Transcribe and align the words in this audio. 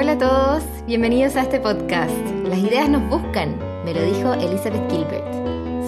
Hola 0.00 0.12
a 0.12 0.18
todos, 0.18 0.62
bienvenidos 0.86 1.34
a 1.34 1.42
este 1.42 1.58
podcast. 1.58 2.14
Las 2.44 2.60
ideas 2.60 2.88
nos 2.88 3.02
buscan, 3.10 3.58
me 3.84 3.92
lo 3.92 4.00
dijo 4.00 4.32
Elizabeth 4.32 4.88
Gilbert. 4.88 5.26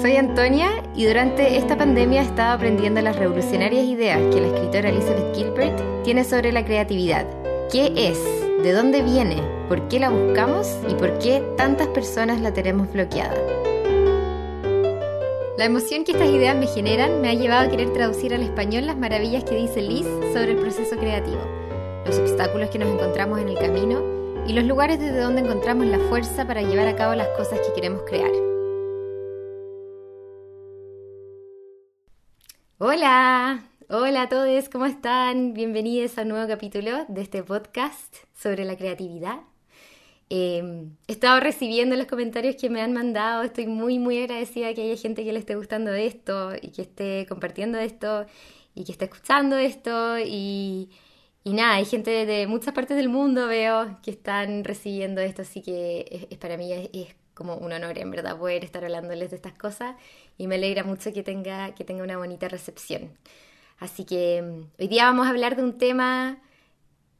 Soy 0.02 0.16
Antonia 0.16 0.82
y 0.96 1.04
durante 1.04 1.56
esta 1.56 1.78
pandemia 1.78 2.22
he 2.22 2.24
estado 2.24 2.54
aprendiendo 2.54 3.00
las 3.02 3.14
revolucionarias 3.14 3.84
ideas 3.84 4.18
que 4.34 4.40
la 4.40 4.48
escritora 4.48 4.88
Elizabeth 4.88 5.36
Gilbert 5.36 6.02
tiene 6.02 6.24
sobre 6.24 6.50
la 6.50 6.64
creatividad. 6.64 7.24
¿Qué 7.70 7.92
es? 7.94 8.18
¿De 8.64 8.72
dónde 8.72 9.02
viene? 9.02 9.36
¿Por 9.68 9.86
qué 9.86 10.00
la 10.00 10.10
buscamos? 10.10 10.66
¿Y 10.88 10.94
por 10.94 11.16
qué 11.20 11.44
tantas 11.56 11.86
personas 11.86 12.40
la 12.40 12.52
tenemos 12.52 12.92
bloqueada? 12.92 13.36
La 15.56 15.66
emoción 15.66 16.02
que 16.02 16.10
estas 16.10 16.30
ideas 16.30 16.56
me 16.56 16.66
generan 16.66 17.20
me 17.20 17.28
ha 17.28 17.34
llevado 17.34 17.68
a 17.68 17.70
querer 17.70 17.92
traducir 17.92 18.34
al 18.34 18.42
español 18.42 18.86
las 18.86 18.96
maravillas 18.96 19.44
que 19.44 19.54
dice 19.54 19.80
Liz 19.80 20.06
sobre 20.32 20.50
el 20.50 20.56
proceso 20.56 20.96
creativo 20.96 21.59
los 22.10 22.18
obstáculos 22.18 22.70
que 22.70 22.78
nos 22.80 22.92
encontramos 22.92 23.38
en 23.38 23.50
el 23.50 23.56
camino 23.56 24.02
y 24.44 24.52
los 24.52 24.64
lugares 24.64 24.98
desde 24.98 25.20
donde 25.20 25.42
encontramos 25.42 25.86
la 25.86 26.00
fuerza 26.08 26.44
para 26.44 26.60
llevar 26.60 26.88
a 26.88 26.96
cabo 26.96 27.14
las 27.14 27.28
cosas 27.36 27.60
que 27.60 27.72
queremos 27.72 28.02
crear. 28.02 28.32
Hola, 32.78 33.62
hola 33.88 34.22
a 34.22 34.28
todos, 34.28 34.68
¿cómo 34.68 34.86
están? 34.86 35.54
Bienvenidos 35.54 36.18
a 36.18 36.22
un 36.22 36.30
nuevo 36.30 36.48
capítulo 36.48 37.04
de 37.06 37.22
este 37.22 37.44
podcast 37.44 38.16
sobre 38.36 38.64
la 38.64 38.76
creatividad. 38.76 39.42
Eh, 40.30 40.88
he 41.06 41.12
estado 41.12 41.38
recibiendo 41.38 41.94
los 41.94 42.08
comentarios 42.08 42.56
que 42.56 42.70
me 42.70 42.82
han 42.82 42.92
mandado, 42.92 43.44
estoy 43.44 43.68
muy 43.68 44.00
muy 44.00 44.18
agradecida 44.18 44.74
que 44.74 44.82
haya 44.82 45.00
gente 45.00 45.22
que 45.22 45.32
le 45.32 45.38
esté 45.38 45.54
gustando 45.54 45.92
esto 45.92 46.54
y 46.60 46.72
que 46.72 46.82
esté 46.82 47.24
compartiendo 47.28 47.78
esto 47.78 48.26
y 48.74 48.82
que 48.82 48.90
esté 48.90 49.04
escuchando 49.04 49.56
esto 49.58 50.18
y 50.18 50.90
y 51.42 51.54
nada, 51.54 51.74
hay 51.74 51.84
gente 51.86 52.26
de 52.26 52.46
muchas 52.46 52.74
partes 52.74 52.96
del 52.96 53.08
mundo, 53.08 53.46
veo, 53.46 53.98
que 54.02 54.10
están 54.10 54.62
recibiendo 54.64 55.20
esto, 55.22 55.42
así 55.42 55.62
que 55.62 56.28
es, 56.30 56.38
para 56.38 56.56
mí 56.56 56.72
es, 56.72 57.14
como 57.34 57.56
un 57.56 57.72
honor, 57.72 57.98
en 57.98 58.10
verdad, 58.10 58.38
poder 58.38 58.64
estar 58.64 58.84
hablándoles 58.84 59.30
de 59.30 59.36
estas 59.36 59.54
cosas 59.54 59.96
y 60.36 60.46
me 60.46 60.56
alegra 60.56 60.84
mucho 60.84 61.12
que 61.12 61.22
tenga, 61.22 61.74
que 61.74 61.84
tenga 61.84 62.04
una 62.04 62.18
bonita 62.18 62.48
recepción. 62.48 63.10
Así 63.78 64.04
que 64.04 64.42
mm, 64.42 64.82
hoy 64.82 64.88
día 64.88 65.06
vamos 65.06 65.26
a 65.26 65.30
hablar 65.30 65.56
de 65.56 65.62
un 65.62 65.78
tema 65.78 66.38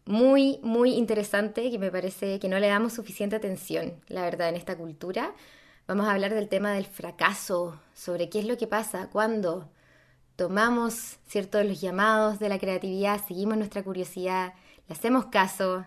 muy, 0.05 0.59
muy 0.63 0.93
interesante 0.93 1.71
que 1.71 1.79
me 1.79 1.91
parece 1.91 2.39
que 2.39 2.49
no 2.49 2.59
le 2.59 2.69
damos 2.69 2.93
suficiente 2.93 3.37
atención, 3.37 3.95
la 4.09 4.23
verdad, 4.23 4.51
en 4.51 4.57
esta 4.57 4.77
cultura. 4.77 5.35
Vamos 5.87 6.07
a 6.07 6.13
hablar 6.13 6.35
del 6.35 6.49
tema 6.49 6.73
del 6.73 6.87
fracaso, 6.87 7.81
sobre 7.95 8.29
qué 8.29 8.41
es 8.41 8.45
lo 8.47 8.59
que 8.59 8.67
pasa, 8.67 9.09
cuándo, 9.11 9.71
tomamos 10.41 11.19
ciertos 11.27 11.67
los 11.67 11.83
llamados 11.83 12.39
de 12.39 12.49
la 12.49 12.59
creatividad, 12.59 13.21
seguimos 13.29 13.59
nuestra 13.59 13.83
curiosidad, 13.83 14.55
le 14.89 14.95
hacemos 14.95 15.27
caso, 15.27 15.85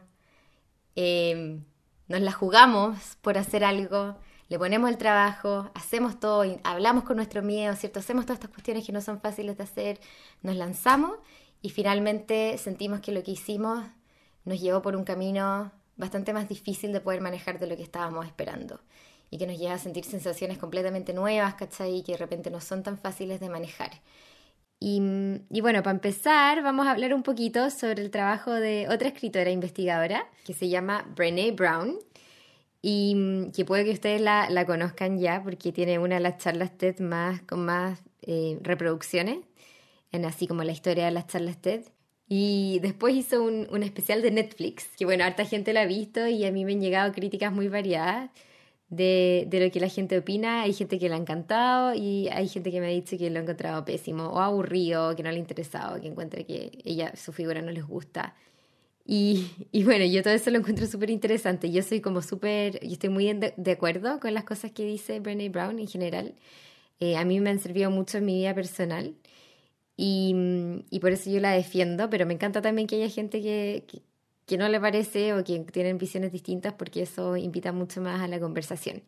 em, 0.95 1.63
nos 2.07 2.21
la 2.21 2.31
jugamos 2.31 3.17
por 3.23 3.39
hacer 3.39 3.63
algo, 3.63 4.15
le 4.49 4.59
ponemos 4.59 4.91
el 4.91 4.99
trabajo, 4.99 5.71
hacemos 5.73 6.19
todo, 6.19 6.43
hablamos 6.63 7.03
con 7.03 7.15
nuestro 7.15 7.41
miedo, 7.41 7.75
¿cierto? 7.75 7.97
Hacemos 7.97 8.27
todas 8.27 8.37
estas 8.37 8.51
cuestiones 8.51 8.85
que 8.85 8.91
no 8.91 9.01
son 9.01 9.19
fáciles 9.19 9.57
de 9.57 9.63
hacer, 9.63 9.99
nos 10.43 10.55
lanzamos 10.55 11.17
y 11.63 11.71
finalmente 11.71 12.59
sentimos 12.59 12.99
que 12.99 13.11
lo 13.11 13.23
que 13.23 13.31
hicimos 13.31 13.83
nos 14.45 14.61
llevó 14.61 14.83
por 14.83 14.95
un 14.95 15.03
camino 15.03 15.71
bastante 15.97 16.31
más 16.31 16.47
difícil 16.47 16.93
de 16.93 17.01
poder 17.01 17.21
manejar 17.21 17.57
de 17.57 17.65
lo 17.65 17.75
que 17.75 17.81
estábamos 17.81 18.27
esperando 18.27 18.79
y 19.31 19.39
que 19.39 19.47
nos 19.47 19.57
lleva 19.57 19.73
a 19.73 19.79
sentir 19.79 20.05
sensaciones 20.05 20.59
completamente 20.59 21.11
nuevas, 21.11 21.55
¿cachai? 21.55 21.95
Y 21.95 22.03
que 22.03 22.11
de 22.11 22.19
repente 22.19 22.51
no 22.51 22.61
son 22.61 22.83
tan 22.83 22.99
fáciles 22.99 23.39
de 23.39 23.49
manejar. 23.49 23.89
Y, 24.85 25.61
bueno, 25.61 25.81
para 25.81 25.95
empezar, 25.95 26.61
vamos 26.61 26.87
a 26.87 26.91
hablar 26.91 27.13
un 27.13 27.23
poquito 27.23 27.69
sobre 27.69 28.01
el 28.01 28.11
trabajo 28.11 28.51
de 28.51 28.89
otra 28.89 29.07
escritora 29.07 29.49
investigadora 29.49 30.29
que 30.43 30.53
se 30.53 30.67
llama 30.67 31.09
Brené 31.15 31.53
Brown 31.53 31.99
y 32.81 33.49
que 33.55 33.63
puede 33.63 33.85
que 33.85 33.91
ustedes 33.91 34.19
la, 34.19 34.49
la 34.49 34.65
conozcan 34.65 35.19
ya 35.19 35.41
porque 35.41 35.71
tiene 35.71 35.99
una 35.99 36.15
de 36.15 36.21
las 36.21 36.37
charlas 36.37 36.77
TED 36.77 36.99
más, 36.99 37.41
con 37.43 37.63
más 37.63 38.03
eh, 38.23 38.59
reproducciones, 38.61 39.37
en 40.11 40.25
así 40.25 40.47
como 40.47 40.65
la 40.65 40.73
historia 40.73 41.05
de 41.05 41.11
las 41.11 41.27
charlas 41.27 41.61
TED. 41.61 41.85
Y 42.27 42.79
después 42.81 43.15
hizo 43.15 43.41
un, 43.41 43.69
un 43.71 43.83
especial 43.83 44.21
de 44.21 44.31
Netflix, 44.31 44.87
que 44.97 45.05
bueno, 45.05 45.23
harta 45.23 45.45
gente 45.45 45.71
lo 45.71 45.79
ha 45.79 45.85
visto 45.85 46.27
y 46.27 46.43
a 46.43 46.51
mí 46.51 46.65
me 46.65 46.73
han 46.73 46.81
llegado 46.81 47.13
críticas 47.13 47.53
muy 47.53 47.69
variadas 47.69 48.31
de, 48.95 49.47
lo 49.51 49.71
que 49.71 49.79
la 49.79 49.89
gente 49.89 50.17
opina. 50.17 50.63
Hay 50.63 50.73
gente 50.73 50.99
que 50.99 51.09
le 51.09 51.15
ha 51.15 51.17
encantado 51.17 51.93
y 51.93 52.27
hay 52.29 52.47
gente 52.47 52.71
que 52.71 52.79
me 52.79 52.87
ha 52.87 52.89
dicho 52.89 53.17
que 53.17 53.29
lo 53.29 53.39
ha 53.39 53.41
encontrado 53.43 53.85
pésimo 53.85 54.27
o 54.27 54.39
aburrido, 54.39 55.15
que 55.15 55.23
no 55.23 55.29
le 55.31 55.37
ha 55.37 55.39
interesado, 55.39 55.99
que 55.99 56.07
encuentra 56.07 56.43
que 56.43 56.71
ella, 56.83 57.15
su 57.15 57.33
figura 57.33 57.61
no 57.61 57.71
les 57.71 57.85
gusta. 57.85 58.35
Y, 59.05 59.47
y 59.71 59.83
bueno, 59.83 60.05
yo 60.05 60.23
todo 60.23 60.33
eso 60.33 60.49
lo 60.51 60.59
encuentro 60.59 60.85
súper 60.87 61.09
interesante. 61.09 61.71
Yo 61.71 61.81
soy 61.83 62.01
como 62.01 62.21
súper, 62.21 62.79
yo 62.81 62.93
estoy 62.93 63.09
muy 63.09 63.31
de, 63.33 63.71
acuerdo 63.71 64.19
con 64.19 64.33
las 64.33 64.43
cosas 64.45 64.71
que 64.71 64.85
dice 64.85 65.19
Brené 65.19 65.49
Brown 65.49 65.79
en 65.79 65.87
general. 65.87 66.35
Eh, 66.99 67.17
a 67.17 67.25
mí 67.25 67.39
me 67.39 67.49
han 67.49 67.59
servido 67.59 67.91
mucho 67.91 68.19
en 68.19 68.25
mi 68.25 68.35
vida 68.37 68.53
personal 68.55 69.15
y, 69.97 70.35
y, 70.89 70.99
por 70.99 71.11
eso 71.11 71.29
yo 71.29 71.39
la 71.39 71.51
defiendo, 71.51 72.09
pero 72.09 72.25
me 72.25 72.33
encanta 72.33 72.61
también 72.61 72.87
que 72.87 72.95
haya 72.95 73.09
gente 73.09 73.41
que 73.41 74.01
no 74.57 74.69
le 74.69 74.79
parece 74.79 75.33
o 75.33 75.43
que 75.43 75.59
tienen 75.59 75.97
visiones 75.97 76.31
distintas 76.31 76.73
porque 76.73 77.03
eso 77.03 77.37
invita 77.37 77.71
mucho 77.71 78.01
más 78.01 78.21
a 78.21 78.27
la 78.27 78.39
conversación. 78.39 79.03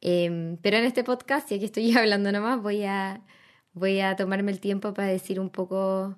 Em, 0.00 0.56
pero 0.58 0.76
en 0.76 0.84
este 0.84 1.04
podcast, 1.04 1.50
ya 1.50 1.58
que 1.58 1.64
estoy 1.66 1.92
hablando 1.96 2.32
nomás, 2.32 2.62
voy 2.62 2.84
a, 2.84 3.22
voy 3.72 4.00
a 4.00 4.16
tomarme 4.16 4.52
el 4.52 4.60
tiempo 4.60 4.94
para 4.94 5.08
decir 5.08 5.40
un 5.40 5.50
poco 5.50 6.16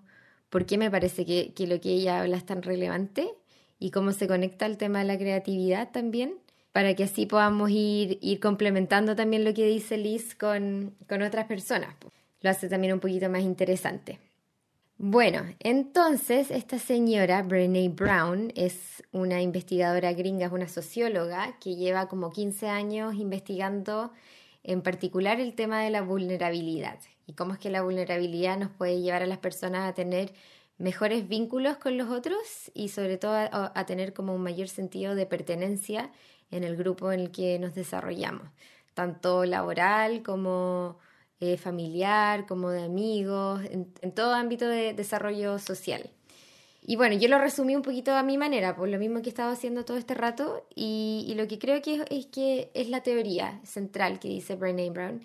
por 0.51 0.67
qué 0.67 0.79
me 0.79 0.91
parece 0.91 1.25
que, 1.25 1.53
que 1.55 1.67
lo 1.67 1.81
que 1.81 1.91
ella 1.91 2.21
habla 2.21 2.37
es 2.37 2.47
tan 2.47 2.63
relevante 2.63 3.31
y 3.79 3.91
cómo 3.91 4.13
se 4.13 4.29
conecta 4.29 4.67
al 4.67 4.77
tema 4.77 5.01
de 5.01 5.07
la 5.07 5.19
creatividad 5.19 5.91
también, 5.91 6.35
para 6.73 6.95
que 6.95 7.05
así 7.05 7.27
podamos 7.27 7.71
ir, 7.71 8.19
ir 8.21 8.41
complementando 8.41 9.17
también 9.17 9.45
lo 9.45 9.55
que 9.55 9.67
dice 9.67 9.97
Liz 9.97 10.35
con, 10.35 10.95
con 11.09 11.23
otras 11.23 11.47
personas. 11.47 11.95
Lo 12.43 12.51
hace 12.51 12.69
también 12.69 12.93
un 12.95 13.01
poquito 13.01 13.29
más 13.29 13.43
interesante. 13.43 14.19
Bueno, 15.03 15.47
entonces 15.61 16.51
esta 16.51 16.79
señora, 16.79 17.43
Brené 17.43 17.89
Brown, 17.89 18.53
es 18.55 19.03
una 19.13 19.41
investigadora 19.41 20.13
gringa, 20.13 20.45
es 20.45 20.53
una 20.53 20.69
socióloga 20.69 21.59
que 21.59 21.75
lleva 21.75 22.07
como 22.07 22.31
15 22.31 22.69
años 22.69 23.15
investigando 23.15 24.13
en 24.63 24.83
particular 24.83 25.41
el 25.41 25.55
tema 25.55 25.81
de 25.81 25.89
la 25.89 26.03
vulnerabilidad 26.03 26.99
y 27.27 27.33
cómo 27.33 27.55
es 27.55 27.59
que 27.59 27.71
la 27.71 27.81
vulnerabilidad 27.81 28.59
nos 28.59 28.69
puede 28.73 29.01
llevar 29.01 29.23
a 29.23 29.27
las 29.27 29.39
personas 29.39 29.89
a 29.89 29.95
tener 29.95 30.35
mejores 30.77 31.27
vínculos 31.27 31.79
con 31.79 31.97
los 31.97 32.11
otros 32.11 32.71
y 32.75 32.89
sobre 32.89 33.17
todo 33.17 33.33
a, 33.33 33.87
tener 33.87 34.13
como 34.13 34.35
un 34.35 34.43
mayor 34.43 34.69
sentido 34.69 35.15
de 35.15 35.25
pertenencia 35.25 36.13
en 36.51 36.63
el 36.63 36.77
grupo 36.77 37.11
en 37.11 37.21
el 37.21 37.31
que 37.31 37.59
nos 37.59 37.75
desarrollamos, 37.75 38.51
tanto 38.93 39.47
laboral 39.47 40.23
como 40.23 40.99
eh, 41.41 41.57
familiar, 41.57 42.47
como 42.47 42.71
de 42.71 42.83
amigos, 42.83 43.63
en, 43.71 44.13
todo 44.13 44.35
ámbito 44.35 44.69
de 44.69 44.93
desarrollo 44.93 45.59
social. 45.59 46.11
Y 46.83 46.97
bueno, 46.97 47.17
yo 47.17 47.29
lo 47.29 47.39
resumí 47.39 47.75
un 47.75 47.83
poquito 47.83 48.13
a 48.13 48.23
mi 48.23 48.37
manera, 48.37 48.77
por 48.77 48.89
lo 48.89 48.99
mismo 48.99 49.23
que 49.23 49.29
he 49.29 49.31
estado 49.31 49.51
haciendo 49.51 49.85
todo 49.85 49.97
este 49.97 50.15
rato, 50.15 50.67
y, 50.75 51.33
lo 51.37 51.49
que 51.49 51.59
creo 51.59 51.81
que 51.81 52.05
es, 52.11 52.27
que 52.27 52.71
es 52.75 52.89
la 52.91 53.03
teoría 53.03 53.61
central 53.65 54.19
que 54.19 54.29
dice 54.29 54.55
Brené 54.55 54.91
Brown, 54.91 55.23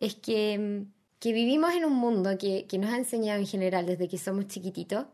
es 0.00 0.14
que, 0.14 0.84
que 1.18 1.32
vivimos 1.32 1.74
en 1.74 1.84
un 1.84 1.94
mundo 1.94 2.38
que, 2.38 2.66
que 2.66 2.78
nos 2.78 2.92
ha 2.92 2.96
enseñado 2.96 3.40
en 3.40 3.46
general 3.46 3.86
desde 3.86 4.08
que 4.08 4.18
somos 4.18 4.46
chiquititos, 4.46 5.06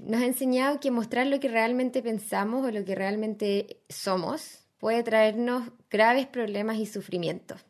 nos 0.00 0.20
ha 0.20 0.26
enseñado 0.26 0.80
que 0.80 0.90
mostrar 0.90 1.28
lo 1.28 1.38
que 1.38 1.48
realmente 1.48 2.02
pensamos 2.02 2.66
o 2.66 2.70
lo 2.72 2.84
que 2.84 2.96
realmente 2.96 3.82
somos 3.88 4.64
puede 4.78 5.04
traernos 5.04 5.70
graves 5.90 6.26
problemas 6.26 6.78
y 6.78 6.86
sufrimientos. 6.86 7.60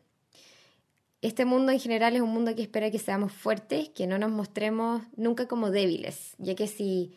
Este 1.22 1.44
mundo 1.44 1.70
en 1.70 1.78
general 1.78 2.16
es 2.16 2.20
un 2.20 2.30
mundo 2.30 2.52
que 2.56 2.62
espera 2.62 2.90
que 2.90 2.98
seamos 2.98 3.32
fuertes, 3.32 3.88
que 3.90 4.08
no 4.08 4.18
nos 4.18 4.32
mostremos 4.32 5.02
nunca 5.16 5.46
como 5.46 5.70
débiles, 5.70 6.34
ya 6.38 6.56
que 6.56 6.66
si 6.66 7.14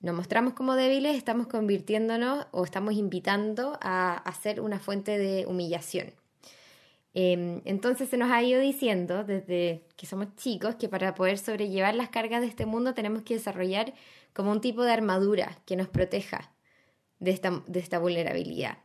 nos 0.00 0.14
mostramos 0.14 0.52
como 0.52 0.74
débiles 0.74 1.16
estamos 1.16 1.46
convirtiéndonos 1.46 2.46
o 2.50 2.62
estamos 2.62 2.92
invitando 2.92 3.78
a, 3.80 4.22
ser 4.42 4.60
una 4.60 4.78
fuente 4.78 5.16
de 5.16 5.46
humillación. 5.46 6.12
Em, 7.14 7.62
entonces 7.64 8.10
se 8.10 8.18
nos 8.18 8.30
ha 8.30 8.42
ido 8.42 8.60
diciendo 8.60 9.24
desde 9.24 9.86
que 9.96 10.04
somos 10.04 10.36
chicos 10.36 10.74
que 10.74 10.90
para 10.90 11.14
poder 11.14 11.38
sobrellevar 11.38 11.94
las 11.94 12.10
cargas 12.10 12.42
de 12.42 12.48
este 12.48 12.66
mundo 12.66 12.92
tenemos 12.92 13.22
que 13.22 13.34
desarrollar 13.34 13.94
como 14.34 14.52
un 14.52 14.60
tipo 14.60 14.82
de 14.82 14.92
armadura 14.92 15.58
que 15.64 15.76
nos 15.76 15.88
proteja 15.88 16.52
de 17.18 17.30
esta 17.30 17.98
vulnerabilidad. 17.98 18.76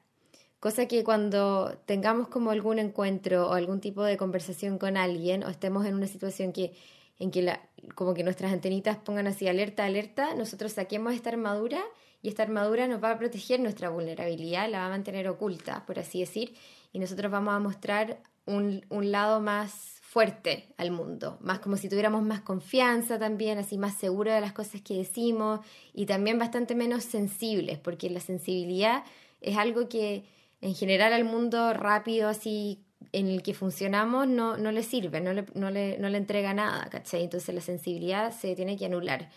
Cosa 0.60 0.88
que 0.88 1.04
cuando 1.04 1.78
tengamos 1.86 2.30
como 2.30 2.50
algún 2.50 2.80
encuentro 2.80 3.50
o 3.50 3.54
algún 3.54 3.80
tipo 3.80 4.04
de 4.04 4.18
conversación 4.18 4.80
con 4.80 4.98
alguien 4.98 5.44
o 5.44 5.50
estemos 5.50 5.86
en 5.86 5.94
una 5.94 6.08
situación 6.08 6.52
que, 6.52 6.74
en 7.20 7.30
que 7.30 7.44
la, 7.44 7.62
como 7.94 8.16
que 8.16 8.24
nuestras 8.24 8.52
antenitas 8.52 8.98
pongan 8.98 9.28
así 9.28 9.48
alerta, 9.48 9.86
alerta, 9.86 10.34
nosotros 10.34 10.72
saquemos 10.72 11.14
esta 11.14 11.30
armadura 11.30 11.84
y 12.24 12.30
esta 12.30 12.42
armadura 12.42 12.88
nos 12.88 13.04
va 13.04 13.12
a 13.12 13.20
proteger 13.20 13.60
nuestra 13.60 13.90
vulnerabilidad, 13.90 14.68
la 14.68 14.80
va 14.80 14.88
a 14.88 14.90
mantener 14.90 15.28
oculta, 15.28 15.86
por 15.86 16.00
así 16.00 16.22
decir, 16.22 16.56
y 16.92 16.98
nosotros 16.98 17.32
vamos 17.32 17.54
a 17.54 17.60
mostrar 17.60 18.18
un, 18.48 18.84
un 18.90 19.12
lado 19.12 19.40
más 19.40 20.02
fuerte 20.02 20.74
al 20.78 20.90
mundo, 20.90 21.38
más 21.42 21.60
como 21.60 21.78
si 21.78 21.88
tuviéramos 21.88 22.24
más 22.24 22.42
confianza 22.42 23.20
también, 23.20 23.60
así 23.60 23.78
más 23.78 23.96
seguro 23.96 24.32
de 24.32 24.42
las 24.42 24.54
cosas 24.54 24.82
que 24.82 24.96
decimos 24.96 25.60
y 25.94 26.08
también 26.08 26.40
bastante 26.40 26.74
menos 26.74 27.04
sensibles, 27.04 27.78
porque 27.78 28.10
la 28.10 28.22
sensibilidad 28.22 29.04
es 29.42 29.58
algo 29.58 29.88
que 29.88 30.24
en 30.62 30.76
general 30.76 31.14
al 31.14 31.26
mundo 31.26 31.74
rápido, 31.74 32.30
así 32.30 32.84
en 33.12 33.28
el 33.28 33.44
que 33.44 33.54
funcionamos, 33.54 34.28
no, 34.28 34.58
no 34.58 34.72
le 34.72 34.84
sirve, 34.84 35.22
no 35.22 35.34
le, 35.34 35.46
no, 35.54 35.70
le, 35.72 35.98
no 35.98 36.10
le 36.10 36.18
entrega 36.18 36.54
nada, 36.54 36.88
¿cachai? 36.90 37.24
Entonces 37.24 37.54
la 37.54 37.62
sensibilidad 37.62 38.32
se 38.32 38.56
tiene 38.56 38.78
que 38.78 38.86
anular. 38.86 39.30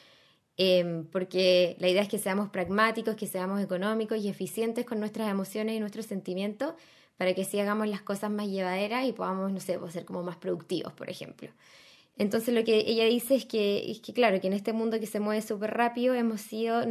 Em, 0.56 1.06
porque 1.06 1.76
la 1.78 1.88
idea 1.88 2.02
es 2.02 2.08
que 2.08 2.19
seamos 2.19 2.50
pragmáticos, 2.50 3.17
que 3.17 3.26
seamos 3.26 3.62
económicos 3.62 4.19
y 4.19 4.28
eficientes 4.28 4.84
con 4.84 5.00
nuestras 5.00 5.31
emociones 5.31 5.75
y 5.76 5.81
nuestros 5.81 6.06
sentimientos 6.06 6.75
para 7.17 7.34
que 7.34 7.44
sí 7.44 7.58
hagamos 7.61 7.88
las 7.88 8.02
cosas 8.02 8.31
más 8.31 8.46
llevaderas 8.49 9.06
y 9.06 9.12
podamos, 9.12 9.52
no 9.52 9.61
sé, 9.61 9.78
pues, 9.78 9.93
ser 9.93 10.05
como 10.05 10.22
más 10.22 10.37
productivos, 10.37 10.93
por 10.93 11.11
ejemplo. 11.11 11.50
Entonces 12.19 12.55
lo 12.55 12.64
que 12.64 12.78
ella 12.78 13.05
dice 13.05 13.34
es 13.37 13.46
que, 13.46 13.90
es 13.90 14.00
que 14.00 14.12
claro, 14.12 14.40
que 14.40 14.49
en 14.49 14.52
este 14.52 14.72
mundo 14.75 15.00
que 15.00 15.06
se 15.06 15.20
mueve 15.20 15.40
súper 15.43 15.70
rápido 15.72 16.14
hemos 16.14 16.40
sido, 16.43 16.82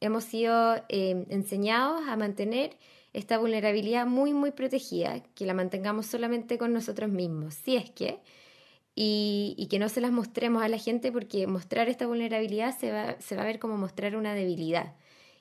hemos 0.00 0.24
sido 0.24 0.76
em, 0.88 1.26
enseñados 1.28 2.08
a 2.08 2.16
mantener 2.16 2.76
esta 3.14 3.38
vulnerabilidad 3.38 4.06
muy, 4.06 4.34
muy 4.34 4.50
protegida, 4.50 5.22
que 5.34 5.46
la 5.46 5.54
mantengamos 5.54 6.06
solamente 6.06 6.58
con 6.58 6.72
nosotros 6.74 7.10
mismos, 7.10 7.54
si 7.54 7.76
es 7.76 7.90
que, 7.90 8.18
y, 8.96 9.54
y, 9.56 9.66
que 9.68 9.78
no 9.78 9.88
se 9.88 10.00
las 10.00 10.12
mostremos 10.12 10.62
a 10.62 10.68
la 10.68 10.78
gente 10.78 11.10
porque 11.10 11.46
mostrar 11.46 11.88
esta 11.88 12.06
vulnerabilidad 12.06 12.78
se 12.78 12.92
va, 12.92 13.20
se 13.20 13.34
va 13.34 13.42
a 13.42 13.46
ver 13.46 13.58
como 13.58 13.76
mostrar 13.76 14.14
una 14.16 14.34
debilidad. 14.34 14.94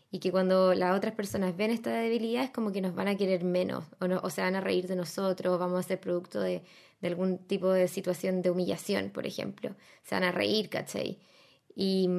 Y 0.10 0.20
que 0.20 0.32
cuando 0.32 0.74
las 0.74 0.96
otras 0.96 1.14
personas 1.14 1.56
ven 1.56 1.72
esta 1.72 1.92
debilidad 1.92 2.44
es 2.44 2.52
como 2.52 2.72
que 2.72 2.82
nos 2.82 2.96
van 2.96 3.08
a 3.08 3.18
querer 3.18 3.44
menos 3.44 3.86
o, 4.00 4.06
o 4.06 4.30
se 4.30 4.42
van 4.42 4.56
a 4.56 4.62
reír 4.62 4.88
de 4.88 4.96
nosotros, 4.96 5.60
vamos 5.60 5.80
a 5.80 5.88
ser 5.88 6.00
producto 6.00 6.40
de, 6.40 6.64
de 7.02 7.08
algún 7.08 7.38
tipo 7.38 7.72
de 7.72 7.88
situación 7.88 8.42
de 8.42 8.50
humillación, 8.50 9.10
por 9.12 9.28
ejemplo. 9.28 9.76
Se 10.04 10.16
van 10.16 10.24
a 10.24 10.32
reír, 10.32 10.70
¿cachai? 10.70 11.20
Y, 11.76 12.10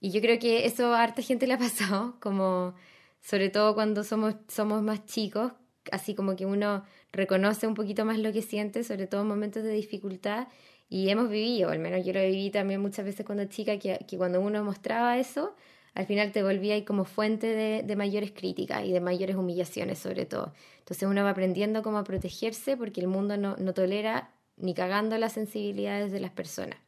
y 0.00 0.10
yo 0.10 0.20
creo 0.20 0.38
que 0.38 0.66
eso 0.66 0.94
a 0.94 1.02
harta 1.02 1.20
gente 1.20 1.46
le 1.46 1.54
ha 1.54 1.58
pasado, 1.58 2.16
como 2.20 2.74
sobre 3.20 3.50
todo 3.50 3.74
cuando 3.74 4.04
somos, 4.04 4.36
somos 4.48 4.82
más 4.82 5.04
chicos, 5.06 5.52
así 5.90 6.14
como 6.14 6.36
que 6.36 6.46
uno 6.46 6.84
reconoce 7.12 7.66
un 7.66 7.74
poquito 7.74 8.04
más 8.04 8.18
lo 8.18 8.32
que 8.32 8.42
siente, 8.42 8.84
sobre 8.84 9.06
todo 9.06 9.22
en 9.22 9.28
momentos 9.28 9.62
de 9.62 9.72
dificultad. 9.72 10.48
Y 10.88 11.10
hemos 11.10 11.28
vivido, 11.28 11.70
al 11.70 11.78
menos 11.78 12.04
yo 12.04 12.12
lo 12.12 12.20
viví 12.20 12.50
también 12.50 12.80
muchas 12.80 13.04
veces 13.04 13.26
cuando 13.26 13.44
chica, 13.44 13.78
que, 13.78 13.98
que 14.08 14.16
cuando 14.16 14.40
uno 14.40 14.64
mostraba 14.64 15.18
eso, 15.18 15.54
al 15.94 16.06
final 16.06 16.32
te 16.32 16.42
volvía 16.42 16.74
ahí 16.74 16.84
como 16.84 17.04
fuente 17.04 17.48
de, 17.48 17.82
de, 17.82 17.96
mayores 17.96 18.32
críticas 18.32 18.84
y 18.84 18.92
de 18.92 19.00
mayores 19.00 19.36
humillaciones 19.36 19.98
sobre 19.98 20.24
todo. 20.24 20.54
Entonces 20.78 21.08
uno 21.08 21.24
va 21.24 21.30
aprendiendo 21.30 21.82
cómo 21.82 22.02
protegerse 22.04 22.76
porque 22.76 23.00
el 23.00 23.08
mundo 23.08 23.36
no, 23.36 23.56
no 23.56 23.74
tolera 23.74 24.30
ni 24.56 24.74
cagando 24.74 25.18
las 25.18 25.32
sensibilidades 25.32 26.12
de 26.12 26.20
las 26.20 26.30
personas. 26.30 26.78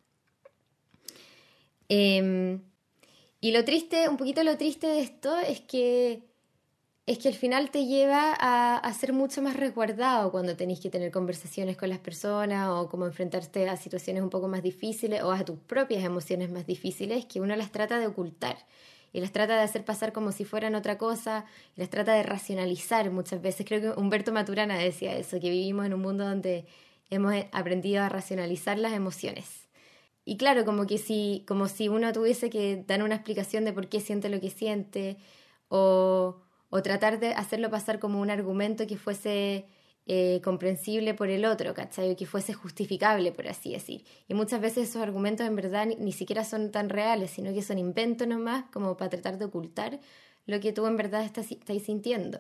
Eh, 1.89 2.61
y 3.41 3.53
lo 3.53 3.65
triste, 3.65 4.09
un 4.09 4.17
poquito 4.17 4.43
lo 4.45 4.57
triste 4.57 4.87
de 4.87 5.01
esto 5.01 5.39
es 5.39 5.61
que 5.61 6.31
es 7.11 7.19
que 7.19 7.27
al 7.29 7.35
final 7.35 7.71
te 7.73 7.87
lleva 7.87 8.33
a, 8.39 8.93
ser 8.95 9.13
mucho 9.13 9.43
más 9.43 9.57
resguardado 9.57 10.31
cuando 10.31 10.57
tenéis 10.57 10.79
que 10.79 10.91
tener 10.91 11.11
conversaciones 11.11 11.77
con 11.77 11.89
las 11.89 11.99
personas 11.99 12.69
o 12.69 12.89
como 12.89 13.05
enfrentarte 13.05 13.69
a 13.69 13.77
situaciones 13.77 14.23
un 14.23 14.31
poco 14.31 14.47
más 14.47 14.63
difíciles 14.63 15.21
o 15.23 15.33
a 15.33 15.45
tus 15.45 15.59
propias 15.59 16.05
emociones 16.05 16.53
más 16.53 16.69
difíciles 16.69 17.27
que 17.27 17.41
uno 17.41 17.57
las 17.57 17.73
trata 17.73 17.99
de 17.99 18.07
ocultar 18.07 18.59
y 19.13 19.21
las 19.21 19.33
trata 19.33 19.57
de 19.57 19.63
hacer 19.63 19.85
pasar 19.85 20.13
como 20.13 20.31
si 20.31 20.45
fueran 20.45 20.77
otra 20.77 20.99
cosa 20.99 21.47
y 21.77 21.81
las 21.81 21.91
trata 21.91 22.13
de 22.15 22.23
racionalizar 22.23 23.11
muchas 23.11 23.43
veces. 23.43 23.67
Creo 23.67 23.81
que 23.81 24.01
Humberto 24.01 24.31
Maturana 24.31 24.79
decía 24.79 25.17
eso, 25.17 25.41
que 25.41 25.51
vivimos 25.51 25.87
en 25.87 25.95
un 25.95 26.03
mundo 26.03 26.25
donde 26.25 26.65
hemos 27.11 27.35
aprendido 27.51 28.05
a 28.05 28.09
racionalizar 28.09 28.79
las 28.79 28.93
emociones. 28.93 29.60
Y 30.31 30.37
claro, 30.37 30.65
como 30.65 30.87
que 30.87 30.97
si, 30.97 31.45
como 31.49 31.67
si 31.67 31.89
uno 31.89 32.13
tuviese 32.13 32.51
que 32.51 32.85
dar 32.87 33.03
una 33.03 33.17
explicación 33.17 33.65
de 33.65 33.73
por 33.73 33.89
qué 33.89 33.99
siente 33.99 34.29
lo 34.29 34.41
que 34.41 34.49
siente, 34.49 35.17
o, 35.69 36.37
o 36.71 36.83
tratar 36.83 37.19
de 37.19 37.35
hacerlo 37.35 37.69
pasar 37.69 37.99
como 37.99 38.21
un 38.21 38.31
argumento 38.31 38.87
que 38.87 38.97
fuese 38.97 39.67
eh, 40.07 40.41
comprensible 40.45 41.15
por 41.15 41.31
el 41.31 41.45
otro, 41.45 41.75
¿cachai? 41.75 42.13
O 42.13 42.17
que 42.17 42.27
fuese 42.27 42.55
justificable, 42.55 43.33
por 43.33 43.49
así 43.49 43.73
decir. 43.73 44.05
Y 44.29 44.35
muchas 44.35 44.61
veces 44.61 44.91
esos 44.91 45.03
argumentos 45.03 45.49
en 45.49 45.57
verdad 45.57 45.89
ni, 45.99 46.13
siquiera 46.13 46.45
son 46.45 46.71
tan 46.71 46.91
reales, 46.91 47.33
sino 47.33 47.53
que 47.53 47.63
son 47.63 47.79
inventos 47.79 48.29
nomás, 48.29 48.67
como 48.73 48.97
para 48.97 49.11
tratar 49.11 49.37
de 49.37 49.47
ocultar 49.47 49.99
lo 50.47 50.61
que 50.61 50.73
tú 50.73 50.87
en 50.87 50.97
verdad 50.97 51.25
estás, 51.25 51.51
estás 51.51 51.83
sintiendo. 51.83 52.39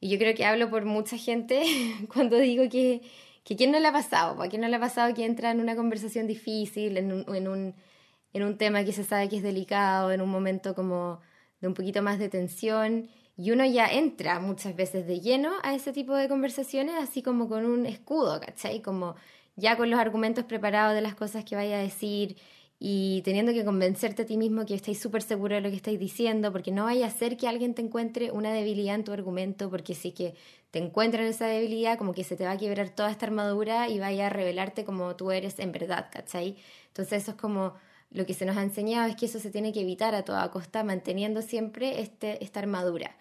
Y 0.00 0.10
yo 0.10 0.18
creo 0.18 0.34
que 0.34 0.44
hablo 0.44 0.68
por 0.68 0.84
mucha 0.84 1.16
gente 1.16 1.62
cuando 2.12 2.36
digo 2.36 2.68
que 2.68 3.00
que 3.46 3.54
quién 3.54 3.70
no 3.70 3.78
le 3.78 3.86
ha 3.86 3.92
pasado, 3.92 4.42
a 4.42 4.48
quién 4.48 4.60
no 4.60 4.66
le 4.66 4.74
ha 4.74 4.80
pasado 4.80 5.14
que 5.14 5.24
entra 5.24 5.52
en 5.52 5.60
una 5.60 5.76
conversación 5.76 6.26
difícil, 6.26 6.96
en 6.96 7.12
un, 7.12 7.34
en, 7.36 7.46
un, 7.46 7.74
en 8.32 8.42
un 8.42 8.58
tema 8.58 8.84
que 8.84 8.92
se 8.92 9.04
sabe 9.04 9.28
que 9.28 9.36
es 9.36 9.42
delicado, 9.44 10.10
en 10.10 10.20
un 10.20 10.28
momento 10.28 10.74
como 10.74 11.20
de 11.60 11.68
un 11.68 11.74
poquito 11.74 12.02
más 12.02 12.18
de 12.18 12.28
tensión, 12.28 13.08
y 13.36 13.52
uno 13.52 13.64
ya 13.64 13.86
entra 13.86 14.40
muchas 14.40 14.74
veces 14.74 15.06
de 15.06 15.20
lleno 15.20 15.52
a 15.62 15.74
ese 15.76 15.92
tipo 15.92 16.16
de 16.16 16.28
conversaciones, 16.28 16.96
así 16.98 17.22
como 17.22 17.48
con 17.48 17.64
un 17.66 17.86
escudo, 17.86 18.40
¿cachai? 18.40 18.82
Como 18.82 19.14
ya 19.54 19.76
con 19.76 19.90
los 19.90 20.00
argumentos 20.00 20.44
preparados 20.44 20.96
de 20.96 21.02
las 21.02 21.14
cosas 21.14 21.44
que 21.44 21.54
vaya 21.54 21.76
a 21.76 21.82
decir, 21.82 22.36
y 22.78 23.22
teniendo 23.22 23.52
que 23.52 23.64
convencerte 23.64 24.22
a 24.22 24.26
ti 24.26 24.36
mismo 24.36 24.66
que 24.66 24.74
estáis 24.74 25.00
súper 25.00 25.22
seguro 25.22 25.54
de 25.54 25.62
lo 25.62 25.70
que 25.70 25.76
estáis 25.76 25.98
diciendo, 25.98 26.52
porque 26.52 26.72
no 26.72 26.84
vaya 26.84 27.06
a 27.06 27.10
ser 27.10 27.36
que 27.36 27.48
alguien 27.48 27.74
te 27.74 27.82
encuentre 27.82 28.30
una 28.30 28.52
debilidad 28.52 28.94
en 28.96 29.04
tu 29.04 29.12
argumento, 29.12 29.70
porque 29.70 29.94
si 29.94 30.12
que 30.12 30.34
te 30.70 30.78
encuentran 30.78 31.24
esa 31.26 31.46
debilidad, 31.46 31.96
como 31.96 32.12
que 32.12 32.24
se 32.24 32.36
te 32.36 32.44
va 32.44 32.52
a 32.52 32.58
quebrar 32.58 32.90
toda 32.90 33.10
esta 33.10 33.26
armadura 33.26 33.88
y 33.88 33.98
vaya 33.98 34.26
a 34.26 34.30
revelarte 34.30 34.84
como 34.84 35.16
tú 35.16 35.30
eres 35.30 35.58
en 35.58 35.72
verdad, 35.72 36.08
¿cachai? 36.12 36.56
Entonces 36.88 37.22
eso 37.22 37.30
es 37.32 37.36
como 37.38 37.74
lo 38.10 38.26
que 38.26 38.34
se 38.34 38.44
nos 38.44 38.56
ha 38.56 38.62
enseñado, 38.62 39.08
es 39.08 39.16
que 39.16 39.26
eso 39.26 39.38
se 39.40 39.50
tiene 39.50 39.72
que 39.72 39.80
evitar 39.80 40.14
a 40.14 40.24
toda 40.24 40.50
costa, 40.50 40.84
manteniendo 40.84 41.42
siempre 41.42 42.00
este, 42.00 42.42
esta 42.44 42.60
armadura. 42.60 43.16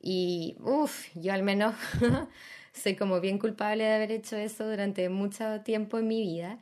Y, 0.00 0.56
uff, 0.60 1.08
yo 1.14 1.32
al 1.32 1.42
menos 1.42 1.74
soy 2.72 2.96
como 2.96 3.20
bien 3.20 3.38
culpable 3.38 3.84
de 3.84 3.94
haber 3.94 4.12
hecho 4.12 4.36
eso 4.36 4.68
durante 4.68 5.08
mucho 5.08 5.60
tiempo 5.62 5.98
en 5.98 6.08
mi 6.08 6.20
vida. 6.22 6.58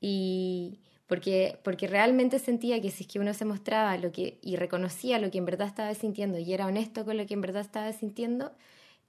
Y 0.00 0.80
porque, 1.06 1.58
porque 1.62 1.86
realmente 1.86 2.38
sentía 2.38 2.80
que 2.80 2.90
si 2.90 3.04
es 3.04 3.08
que 3.08 3.18
uno 3.18 3.34
se 3.34 3.44
mostraba 3.44 3.96
lo 3.98 4.10
que, 4.12 4.38
y 4.42 4.56
reconocía 4.56 5.18
lo 5.18 5.30
que 5.30 5.38
en 5.38 5.44
verdad 5.44 5.66
estaba 5.66 5.94
sintiendo 5.94 6.38
y 6.38 6.52
era 6.52 6.66
honesto 6.66 7.04
con 7.04 7.16
lo 7.16 7.26
que 7.26 7.34
en 7.34 7.40
verdad 7.42 7.62
estaba 7.62 7.92
sintiendo, 7.92 8.52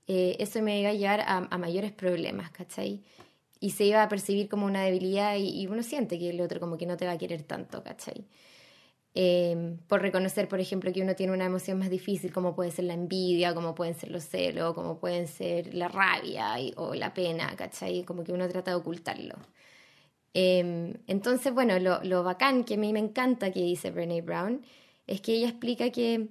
eh, 0.08 0.36
eso 0.40 0.62
me 0.62 0.80
iba 0.82 0.90
a 0.90 0.94
llevar 0.94 1.24
a, 1.26 1.58
mayores 1.58 1.92
problemas, 1.92 2.52
¿cachai? 2.52 3.02
Y 3.60 3.72
se 3.72 3.86
iba 3.86 4.04
a 4.04 4.10
percibir 4.10 4.50
como 4.50 4.66
una 4.66 4.84
debilidad 4.84 5.36
y, 5.38 5.68
uno 5.68 5.84
siente 5.84 6.20
que 6.20 6.30
el 6.30 6.42
otro 6.42 6.60
como 6.60 6.78
que 6.78 6.86
no 6.86 6.98
te 6.98 7.06
va 7.06 7.14
a 7.14 7.18
querer 7.18 7.44
tanto, 7.44 7.84
¿cachai? 7.84 8.26
Eh, 9.16 9.78
por 9.88 10.02
reconocer, 10.02 10.50
por 10.50 10.60
ejemplo, 10.60 10.92
que 10.92 11.02
uno 11.02 11.16
tiene 11.16 11.34
una 11.34 11.46
emoción 11.46 11.80
más 11.80 11.90
difícil, 11.90 12.34
como 12.34 12.54
puede 12.56 12.72
ser 12.72 12.86
la 12.86 12.94
envidia, 12.94 13.56
como 13.56 13.74
pueden 13.74 13.96
ser 13.96 14.12
los 14.12 14.25
celos, 14.25 14.74
como 14.75 15.00
pueden 15.00 15.28
ser 15.28 15.74
la 15.74 15.88
rabia 15.88 16.56
o 16.75 16.94
la 16.96 17.14
pena, 17.14 17.56
¿cachai? 17.56 18.04
Como 18.04 18.24
que 18.25 18.34
uno 18.34 18.48
trata 18.50 18.72
de 18.72 18.78
ocultarlo. 18.78 19.36
Eh, 20.38 20.94
entonces, 21.08 21.54
bueno, 21.54 21.80
lo, 21.80 22.04
lo, 22.04 22.22
bacán 22.22 22.65
que 22.65 22.74
a 22.74 22.77
mí 22.77 22.92
me 22.92 23.00
encanta 23.00 23.51
que 23.51 23.62
dice 23.62 23.89
Brené 23.89 24.22
Brown 24.22 24.65
es 25.08 25.22
que 25.22 25.34
ella 25.34 25.48
explica 25.48 25.92
que, 25.92 26.27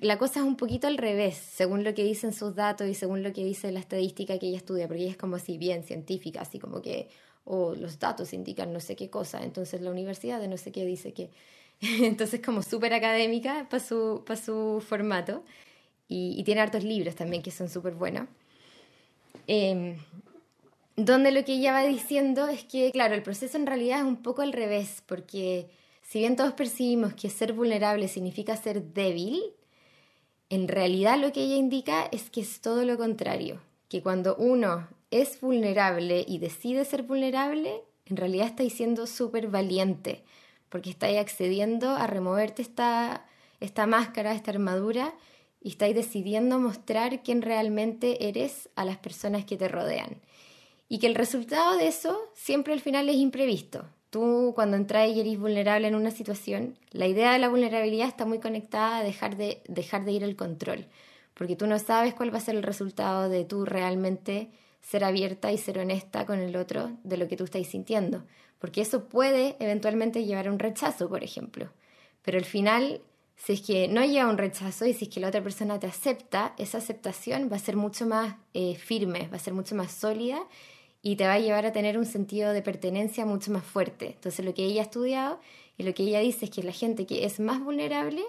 la 0.00 0.16
cosa 0.16 0.40
es 0.40 0.46
un 0.46 0.56
poquito 0.56 0.86
al 0.86 0.96
revés, 0.96 1.36
según 1.36 1.84
lo 1.84 1.92
que 1.94 2.02
dicen 2.04 2.32
sus 2.32 2.54
datos 2.54 2.88
y 2.88 2.94
según 2.94 3.22
lo 3.22 3.34
que 3.34 3.44
dice 3.44 3.70
la 3.70 3.80
estadística 3.80 4.38
que 4.38 4.46
ella 4.46 4.56
estudia, 4.56 4.88
porque 4.88 5.02
ella 5.02 5.10
es 5.10 5.18
como 5.18 5.36
así 5.36 5.58
bien 5.58 5.84
científica, 5.84 6.40
así 6.40 6.58
como 6.58 6.80
que, 6.80 7.10
o 7.44 7.66
oh, 7.66 7.74
los 7.74 7.98
datos 7.98 8.32
indican 8.32 8.72
no 8.72 8.80
sé 8.80 8.96
qué 8.96 9.10
cosa, 9.10 9.42
entonces 9.42 9.82
la 9.82 9.90
universidad 9.90 10.40
de 10.40 10.48
no 10.48 10.56
sé 10.56 10.72
qué 10.72 10.86
dice 10.86 11.12
que... 11.12 11.30
entonces 11.80 12.40
como 12.40 12.62
súper 12.62 12.94
académica 12.94 13.66
para 13.70 13.82
su, 13.82 14.22
pa 14.26 14.36
su 14.36 14.82
formato 14.86 15.44
y, 16.08 16.42
tiene 16.44 16.62
hartos 16.62 16.82
libros 16.84 17.14
también 17.14 17.42
que 17.42 17.50
son 17.50 17.68
súper 17.68 17.94
buenos. 17.94 18.26
Eh, 19.46 19.96
donde 21.04 21.32
lo 21.32 21.44
que 21.44 21.54
ella 21.54 21.72
va 21.72 21.82
diciendo 21.82 22.48
es 22.48 22.64
que, 22.64 22.90
claro, 22.92 23.14
el 23.14 23.22
proceso 23.22 23.56
en 23.56 23.66
realidad 23.66 24.00
es 24.00 24.04
un 24.04 24.22
poco 24.22 24.42
al 24.42 24.52
revés, 24.52 25.02
porque 25.06 25.70
si 26.02 26.18
bien 26.18 26.36
todos 26.36 26.52
percibimos 26.52 27.14
que 27.14 27.30
ser 27.30 27.52
vulnerable 27.52 28.08
significa 28.08 28.56
ser 28.56 28.82
débil, 28.82 29.40
en 30.50 30.68
realidad 30.68 31.18
lo 31.18 31.32
que 31.32 31.42
ella 31.42 31.56
indica 31.56 32.04
es 32.10 32.28
que 32.28 32.40
es 32.40 32.60
todo 32.60 32.84
lo 32.84 32.98
contrario, 32.98 33.60
que 33.88 34.02
cuando 34.02 34.36
uno 34.36 34.88
es 35.10 35.40
vulnerable 35.40 36.24
y 36.26 36.38
decide 36.38 36.84
ser 36.84 37.04
vulnerable, 37.04 37.82
en 38.06 38.16
realidad 38.16 38.48
está 38.48 38.68
siendo 38.68 39.06
súper 39.06 39.48
valiente, 39.48 40.22
porque 40.68 40.90
está 40.90 41.06
accediendo 41.18 41.90
a 41.90 42.06
removerte 42.06 42.62
esta, 42.62 43.26
esta 43.60 43.86
máscara, 43.86 44.34
esta 44.34 44.50
armadura, 44.50 45.14
y 45.62 45.70
estáis 45.70 45.94
decidiendo 45.94 46.58
mostrar 46.58 47.22
quién 47.22 47.42
realmente 47.42 48.28
eres 48.28 48.68
a 48.76 48.84
las 48.84 48.98
personas 48.98 49.44
que 49.44 49.56
te 49.56 49.68
rodean. 49.68 50.20
Y 50.92 50.98
que 50.98 51.06
el 51.06 51.14
resultado 51.14 51.78
de 51.78 51.86
eso 51.86 52.18
siempre 52.34 52.72
al 52.72 52.80
final 52.80 53.08
es 53.08 53.14
imprevisto. 53.14 53.86
Tú 54.10 54.50
cuando 54.56 54.76
entras 54.76 55.08
y 55.08 55.20
eres 55.20 55.38
vulnerable 55.38 55.86
en 55.86 55.94
una 55.94 56.10
situación, 56.10 56.76
la 56.90 57.06
idea 57.06 57.32
de 57.32 57.38
la 57.38 57.48
vulnerabilidad 57.48 58.08
está 58.08 58.26
muy 58.26 58.40
conectada 58.40 58.96
a 58.96 59.04
dejar 59.04 59.36
de, 59.36 59.62
dejar 59.68 60.04
de 60.04 60.10
ir 60.10 60.24
al 60.24 60.34
control, 60.34 60.88
porque 61.34 61.54
tú 61.54 61.68
no 61.68 61.78
sabes 61.78 62.12
cuál 62.14 62.34
va 62.34 62.38
a 62.38 62.40
ser 62.40 62.56
el 62.56 62.64
resultado 62.64 63.28
de 63.28 63.44
tú 63.44 63.64
realmente 63.64 64.50
ser 64.82 65.04
abierta 65.04 65.52
y 65.52 65.58
ser 65.58 65.78
honesta 65.78 66.26
con 66.26 66.40
el 66.40 66.56
otro 66.56 66.90
de 67.04 67.18
lo 67.18 67.28
que 67.28 67.36
tú 67.36 67.44
estás 67.44 67.64
sintiendo, 67.68 68.24
porque 68.58 68.80
eso 68.80 69.08
puede 69.08 69.54
eventualmente 69.60 70.24
llevar 70.24 70.48
a 70.48 70.52
un 70.52 70.58
rechazo, 70.58 71.08
por 71.08 71.22
ejemplo. 71.22 71.70
Pero 72.22 72.36
al 72.36 72.44
final, 72.44 73.00
si 73.36 73.52
es 73.52 73.60
que 73.60 73.86
no 73.86 74.04
llega 74.04 74.24
a 74.24 74.28
un 74.28 74.38
rechazo 74.38 74.86
y 74.86 74.92
si 74.92 75.04
es 75.04 75.10
que 75.10 75.20
la 75.20 75.28
otra 75.28 75.40
persona 75.40 75.78
te 75.78 75.86
acepta, 75.86 76.52
esa 76.58 76.78
aceptación 76.78 77.48
va 77.48 77.54
a 77.54 77.60
ser 77.60 77.76
mucho 77.76 78.06
más 78.06 78.34
eh, 78.54 78.74
firme, 78.74 79.28
va 79.28 79.36
a 79.36 79.38
ser 79.40 79.54
mucho 79.54 79.76
más 79.76 79.92
sólida 79.92 80.42
y 81.02 81.16
te 81.16 81.26
va 81.26 81.34
a 81.34 81.38
llevar 81.38 81.66
a 81.66 81.72
tener 81.72 81.98
un 81.98 82.06
sentido 82.06 82.52
de 82.52 82.62
pertenencia 82.62 83.24
mucho 83.24 83.50
más 83.50 83.64
fuerte. 83.64 84.12
Entonces 84.14 84.44
lo 84.44 84.54
que 84.54 84.64
ella 84.64 84.82
ha 84.82 84.84
estudiado 84.84 85.40
y 85.78 85.82
lo 85.82 85.94
que 85.94 86.02
ella 86.02 86.20
dice 86.20 86.46
es 86.46 86.50
que 86.50 86.62
la 86.62 86.72
gente 86.72 87.06
que 87.06 87.24
es 87.24 87.40
más 87.40 87.62
vulnerable 87.62 88.22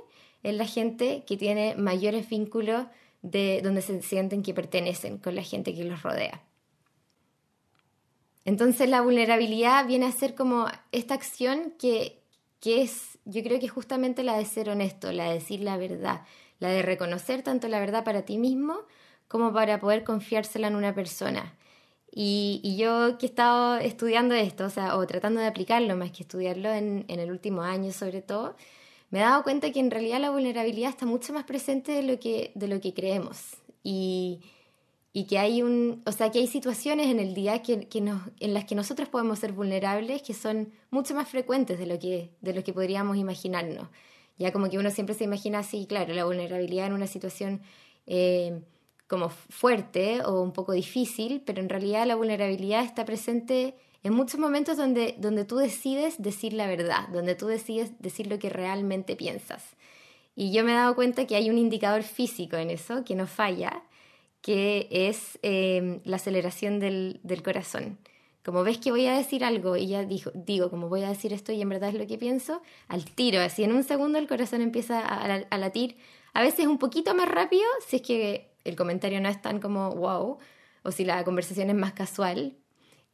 es 0.44 0.56
la 0.56 0.66
gente 0.66 1.24
que 1.28 1.38
tiene 1.38 1.76
mayores 1.76 2.30
vínculos 2.30 2.86
de 3.22 3.62
donde 3.62 3.82
se 3.82 4.02
sienten 4.02 4.42
que 4.42 4.54
pertenecen 4.54 5.18
con 5.18 5.36
la 5.36 5.44
gente 5.44 5.76
que 5.76 5.84
los 5.84 6.02
rodea. 6.02 6.42
Entonces 8.46 8.90
la 8.90 9.02
vulnerabilidad 9.02 9.86
viene 9.86 10.08
a 10.08 10.12
ser 10.12 10.34
como 10.34 10.66
esta 10.92 11.14
acción 11.14 11.74
que, 11.78 12.24
que 12.60 12.82
es, 12.82 13.20
yo 13.26 13.44
creo 13.44 13.60
que 13.60 13.68
es 13.68 13.72
justamente 13.72 14.24
la 14.24 14.38
de 14.38 14.46
ser 14.46 14.70
honesto, 14.70 15.12
la 15.12 15.26
de 15.26 15.36
decir 15.36 15.60
la 15.60 15.78
verdad, 15.78 16.22
la 16.60 16.70
de 16.70 16.82
reconocer 16.82 17.44
tanto 17.44 17.68
la 17.68 17.80
verdad 17.80 18.04
para 18.04 18.24
ti 18.24 18.38
mismo 18.38 18.80
como 19.28 19.54
para 19.54 19.80
poder 19.80 20.04
confiársela 20.04 20.68
en 20.68 20.76
una 20.76 20.96
persona. 20.96 21.54
Y, 22.14 22.76
yo 22.78 23.18
que 23.18 23.26
he 23.26 23.30
estado 23.30 23.78
estudiando 23.78 24.36
esto, 24.36 24.66
o 24.66 24.70
sea, 24.70 24.98
o 24.98 25.08
tratando 25.08 25.40
de 25.40 25.48
aplicarlo 25.48 25.96
más 25.96 26.12
que 26.12 26.24
estudiarlo 26.24 26.70
en, 26.70 27.06
en, 27.08 27.20
el 27.20 27.32
último 27.32 27.62
año 27.62 27.92
sobre 27.94 28.22
todo, 28.22 28.56
me 29.12 29.20
he 29.20 29.22
dado 29.22 29.44
cuenta 29.44 29.72
que 29.72 29.80
en 29.80 29.92
realidad 29.92 30.20
la 30.20 30.32
vulnerabilidad 30.32 30.90
está 30.90 31.06
mucho 31.06 31.34
más 31.34 31.46
presente 31.46 31.94
de 31.94 32.04
lo 32.04 32.20
que, 32.20 32.52
de 32.56 32.68
lo 32.68 32.82
que 32.82 32.94
creemos. 32.94 33.56
Y, 33.84 34.42
y 35.14 35.26
que 35.26 35.40
hay 35.40 35.62
un, 35.62 36.02
o 36.06 36.12
sea, 36.12 36.32
que 36.32 36.40
hay 36.40 36.48
situaciones 36.48 37.08
en 37.08 37.20
el 37.20 37.34
día 37.34 37.62
que, 37.62 37.88
que 37.88 38.02
nos, 38.02 38.22
en 38.40 38.54
las 38.54 38.66
que 38.66 38.76
nosotros 38.76 39.10
podemos 39.10 39.40
ser 39.40 39.52
vulnerables 39.52 40.22
que 40.22 40.34
son 40.34 40.72
mucho 40.90 41.14
más 41.14 41.28
frecuentes 41.28 41.78
de 41.80 41.86
lo 41.86 42.00
que, 42.00 42.32
de 42.42 42.54
lo 42.54 42.64
que 42.64 42.74
podríamos 42.74 43.18
imaginarnos. 43.18 43.88
Ya 44.38 44.52
como 44.52 44.70
que 44.70 44.78
uno 44.78 44.90
siempre 44.90 45.16
se 45.16 45.26
imagina 45.26 45.60
así, 45.60 45.86
claro, 45.86 46.14
la 46.14 46.26
vulnerabilidad 46.26 46.88
en 46.88 46.94
una 46.94 47.08
situación 47.08 47.62
eh, 48.08 48.62
como 49.12 49.28
fuerte 49.28 50.24
o 50.24 50.42
un 50.42 50.54
poco 50.54 50.72
difícil, 50.72 51.44
pero 51.46 51.60
en 51.62 51.68
realidad 51.68 52.08
la 52.08 52.16
vulnerabilidad 52.16 52.86
está 52.86 53.04
presente 53.04 53.76
en 54.04 54.14
muchos 54.14 54.40
momentos 54.40 54.78
donde, 54.78 55.16
donde 55.18 55.44
tú 55.44 55.58
decides 55.58 56.22
decir 56.22 56.54
la 56.54 56.66
verdad, 56.66 57.10
donde 57.10 57.36
tú 57.36 57.48
decides 57.48 57.92
decir 58.00 58.28
lo 58.28 58.40
que 58.40 58.50
realmente 58.50 59.18
piensas. 59.18 59.76
Y 60.34 60.54
yo 60.54 60.64
me 60.64 60.72
he 60.72 60.76
dado 60.76 60.96
cuenta 60.96 61.28
que 61.28 61.36
hay 61.36 61.50
un 61.50 61.58
indicador 61.58 62.04
físico 62.04 62.56
en 62.56 62.70
eso 62.70 63.04
que 63.04 63.16
no 63.16 63.28
falla, 63.28 63.84
que 64.40 64.88
es 64.90 65.38
em, 65.42 66.00
la 66.06 66.16
aceleración 66.16 66.80
del, 66.80 67.20
del, 67.24 67.44
corazón. 67.44 67.98
Como 68.46 68.64
ves 68.64 68.78
que 68.78 68.92
voy 68.92 69.08
a 69.08 69.18
decir 69.18 69.44
algo 69.44 69.76
y 69.76 69.88
ya 69.88 70.06
digo, 70.06 70.32
digo, 70.34 70.70
como 70.70 70.88
voy 70.88 71.04
a 71.04 71.10
decir 71.10 71.34
esto 71.34 71.52
y 71.52 71.62
en 71.62 71.68
verdad 71.68 71.90
es 71.90 71.96
lo 71.96 72.08
que 72.08 72.18
pienso, 72.18 72.62
al 72.88 73.04
tiro, 73.04 73.42
así 73.42 73.66
en 73.66 73.74
un 73.74 73.84
segundo 73.84 74.18
el 74.18 74.30
corazón 74.30 74.62
empieza 74.62 75.02
a, 75.02 75.44
a 75.50 75.58
latir, 75.58 75.98
a 76.32 76.42
veces 76.42 76.66
un 76.68 76.78
poquito 76.78 77.14
más 77.14 77.28
rápido 77.28 77.66
si 77.86 77.98
es 77.98 78.02
que 78.02 78.51
el 78.64 78.76
comentario 78.76 79.22
no 79.22 79.30
es 79.30 79.42
tan 79.42 79.60
como 79.60 79.92
wow, 79.96 80.38
o 80.84 80.92
si 80.92 81.06
la 81.06 81.24
conversación 81.24 81.70
es 81.70 81.76
más 81.76 81.94
casual. 81.94 82.56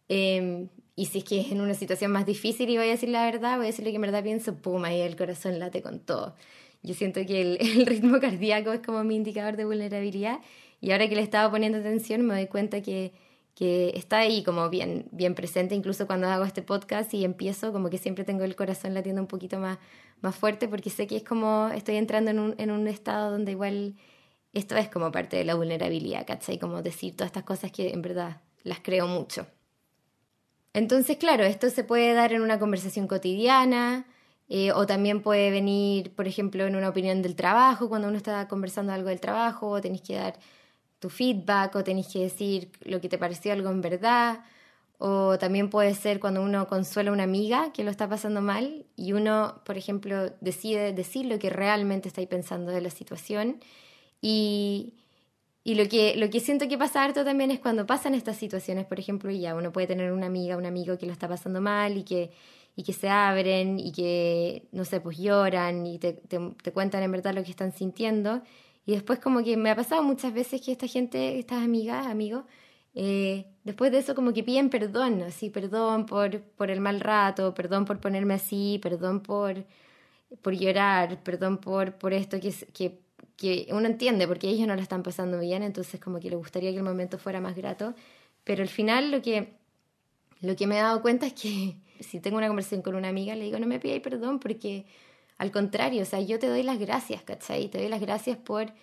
Em, 0.10 0.70
y 0.96 1.06
si 1.06 1.20
es 1.20 1.24
que 1.24 1.42
es 1.42 1.51
en 1.51 1.62
una 1.62 1.74
situación 1.74 2.12
más 2.12 2.25
difícil 2.25 2.70
y 2.70 2.77
voy 2.77 2.88
a 2.88 2.92
decir 2.92 3.10
la 3.10 3.25
verdad, 3.25 3.58
voy 3.58 3.66
a 3.66 3.68
decir 3.68 3.86
lo 3.86 3.92
que 3.92 3.96
en 3.98 4.01
verdad 4.01 4.24
pienso, 4.24 4.56
pum, 4.56 4.84
ahí 4.86 5.01
el 5.01 5.16
corazón 5.16 5.60
late 5.60 5.82
con 5.82 6.00
todo. 6.00 6.36
Yo 6.82 6.94
siento 6.94 7.25
que 7.25 7.42
el, 7.42 7.58
el 7.62 7.86
ritmo 7.86 8.20
cardíaco 8.20 8.72
es 8.72 8.82
como 8.82 9.04
mi 9.04 9.16
indicador 9.16 9.58
de 9.58 9.66
vulnerabilidad 9.66 10.39
y 10.82 10.92
ahora 10.92 11.08
que 11.08 11.16
le 11.16 11.22
estaba 11.22 11.51
poniendo 11.51 11.77
atención 11.77 12.22
me 12.25 12.34
doy 12.34 12.48
cuenta 12.48 12.82
que, 12.82 13.13
que 13.56 13.92
está 13.96 14.20
ahí 14.20 14.44
como 14.44 14.70
bien, 14.70 15.08
bien 15.12 15.36
presente, 15.36 15.75
incluso 15.75 16.08
cuando 16.08 16.27
hago 16.27 16.46
este 16.46 16.62
podcast 16.62 17.13
y 17.13 17.25
empiezo, 17.25 17.72
como 17.74 17.89
que 17.89 17.98
siempre 17.98 18.24
tengo 18.24 18.44
el 18.44 18.56
corazón 18.56 18.94
latiendo 18.94 19.22
un 19.22 19.27
poquito 19.27 19.60
más, 19.60 19.80
más 20.22 20.36
fuerte 20.36 20.68
porque 20.68 20.89
sé 20.89 21.08
que 21.08 21.18
es 21.18 21.24
como 21.24 21.70
estoy 21.75 21.96
entrando 21.96 22.32
en 22.32 22.39
un, 22.39 22.56
en 22.58 22.72
un 22.72 22.88
estado 22.88 23.32
donde 23.32 23.51
igual 23.51 23.96
esto 24.58 24.76
es 24.76 24.90
como 24.90 25.12
parte 25.12 25.38
de 25.38 25.46
la 25.46 25.56
vulnerabilidad, 25.56 26.26
¿cachai? 26.26 26.60
Como 26.60 26.82
decir 26.82 27.16
todas 27.16 27.30
estas 27.30 27.44
cosas 27.44 27.72
que 27.72 27.90
en 27.90 28.02
verdad 28.02 28.42
las 28.64 28.80
creo 28.80 29.08
mucho. 29.08 29.48
Entonces, 30.74 31.18
claro, 31.18 31.44
esto 31.44 31.70
se 31.70 31.84
puede 31.84 32.14
dar 32.14 32.34
en 32.34 32.42
una 32.42 32.60
conversación 32.60 33.08
cotidiana 33.08 34.06
eh, 34.50 34.72
o 34.72 34.86
también 34.86 35.22
puede 35.22 35.52
venir, 35.52 36.14
por 36.16 36.28
ejemplo, 36.28 36.66
en 36.66 36.76
una 36.76 36.90
opinión 36.90 37.22
del 37.22 37.36
trabajo, 37.36 37.90
cuando 37.90 38.08
uno 38.08 38.18
está 38.18 38.48
conversando 38.48 38.94
algo 38.94 39.10
del 39.10 39.20
trabajo, 39.20 39.70
o 39.70 39.82
tenés 39.82 40.02
que 40.02 40.16
dar 40.16 40.40
tu 41.00 41.10
feedback 41.10 41.76
o 41.76 41.84
tenés 41.84 42.08
que 42.08 42.20
decir 42.20 42.72
lo 42.82 43.02
que 43.02 43.10
te 43.10 43.18
pareció 43.18 43.54
algo 43.54 43.70
en 43.70 43.82
verdad. 43.82 44.44
O 45.00 45.38
también 45.38 45.70
puede 45.70 45.94
ser 45.94 46.20
cuando 46.20 46.42
uno 46.42 46.68
consuela 46.68 47.12
a 47.12 47.14
una 47.14 47.24
amiga 47.24 47.72
que 47.72 47.84
lo 47.84 47.92
está 47.92 48.10
pasando 48.10 48.42
mal 48.42 48.86
y 48.96 49.14
uno, 49.14 49.62
por 49.64 49.78
ejemplo, 49.78 50.32
decide 50.42 50.92
decir 50.94 51.28
lo 51.28 51.38
que 51.38 51.52
realmente 51.52 52.08
está 52.08 52.26
pensando 52.26 52.72
de 52.72 52.82
la 52.82 52.90
situación 52.90 53.60
y, 54.21 54.93
y 55.63 55.75
lo, 55.75 55.89
que, 55.89 56.15
lo 56.15 56.29
que 56.29 56.39
siento 56.39 56.67
que 56.69 56.77
pasa 56.77 57.03
harto 57.03 57.25
también 57.25 57.51
es 57.51 57.59
cuando 57.59 57.86
pasan 57.86 58.15
estas 58.15 58.38
situaciones, 58.38 58.86
por 58.86 59.00
ejemplo, 59.00 59.29
y 59.31 59.41
ya 59.41 59.53
uno 59.55 59.71
puede 59.74 59.88
tener 59.88 60.13
una 60.13 60.27
amiga, 60.27 60.55
un 60.57 60.65
amigo 60.65 60.97
que 60.97 61.05
lo 61.05 61.12
está 61.12 61.27
pasando 61.27 61.59
mal 61.62 61.97
y 61.97 62.03
que, 62.03 62.31
y 62.77 62.83
que 62.83 62.93
se 62.93 63.09
abren 63.09 63.79
y 63.79 63.91
que, 63.91 64.67
no 64.71 64.86
sé, 64.86 65.01
pues 65.01 65.17
lloran 65.17 65.86
y 65.86 66.00
te, 66.00 66.13
te, 66.13 66.71
cuentan 66.71 67.03
en 67.03 67.12
verdad 67.12 67.33
lo 67.33 67.43
que 67.43 67.51
están 67.51 67.74
sintiendo. 67.74 68.43
Y 68.86 68.93
después 68.93 69.19
como 69.19 69.43
que 69.43 69.57
me 69.57 69.69
ha 69.69 69.75
pasado 69.75 70.03
muchas 70.03 70.33
veces 70.33 70.62
que 70.62 70.71
esta 70.71 70.88
gente, 70.88 71.39
estas 71.39 71.62
amigas, 71.63 72.07
amigos, 72.07 72.45
eh, 72.95 73.47
después 73.63 73.91
de 73.91 73.97
eso 74.00 74.15
como 74.15 74.33
que 74.33 74.43
piden 74.43 74.69
perdón, 74.69 75.21
así, 75.24 75.50
perdón 75.50 76.05
por, 76.05 76.41
por 76.41 76.71
el 76.71 76.79
mal 76.79 77.01
rato, 77.01 77.53
perdón 77.53 77.86
por 77.86 78.00
ponerme 78.00 78.36
así, 78.36 78.79
perdón 78.81 79.21
por, 79.21 79.65
por 80.41 80.53
llorar, 80.53 81.21
perdón 81.24 81.57
por, 81.57 81.97
por 81.97 82.13
esto 82.13 82.39
que, 82.39 82.53
que 82.74 83.07
que 83.38 83.67
uno 83.70 83.86
entiende 83.86 84.27
porque 84.27 84.50
ellos 84.50 84.67
no 84.67 84.75
la 84.75 84.82
están 84.82 85.03
pasando 85.03 85.39
bien, 85.39 85.63
entonces 85.63 86.01
como 86.01 86.20
que 86.20 86.29
le 86.29 86.36
gustaría 86.36 86.72
que 86.72 86.77
el 86.77 86.84
momento 86.84 87.17
fuera 87.20 87.39
más 87.39 87.56
grato, 87.56 87.94
pero 88.44 88.63
al 88.63 88.70
final 88.70 89.12
lo 89.12 89.22
que, 89.22 89.53
lo 90.41 90.56
que 90.56 90.67
me 90.67 90.77
he 90.77 90.82
dado 90.82 91.01
cuenta 91.01 91.27
es 91.27 91.34
que 91.34 91.77
si 92.01 92.20
tengo 92.20 92.38
una 92.38 92.48
conversación 92.48 92.82
con 92.82 92.96
una 92.96 93.10
amiga, 93.10 93.36
le 93.36 93.46
digo, 93.46 93.60
no 93.60 93.67
me 93.67 93.79
pidáis 93.79 94.01
perdón 94.01 94.39
porque 94.39 94.86
al 95.38 95.51
contrario, 95.51 96.01
o 96.01 96.06
sea, 96.06 96.20
yo 96.20 96.39
te 96.39 96.48
doy 96.48 96.63
las 96.63 96.79
gracias, 96.79 97.22
¿cachai? 97.22 97.70
Te 97.70 97.77
doy 97.77 97.89
las 97.89 98.01
gracias 98.01 98.38
por 98.38 98.74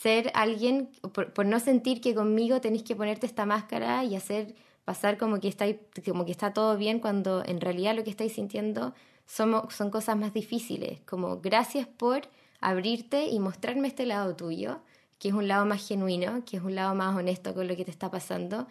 ser 0.00 0.30
alguien, 0.34 0.88
por, 1.12 1.44
no 1.44 1.60
sentir 1.60 2.00
que 2.00 2.14
conmigo 2.14 2.62
tenéis 2.62 2.82
que 2.82 2.96
ponerte 2.96 3.26
esta 3.26 3.44
máscara 3.44 4.04
y 4.04 4.16
hacer 4.16 4.54
pasar 4.86 5.18
como 5.18 5.38
que, 5.38 5.48
está, 5.48 5.66
como 6.06 6.24
que 6.24 6.30
está 6.30 6.54
todo 6.54 6.78
bien 6.78 6.98
cuando 6.98 7.44
en 7.44 7.60
realidad 7.60 7.94
lo 7.94 8.04
que 8.04 8.10
estáis 8.10 8.32
sintiendo 8.32 8.94
somos, 9.26 9.74
son 9.74 9.90
cosas 9.90 10.16
más 10.16 10.32
difíciles, 10.32 11.00
como 11.04 11.40
gracias 11.42 11.86
por 11.86 12.22
abrirte 12.60 13.26
y 13.26 13.38
mostrarme 13.38 13.88
este 13.88 14.06
lado 14.06 14.34
tuyo, 14.36 14.80
que 15.18 15.28
es 15.28 15.34
un 15.34 15.48
lado 15.48 15.66
más 15.66 15.86
genuino, 15.86 16.44
que 16.44 16.56
es 16.58 16.62
un 16.62 16.74
lado 16.74 16.94
más 16.94 17.16
honesto 17.16 17.54
con 17.54 17.68
lo 17.68 17.76
que 17.76 17.84
te 17.84 17.90
está 17.90 18.10
pasando. 18.10 18.66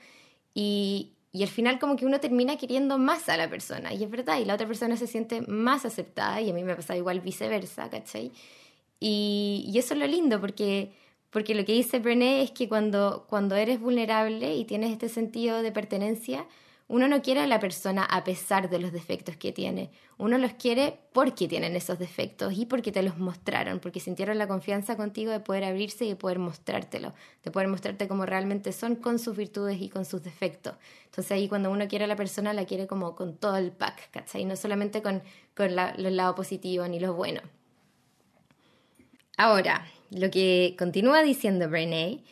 Y, 0.54 1.14
y 1.32 1.44
al 1.44 1.50
final 1.50 1.78
como 1.80 1.96
que 1.96 2.06
uno 2.06 2.20
termina 2.20 2.58
queriendo 2.58 2.98
más 2.98 3.30
a 3.30 3.38
la 3.38 3.50
persona, 3.50 3.94
y 3.94 4.04
es 4.04 4.10
verdad, 4.10 4.40
y 4.40 4.46
la 4.46 4.56
otra 4.56 4.68
persona 4.68 4.98
se 4.98 5.08
siente 5.08 5.42
más 5.42 5.86
aceptada, 5.86 6.42
y 6.42 6.50
a 6.50 6.54
mí 6.54 6.64
me 6.64 6.76
pasa 6.76 6.98
igual 6.98 7.20
viceversa, 7.20 7.90
¿cachai? 7.90 8.32
Y, 9.00 9.66
y 9.68 9.78
eso 9.78 9.94
es 9.94 10.00
lo 10.00 10.08
lindo, 10.08 10.42
porque, 10.42 10.94
porque 11.30 11.54
lo 11.54 11.66
que 11.66 11.74
dice 11.74 12.00
Brené 12.00 12.42
es 12.42 12.52
que 12.52 12.68
cuando, 12.68 13.26
cuando 13.30 13.56
eres 13.56 13.80
vulnerable 13.80 14.56
y 14.56 14.66
tienes 14.66 14.92
este 14.92 15.10
sentido 15.10 15.62
de 15.62 15.72
pertenencia, 15.72 16.48
uno 16.90 17.10
no 17.10 17.22
quiere 17.22 17.42
a 17.42 17.48
la 17.48 17.60
persona 17.60 18.04
a 18.04 18.24
pesar 18.24 18.70
de 18.70 18.80
los 18.80 18.94
defectos 18.94 19.36
que 19.36 19.52
tiene. 19.52 19.92
Uno 20.18 20.38
los 20.38 20.54
quiere 20.54 21.00
porque 21.12 21.48
tienen 21.48 21.76
esos 21.76 22.00
defectos 22.00 22.54
y 22.58 22.66
porque 22.66 22.94
te 22.94 23.04
los 23.04 23.18
mostraron, 23.18 23.80
porque 23.80 24.00
sintieron 24.00 24.38
la 24.38 24.48
confianza 24.48 24.96
contigo 24.96 25.32
de 25.32 25.42
poder 25.42 25.66
abrirse 25.66 26.06
y 26.06 26.10
de 26.10 26.16
poder 26.16 26.40
mostrártelo, 26.40 27.14
de 27.44 27.52
poder 27.52 27.68
mostrarte 27.68 28.08
como 28.08 28.26
realmente 28.26 28.72
son 28.72 28.96
con 28.96 29.20
sus 29.20 29.36
virtudes 29.36 29.82
y 29.82 29.90
con 29.90 30.06
sus 30.06 30.24
defectos. 30.24 30.76
Entonces 31.06 31.32
ahí 31.34 31.50
cuando 31.50 31.72
uno 31.72 31.90
quiere 31.90 32.06
a 32.06 32.08
la 32.08 32.16
persona 32.16 32.54
la 32.54 32.66
quiere 32.66 32.88
como 32.88 33.16
con 33.16 33.36
todo 33.36 33.58
el 33.58 33.72
pack, 33.74 34.10
¿cachai? 34.12 34.46
No 34.46 34.56
solamente 34.56 35.02
con, 35.02 35.22
con 35.56 35.76
los 35.76 36.12
lados 36.14 36.36
positivos 36.38 36.90
ni 36.90 37.02
los 37.02 37.14
buenos. 37.14 37.44
Ahora, 39.36 39.86
lo 40.10 40.32
que 40.32 40.76
continúa 40.80 41.22
diciendo 41.22 41.70
Brené 41.70 42.24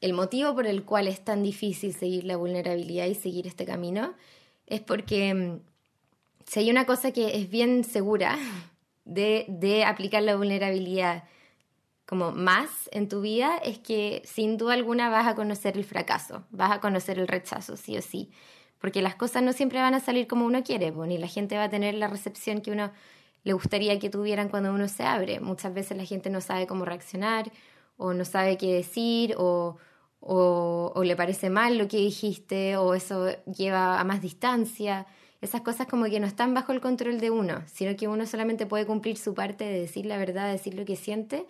el 0.00 0.12
motivo 0.12 0.54
por 0.54 0.66
el 0.66 0.84
cual 0.84 1.08
es 1.08 1.24
tan 1.24 1.42
difícil 1.42 1.92
seguir 1.92 2.24
la 2.24 2.36
vulnerabilidad 2.36 3.06
y 3.06 3.14
seguir 3.14 3.46
este 3.46 3.64
camino 3.64 4.14
es 4.66 4.80
porque 4.80 5.34
mm, 5.34 5.60
si 6.46 6.60
hay 6.60 6.70
una 6.70 6.86
cosa 6.86 7.12
que 7.12 7.36
es 7.36 7.50
bien 7.50 7.84
segura 7.84 8.38
de, 9.04 9.84
aplicar 9.86 10.22
la 10.22 10.36
vulnerabilidad 10.36 11.24
como 12.06 12.32
más 12.32 12.88
en 12.92 13.08
tu 13.08 13.20
vida 13.20 13.58
es 13.58 13.78
que 13.78 14.22
sin 14.24 14.56
duda 14.56 14.74
alguna 14.74 15.10
vas 15.10 15.26
a 15.26 15.34
conocer 15.34 15.76
el 15.76 15.84
fracaso, 15.84 16.44
vas 16.50 16.70
a 16.70 16.80
conocer 16.80 17.18
el 17.18 17.28
rechazo, 17.28 17.76
sí 17.76 17.98
o 17.98 18.02
sí, 18.02 18.30
porque 18.80 19.02
las 19.02 19.14
cosas 19.14 19.42
no 19.42 19.52
siempre 19.52 19.80
van 19.80 19.94
a 19.94 20.00
salir 20.00 20.26
como 20.26 20.46
uno 20.46 20.62
quiere, 20.62 20.90
ni 20.90 21.18
la 21.18 21.26
gente 21.26 21.56
va 21.56 21.64
a 21.64 21.68
tener 21.68 21.94
la 21.94 22.06
recepción 22.06 22.62
que 22.62 22.70
uno 22.70 22.92
le 23.44 23.52
gustaría 23.52 23.98
que 23.98 24.08
tuvieran 24.08 24.48
cuando 24.48 24.72
uno 24.72 24.88
se 24.88 25.02
abre. 25.02 25.40
Muchas 25.40 25.74
veces 25.74 25.96
la 25.96 26.04
gente 26.04 26.30
no 26.30 26.40
sabe 26.40 26.66
cómo 26.66 26.84
reaccionar 26.84 27.50
o 27.96 28.14
no 28.14 28.24
sabe 28.24 28.56
qué 28.56 28.72
decir 28.72 29.34
o, 29.36 29.76
o, 30.20 31.00
le 31.04 31.16
parece 31.16 31.50
mal 31.50 31.78
lo 31.78 31.88
que 31.88 31.98
dijiste, 31.98 32.76
o 32.76 32.94
eso 32.94 33.28
lleva 33.46 34.00
a 34.00 34.04
más 34.04 34.20
distancia. 34.20 35.06
Esas 35.40 35.60
cosas 35.60 35.86
como 35.86 36.06
que 36.06 36.20
no 36.20 36.26
están 36.26 36.54
bajo 36.54 36.72
el 36.72 36.80
control 36.80 37.20
de 37.20 37.30
uno, 37.30 37.62
sino 37.66 37.96
que 37.96 38.08
uno 38.08 38.26
solamente 38.26 38.66
puede 38.66 38.86
cumplir 38.86 39.16
su 39.16 39.34
parte 39.34 39.64
de 39.64 39.80
decir 39.80 40.06
la 40.06 40.18
verdad, 40.18 40.50
decir 40.50 40.74
lo 40.74 40.84
que 40.84 40.96
siente 40.96 41.46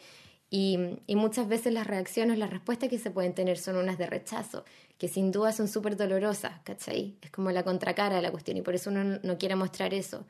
y, 0.51 0.79
muchas 1.09 1.49
veces 1.49 1.73
las 1.73 1.87
reacciones, 1.87 2.39
las 2.39 2.51
respuestas 2.51 2.89
que 2.89 2.99
se 2.99 3.11
pueden 3.11 3.35
tener 3.35 3.59
son 3.59 3.77
unas 3.77 3.99
de 3.99 4.07
rechazo, 4.07 4.65
que 4.97 5.09
sin 5.09 5.31
duda 5.31 5.53
son 5.53 5.69
súper 5.69 5.97
dolorosas, 5.97 6.61
¿cachai? 6.65 7.17
Es 7.21 7.31
como 7.31 7.51
la 7.51 7.65
contracara 7.65 8.17
de 8.17 8.23
la 8.23 8.31
cuestión 8.31 8.57
y 8.57 8.63
por 8.63 8.75
eso 8.75 8.91
uno 8.91 9.19
no 9.23 9.39
quiere 9.39 9.57
mostrar 9.57 9.93
eso. 9.93 10.27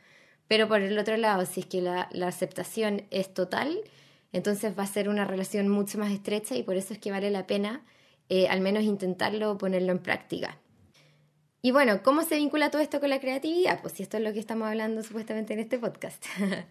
Pero 0.49 0.67
por 0.67 0.81
el 0.81 0.99
otro 0.99 1.17
lado, 1.17 1.47
si 1.47 1.61
es 1.61 1.67
que 1.67 1.81
la, 1.83 2.09
aceptación 2.27 3.07
es 3.11 3.33
total, 3.33 3.81
entonces 4.33 4.77
va 4.77 4.83
a 4.85 4.87
ser 4.87 5.09
una 5.09 5.25
relación 5.25 5.69
mucho 5.69 5.99
más 5.99 6.11
estrecha 6.11 6.57
y 6.57 6.63
por 6.63 6.77
eso 6.77 6.95
es 6.95 6.99
que 6.99 7.11
vale 7.11 7.31
la 7.31 7.47
pena 7.47 7.83
eh, 8.29 8.49
al 8.49 8.61
menos 8.61 8.85
intentarlo 8.85 9.59
ponerlo 9.59 9.93
en 9.93 9.99
práctica. 9.99 10.59
Y 11.61 11.73
bueno, 11.73 12.03
¿cómo 12.03 12.23
se 12.23 12.37
vincula 12.37 12.71
todo 12.71 12.83
esto 12.83 13.01
con 13.01 13.11
la 13.11 13.21
creatividad? 13.21 13.81
Pues 13.81 13.95
si 13.95 14.03
esto 14.03 14.17
es 14.17 14.23
lo 14.23 14.33
que 14.33 14.39
estamos 14.39 14.69
hablando 14.69 15.03
supuestamente 15.03 15.55
en 15.55 15.61
este 15.61 15.79
podcast. 15.79 16.25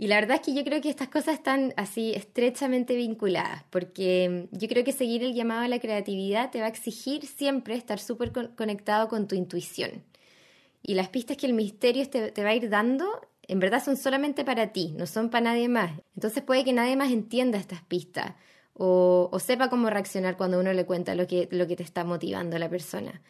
Y 0.00 0.06
la 0.06 0.18
verdad 0.18 0.36
es 0.36 0.40
que 0.40 0.54
yo 0.54 0.64
creo 0.64 0.80
que 0.80 0.88
estas 0.88 1.08
cosas 1.08 1.34
están 1.34 1.74
así 1.76 2.14
estrechamente 2.14 2.96
vinculadas, 2.96 3.64
porque 3.68 4.48
yo 4.50 4.66
creo 4.66 4.82
que 4.82 4.92
seguir 4.92 5.22
el 5.22 5.34
llamado 5.34 5.60
a 5.60 5.68
la 5.68 5.78
creatividad 5.78 6.50
te 6.50 6.60
va 6.60 6.64
a 6.64 6.70
exigir 6.70 7.26
siempre 7.26 7.74
estar 7.74 7.98
súper 7.98 8.32
conectado 8.54 9.08
con 9.08 9.28
tu 9.28 9.34
intuición. 9.34 10.02
Y 10.82 10.94
las 10.94 11.10
pistas 11.10 11.36
que 11.36 11.44
el 11.44 11.52
misterio 11.52 12.08
te, 12.08 12.32
va 12.42 12.48
a 12.48 12.54
ir 12.54 12.70
dando, 12.70 13.10
en 13.46 13.60
verdad 13.60 13.84
son 13.84 13.98
solamente 13.98 14.42
para 14.42 14.72
ti, 14.72 14.94
no 14.96 15.06
son 15.06 15.28
para 15.28 15.50
nadie 15.50 15.68
más. 15.68 15.92
Entonces 16.14 16.42
puede 16.42 16.64
que 16.64 16.72
nadie 16.72 16.96
más 16.96 17.12
entienda 17.12 17.58
estas 17.58 17.82
pistas 17.82 18.32
o, 18.82 19.38
sepa 19.38 19.68
cómo 19.68 19.90
reaccionar 19.90 20.36
cuando 20.36 20.58
uno 20.58 20.72
le 20.72 20.86
cuenta 20.86 21.14
lo 21.14 21.26
que, 21.26 21.48
lo 21.50 21.66
que 21.66 21.76
te 21.76 21.82
está 21.82 22.04
motivando 22.04 22.58
la 22.58 22.68
persona. 22.68 23.22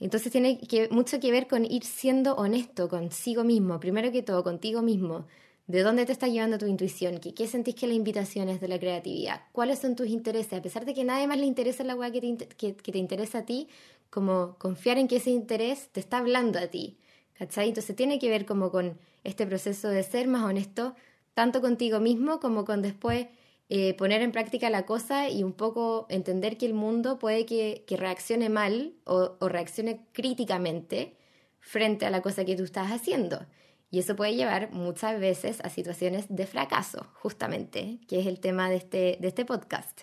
Entonces 0.00 0.30
tiene 0.30 0.60
mucho 0.90 1.18
que 1.18 1.30
ver 1.32 1.48
con 1.48 1.64
ir 1.64 1.84
siendo 1.84 2.34
honesto 2.36 2.88
consigo 2.88 3.42
mismo, 3.42 3.80
primero 3.80 4.12
que 4.12 4.22
todo, 4.22 4.44
contigo 4.44 4.82
mismo 4.82 5.26
¿De 5.68 5.82
dónde 5.82 6.06
te 6.06 6.12
está 6.12 6.28
llevando 6.28 6.56
tu 6.56 6.64
intuición? 6.64 7.20
¿Qué, 7.20 7.46
sentís 7.46 7.74
que 7.74 7.86
la 7.86 7.92
invitación 7.92 8.48
es 8.48 8.58
de 8.58 8.68
la 8.68 8.78
creatividad? 8.78 9.42
¿Cuáles 9.52 9.78
son 9.80 9.96
tus 9.96 10.06
intereses? 10.06 10.54
A 10.54 10.62
pesar 10.62 10.86
de 10.86 10.94
que 10.94 11.04
nadie 11.04 11.26
más 11.26 11.36
le 11.36 11.44
interesa 11.44 11.84
la 11.84 11.94
weá 11.94 12.10
que 12.10 12.22
te, 12.22 12.48
que, 12.48 12.72
te 12.72 12.96
interesa 12.96 13.40
a 13.40 13.44
ti, 13.44 13.68
como 14.08 14.56
confiar 14.56 14.96
en 14.96 15.08
que 15.08 15.16
ese 15.16 15.28
interés 15.28 15.90
te 15.92 16.00
está 16.00 16.18
hablando 16.18 16.58
a 16.58 16.68
ti. 16.68 16.96
¿Cachai? 17.34 17.68
Entonces 17.68 17.94
tiene 17.94 18.18
que 18.18 18.30
ver 18.30 18.46
como 18.46 18.70
con 18.70 18.98
este 19.24 19.46
proceso 19.46 19.88
de 19.88 20.02
ser 20.04 20.26
más 20.26 20.42
honesto, 20.42 20.94
tanto 21.34 21.60
contigo 21.60 22.00
mismo 22.00 22.40
como 22.40 22.64
con 22.64 22.80
después 22.80 23.26
eh, 23.70 23.94
poner 23.94 24.22
en 24.22 24.32
práctica 24.32 24.70
la 24.70 24.86
cosa 24.86 25.28
y 25.28 25.42
un 25.42 25.52
poco 25.52 26.06
entender 26.08 26.56
que 26.56 26.66
el 26.66 26.74
mundo 26.74 27.18
puede 27.18 27.44
que, 27.44 27.84
reaccione 27.88 28.48
mal 28.48 28.94
o, 29.04 29.36
o 29.38 29.48
reaccione 29.48 30.06
críticamente 30.12 31.16
frente 31.60 32.06
a 32.06 32.10
la 32.10 32.22
cosa 32.22 32.44
que 32.44 32.56
tú 32.56 32.64
estás 32.64 32.90
haciendo. 32.90 33.46
Y 33.90 33.98
eso 33.98 34.16
puede 34.16 34.34
llevar 34.34 34.70
muchas 34.72 35.18
veces 35.18 35.60
a 35.62 35.70
situaciones 35.70 36.26
de 36.28 36.46
fracaso, 36.46 37.06
justamente, 37.14 37.98
que 38.06 38.20
es 38.20 38.26
el 38.26 38.40
tema 38.40 38.68
de 38.68 38.76
este, 38.76 39.18
de 39.20 39.28
este 39.28 39.44
podcast. 39.44 40.02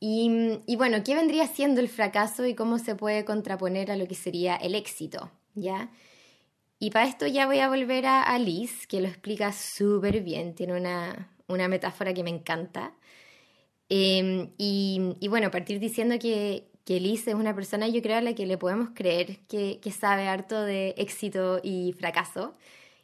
Y, 0.00 0.58
y, 0.66 0.76
bueno, 0.76 1.04
¿qué 1.04 1.14
vendría 1.14 1.46
siendo 1.46 1.80
el 1.80 1.88
fracaso 1.88 2.44
y 2.44 2.54
cómo 2.54 2.78
se 2.78 2.96
puede 2.96 3.24
contraponer 3.24 3.90
a 3.90 3.96
lo 3.96 4.08
que 4.08 4.14
sería 4.14 4.56
el 4.56 4.74
éxito? 4.74 5.30
¿Ya? 5.54 5.90
Y 6.78 6.90
para 6.90 7.06
esto 7.06 7.26
ya 7.26 7.46
voy 7.46 7.60
a 7.60 7.68
volver 7.68 8.06
a, 8.06 8.22
a 8.22 8.38
Liz, 8.38 8.86
que 8.88 9.00
lo 9.00 9.06
explica 9.06 9.52
súper 9.52 10.22
bien, 10.22 10.54
tiene 10.54 10.76
una, 10.76 11.30
una, 11.52 11.68
metáfora 11.68 12.14
que 12.14 12.24
me 12.24 12.30
encanta. 12.30 12.94
Em, 13.88 14.50
y, 14.58 15.16
y, 15.20 15.28
bueno, 15.28 15.50
partir 15.50 15.78
diciendo 15.78 16.18
que, 16.18 16.72
que 16.84 17.00
Liz 17.00 17.26
es 17.28 17.34
una 17.34 17.54
persona, 17.54 17.88
yo 17.88 18.02
creo, 18.02 18.16
a 18.18 18.20
la 18.20 18.34
que 18.34 18.46
le 18.46 18.58
podemos 18.58 18.90
creer 18.94 19.38
que, 19.46 19.80
sabe 19.92 20.28
harto 20.28 20.60
de 20.62 20.94
éxito 20.98 21.60
y 21.62 21.92
fracaso, 21.98 22.56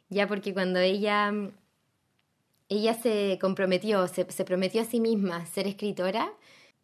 ya 0.09 0.27
porque 0.27 0.53
cuando 0.53 0.79
ella, 0.79 1.31
ella 2.69 2.93
se 2.93 3.37
comprometió, 3.39 4.07
se, 4.07 4.25
prometió 4.45 4.81
a 4.81 4.85
sí 4.85 4.99
misma 4.99 5.45
ser 5.45 5.67
escritora, 5.67 6.33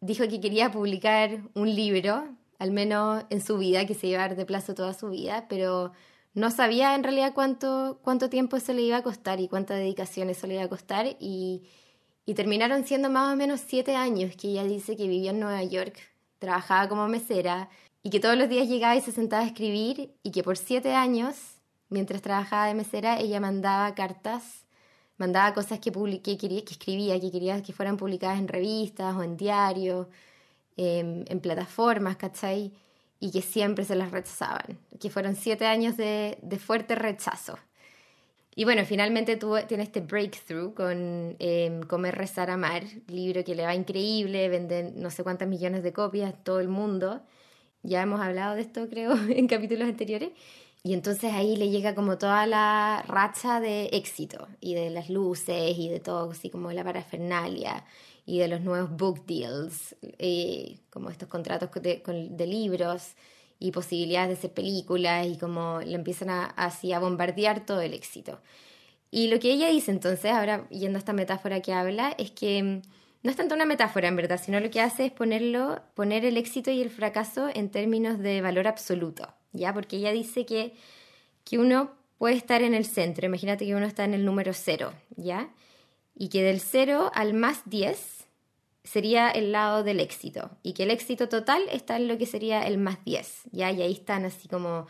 dijo 0.00 0.26
que 0.28 0.40
quería 0.40 0.70
publicar 0.70 1.40
un 1.54 1.74
libro, 1.74 2.28
al 2.58 2.70
menos 2.72 3.24
en 3.30 3.42
su 3.42 3.58
vida, 3.58 3.86
que 3.86 3.94
se 3.94 4.06
iba 4.06 4.28
de 4.28 4.46
plazo 4.46 4.74
toda 4.74 4.94
su 4.94 5.10
vida, 5.10 5.46
pero 5.48 5.92
no 6.36 6.50
sabía 6.50 6.94
en 6.94 7.02
realidad 7.02 7.32
cuánto, 7.34 7.98
cuánto 8.02 8.28
tiempo 8.28 8.58
eso 8.58 8.74
le 8.74 8.82
iba 8.82 8.98
a 8.98 9.02
costar 9.02 9.40
y 9.40 9.48
cuánta 9.48 9.74
dedicación 9.74 10.28
eso 10.28 10.46
le 10.46 10.54
iba 10.54 10.64
a 10.64 10.68
costar 10.68 11.16
y, 11.18 11.62
y 12.26 12.34
terminaron 12.34 12.84
siendo 12.84 13.08
más 13.08 13.32
o 13.32 13.36
menos 13.36 13.62
siete 13.66 13.96
años 13.96 14.36
que 14.36 14.48
ella 14.48 14.64
dice 14.64 14.98
que 14.98 15.08
vivía 15.08 15.30
en 15.30 15.40
Nueva 15.40 15.62
York 15.64 15.98
trabajaba 16.38 16.90
como 16.90 17.08
mesera 17.08 17.70
y 18.02 18.10
que 18.10 18.20
todos 18.20 18.36
los 18.36 18.50
días 18.50 18.68
llegaba 18.68 18.94
y 18.94 19.00
se 19.00 19.12
sentaba 19.12 19.44
a 19.44 19.46
escribir 19.46 20.14
y 20.22 20.30
que 20.30 20.42
por 20.42 20.58
siete 20.58 20.94
años, 20.94 21.36
mientras 21.88 22.20
trabajaba 22.20 22.66
de 22.66 22.74
mesera, 22.74 23.18
ella 23.18 23.40
mandaba 23.40 23.94
cartas, 23.94 24.66
mandaba 25.16 25.54
cosas 25.54 25.80
que, 25.80 25.90
publiqué, 25.90 26.36
quería, 26.36 26.62
que 26.66 26.74
escribía, 26.74 27.18
que 27.18 27.30
quería 27.32 27.62
que 27.62 27.72
fueran 27.72 27.96
publicadas 27.96 28.38
en 28.38 28.48
revistas 28.48 29.16
o 29.16 29.22
en 29.22 29.38
diarios, 29.38 30.06
em, 30.76 31.24
en 31.28 31.40
plataformas, 31.40 32.16
¿cachai? 32.16 32.72
Y 33.18 33.30
que 33.30 33.42
siempre 33.42 33.84
se 33.84 33.96
las 33.96 34.10
rechazaban, 34.10 34.78
que 35.00 35.10
fueron 35.10 35.36
siete 35.36 35.66
años 35.66 35.96
de, 35.96 36.38
de 36.42 36.58
fuerte 36.58 36.94
rechazo. 36.94 37.58
Y 38.58 38.64
bueno, 38.64 38.86
finalmente 38.86 39.36
tuvo, 39.36 39.62
tiene 39.66 39.82
este 39.82 40.00
breakthrough 40.00 40.72
con 40.72 41.36
eh, 41.38 41.80
Comer, 41.88 42.14
Rezar, 42.14 42.48
Amar, 42.48 42.84
libro 43.06 43.44
que 43.44 43.54
le 43.54 43.64
va 43.64 43.74
increíble, 43.74 44.48
venden 44.48 44.94
no 44.98 45.10
sé 45.10 45.22
cuántas 45.22 45.46
millones 45.46 45.82
de 45.82 45.92
copias, 45.92 46.32
todo 46.42 46.60
el 46.60 46.68
mundo. 46.68 47.20
Ya 47.82 48.00
hemos 48.00 48.18
hablado 48.20 48.54
de 48.54 48.62
esto, 48.62 48.88
creo, 48.88 49.12
en 49.28 49.46
capítulos 49.46 49.86
anteriores. 49.86 50.30
Y 50.82 50.94
entonces 50.94 51.34
ahí 51.34 51.56
le 51.56 51.68
llega 51.68 51.94
como 51.94 52.16
toda 52.16 52.46
la 52.46 53.04
racha 53.06 53.60
de 53.60 53.90
éxito 53.92 54.48
y 54.60 54.74
de 54.74 54.88
las 54.88 55.10
luces 55.10 55.76
y 55.76 55.90
de 55.90 56.00
todo, 56.00 56.30
así 56.30 56.48
como 56.48 56.72
la 56.72 56.82
parafernalia 56.82 57.84
y 58.26 58.40
de 58.40 58.48
los 58.48 58.60
nuevos 58.60 58.90
book 58.96 59.24
deals, 59.24 59.96
eh, 60.02 60.80
como 60.90 61.10
estos 61.10 61.28
contratos 61.28 61.70
de, 61.80 62.02
de 62.30 62.46
libros 62.46 63.14
y 63.58 63.70
posibilidades 63.70 64.28
de 64.28 64.34
hacer 64.34 64.52
películas 64.52 65.26
y 65.26 65.38
como 65.38 65.80
le 65.80 65.94
empiezan 65.94 66.30
a, 66.30 66.44
así 66.44 66.92
a 66.92 66.98
bombardear 66.98 67.64
todo 67.64 67.80
el 67.80 67.94
éxito. 67.94 68.40
Y 69.10 69.28
lo 69.28 69.38
que 69.38 69.52
ella 69.52 69.68
dice 69.68 69.92
entonces, 69.92 70.32
ahora 70.32 70.68
yendo 70.68 70.98
a 70.98 71.00
esta 71.00 71.12
metáfora 71.12 71.60
que 71.60 71.72
habla, 71.72 72.14
es 72.18 72.32
que 72.32 72.62
mm, 72.62 72.82
no 73.22 73.30
es 73.30 73.36
tanto 73.36 73.54
una 73.54 73.64
metáfora 73.64 74.08
en 74.08 74.16
verdad, 74.16 74.40
sino 74.42 74.60
lo 74.60 74.70
que 74.70 74.80
hace 74.80 75.06
es 75.06 75.12
ponerlo, 75.12 75.80
poner 75.94 76.24
el 76.24 76.36
éxito 76.36 76.70
y 76.70 76.82
el 76.82 76.90
fracaso 76.90 77.48
en 77.54 77.70
términos 77.70 78.18
de 78.18 78.40
valor 78.40 78.66
absoluto, 78.66 79.32
¿ya? 79.52 79.72
Porque 79.72 79.96
ella 79.96 80.12
dice 80.12 80.44
que, 80.44 80.74
que 81.44 81.58
uno 81.58 81.92
puede 82.18 82.34
estar 82.34 82.62
en 82.62 82.74
el 82.74 82.84
centro, 82.84 83.26
imagínate 83.26 83.64
que 83.66 83.74
uno 83.74 83.86
está 83.86 84.04
en 84.04 84.14
el 84.14 84.24
número 84.24 84.52
cero, 84.52 84.92
¿ya? 85.16 85.48
Y 86.18 86.30
que 86.30 86.42
del 86.42 86.60
cero 86.60 87.10
al 87.14 87.34
más 87.34 87.62
10 87.66 88.16
sería 88.84 89.30
el 89.30 89.52
lado 89.52 89.82
del 89.82 90.00
éxito 90.00 90.50
y 90.62 90.72
que 90.72 90.84
el 90.84 90.90
éxito 90.90 91.28
total 91.28 91.62
está 91.70 91.96
en 91.96 92.08
lo 92.08 92.16
que 92.16 92.26
sería 92.26 92.62
el 92.62 92.78
más 92.78 93.04
10, 93.04 93.42
¿ya? 93.52 93.70
Y 93.70 93.82
ahí 93.82 93.92
están 93.92 94.24
así 94.24 94.48
como 94.48 94.86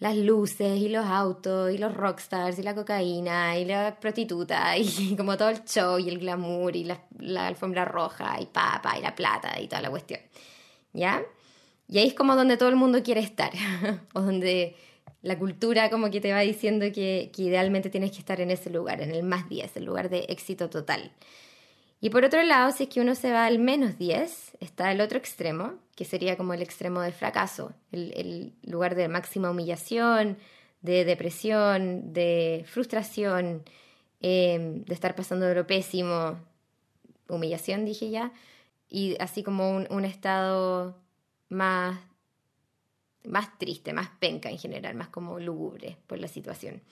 las 0.00 0.16
luces 0.16 0.78
y 0.78 0.88
los 0.88 1.04
autos 1.04 1.70
y 1.70 1.78
los 1.78 1.94
rockstars 1.94 2.58
y 2.58 2.62
la 2.62 2.74
cocaína 2.74 3.58
y 3.58 3.66
la 3.66 4.00
prostituta 4.00 4.76
y 4.78 5.14
como 5.16 5.36
todo 5.36 5.50
el 5.50 5.64
show 5.64 5.98
y 5.98 6.08
el 6.08 6.18
glamour 6.18 6.74
y 6.74 6.84
la, 6.84 7.46
alfombra 7.46 7.84
roja 7.84 8.40
y 8.40 8.46
papa 8.46 8.98
y 8.98 9.02
la 9.02 9.14
plata 9.14 9.60
y 9.60 9.68
toda 9.68 9.82
la 9.82 9.90
cuestión, 9.90 10.20
¿ya? 10.92 11.22
Y 11.86 11.98
ahí 11.98 12.08
es 12.08 12.14
como 12.14 12.34
donde 12.34 12.56
todo 12.56 12.68
el 12.68 12.76
mundo 12.76 13.02
quiere 13.02 13.20
estar 13.20 13.52
o 14.14 14.20
donde 14.22 14.76
la 15.22 15.38
cultura 15.38 15.90
como 15.90 16.10
que 16.10 16.20
te 16.20 16.32
va 16.32 16.40
diciendo 16.40 16.86
que, 16.92 17.30
idealmente 17.36 17.90
tienes 17.90 18.12
que 18.12 18.18
estar 18.18 18.40
en 18.40 18.50
ese 18.50 18.70
lugar, 18.70 19.02
en 19.02 19.10
el 19.10 19.22
más 19.22 19.48
10, 19.48 19.76
el 19.76 19.84
lugar 19.84 20.08
de 20.08 20.20
éxito 20.28 20.70
total. 20.70 21.12
Y 22.00 22.10
por 22.10 22.24
otro 22.24 22.42
lado, 22.42 22.72
si 22.72 22.84
es 22.84 22.88
que 22.88 23.00
uno 23.00 23.14
se 23.14 23.30
va 23.30 23.44
al 23.44 23.58
menos 23.58 23.98
10, 23.98 24.56
está 24.60 24.90
el 24.90 25.00
otro 25.00 25.18
extremo, 25.18 25.74
que 25.94 26.06
sería 26.06 26.36
como 26.36 26.54
el 26.54 26.62
extremo 26.62 27.02
del 27.02 27.12
fracaso, 27.12 27.74
el, 27.92 28.54
lugar 28.62 28.94
de 28.94 29.08
máxima 29.08 29.50
humillación, 29.50 30.38
de 30.80 31.04
depresión, 31.04 32.14
de 32.14 32.64
frustración, 32.66 33.62
em, 34.22 34.84
de 34.84 34.94
estar 34.94 35.14
pasando 35.14 35.46
de 35.46 35.54
lo 35.54 35.66
pésimo, 35.66 36.38
humillación 37.28 37.84
dije 37.84 38.10
ya, 38.10 38.32
y 38.88 39.16
así 39.20 39.42
como 39.42 39.70
un, 39.70 40.04
estado 40.04 40.96
más, 41.48 41.98
más 43.24 43.58
triste, 43.58 43.92
más 43.92 44.10
penca 44.18 44.50
en 44.50 44.58
general, 44.58 44.94
más 44.94 45.08
como 45.08 45.38
lúgubre 45.38 45.96
por 46.06 46.18
la 46.18 46.28
situación. 46.28 46.82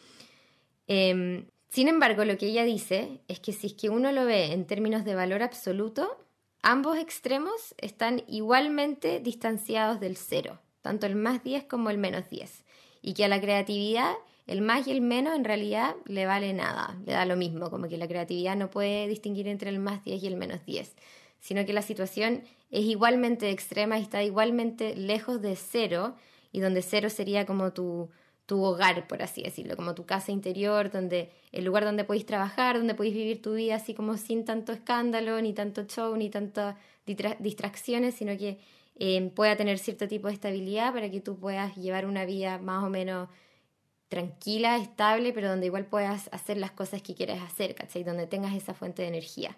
Em, 0.86 1.46
sin 1.68 1.88
embargo, 1.88 2.24
lo 2.24 2.38
que 2.38 2.46
ella 2.46 2.64
dice 2.64 3.20
es 3.28 3.40
que 3.40 3.52
si 3.52 3.68
es 3.68 3.74
que 3.74 3.90
uno 3.90 4.10
lo 4.12 4.24
ve 4.24 4.52
en 4.52 4.66
términos 4.66 5.04
de 5.04 5.14
valor 5.14 5.42
absoluto, 5.42 6.16
ambos 6.62 6.96
extremos 6.98 7.74
están 7.78 8.22
igualmente 8.26 9.20
distanciados 9.20 10.00
del 10.00 10.16
cero, 10.16 10.60
tanto 10.80 11.06
el 11.06 11.14
más 11.14 11.44
10 11.44 11.64
como 11.64 11.90
el 11.90 11.98
menos 11.98 12.28
10, 12.30 12.64
y 13.02 13.12
que 13.14 13.24
a 13.24 13.28
la 13.28 13.40
creatividad 13.40 14.14
el 14.46 14.62
más 14.62 14.86
y 14.86 14.92
el 14.92 15.02
menos 15.02 15.36
en 15.36 15.44
realidad 15.44 15.94
le 16.06 16.24
vale 16.24 16.54
nada, 16.54 16.98
le 17.04 17.12
da 17.12 17.26
lo 17.26 17.36
mismo, 17.36 17.70
como 17.70 17.86
que 17.86 17.98
la 17.98 18.08
creatividad 18.08 18.56
no 18.56 18.70
puede 18.70 19.06
distinguir 19.06 19.46
entre 19.46 19.68
el 19.68 19.78
más 19.78 20.02
10 20.04 20.22
y 20.22 20.26
el 20.26 20.36
menos 20.36 20.64
10, 20.64 20.96
sino 21.40 21.64
que 21.64 21.72
la 21.72 21.82
situación 21.82 22.42
es 22.70 22.84
igualmente 22.84 23.50
extrema 23.50 23.98
y 23.98 24.02
está 24.02 24.22
igualmente 24.22 24.94
lejos 24.96 25.40
de 25.40 25.56
cero, 25.56 26.16
y 26.52 26.60
donde 26.60 26.82
cero 26.82 27.10
sería 27.10 27.46
como 27.46 27.72
tu, 27.72 28.10
tu 28.46 28.62
hogar, 28.64 29.06
por 29.06 29.22
así 29.22 29.42
decirlo, 29.42 29.76
como 29.76 29.94
tu 29.94 30.06
casa 30.06 30.32
interior, 30.32 30.90
donde 30.90 31.30
el 31.52 31.64
lugar 31.64 31.84
donde 31.84 32.04
podéis 32.04 32.24
trabajar, 32.24 32.78
donde 32.78 32.94
podéis 32.94 33.14
vivir 33.14 33.42
tu 33.42 33.54
vida 33.54 33.74
así 33.74 33.92
como 33.94 34.16
sin 34.16 34.46
tanto 34.46 34.72
escándalo, 34.72 35.40
ni 35.42 35.52
tanto 35.52 35.84
show, 35.84 36.16
ni 36.16 36.30
tantas 36.30 36.76
distracciones, 37.04 38.14
sino 38.14 38.36
que 38.38 38.58
eh, 38.96 39.30
pueda 39.34 39.56
tener 39.56 39.78
cierto 39.78 40.08
tipo 40.08 40.28
de 40.28 40.34
estabilidad 40.34 40.92
para 40.92 41.10
que 41.10 41.20
tú 41.20 41.38
puedas 41.38 41.76
llevar 41.76 42.06
una 42.06 42.24
vida 42.24 42.58
más 42.58 42.82
o 42.82 42.88
menos 42.88 43.28
tranquila, 44.08 44.78
estable, 44.78 45.32
pero 45.32 45.48
donde 45.48 45.66
igual 45.66 45.84
puedas 45.84 46.28
hacer 46.32 46.56
las 46.56 46.70
cosas 46.70 47.02
que 47.02 47.14
quieras 47.14 47.42
hacer, 47.42 47.74
¿cachai? 47.74 48.02
Donde 48.02 48.26
tengas 48.26 48.54
esa 48.54 48.74
fuente 48.74 49.02
de 49.02 49.08
energía. 49.08 49.56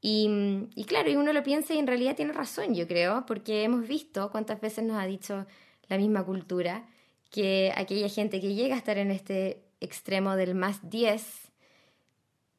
Y, 0.00 0.68
y, 0.74 0.84
claro, 0.84 1.10
y 1.10 1.16
uno 1.16 1.32
lo 1.32 1.42
piensa 1.42 1.74
y 1.74 1.78
en 1.78 1.86
realidad 1.86 2.14
tiene 2.14 2.32
razón, 2.32 2.74
yo 2.74 2.86
creo, 2.86 3.26
porque 3.26 3.64
hemos 3.64 3.86
visto 3.88 4.30
cuántas 4.30 4.60
veces 4.60 4.84
nos 4.84 4.96
ha 4.96 5.06
dicho 5.06 5.46
la 5.88 5.96
misma 5.96 6.24
cultura 6.24 6.86
que 7.30 7.72
aquella 7.76 8.08
gente 8.08 8.40
que 8.40 8.54
llega 8.54 8.74
a 8.74 8.78
estar 8.78 8.98
en 8.98 9.10
este 9.10 9.62
extremo 9.80 10.36
del 10.36 10.54
más 10.54 10.88
10, 10.88 11.48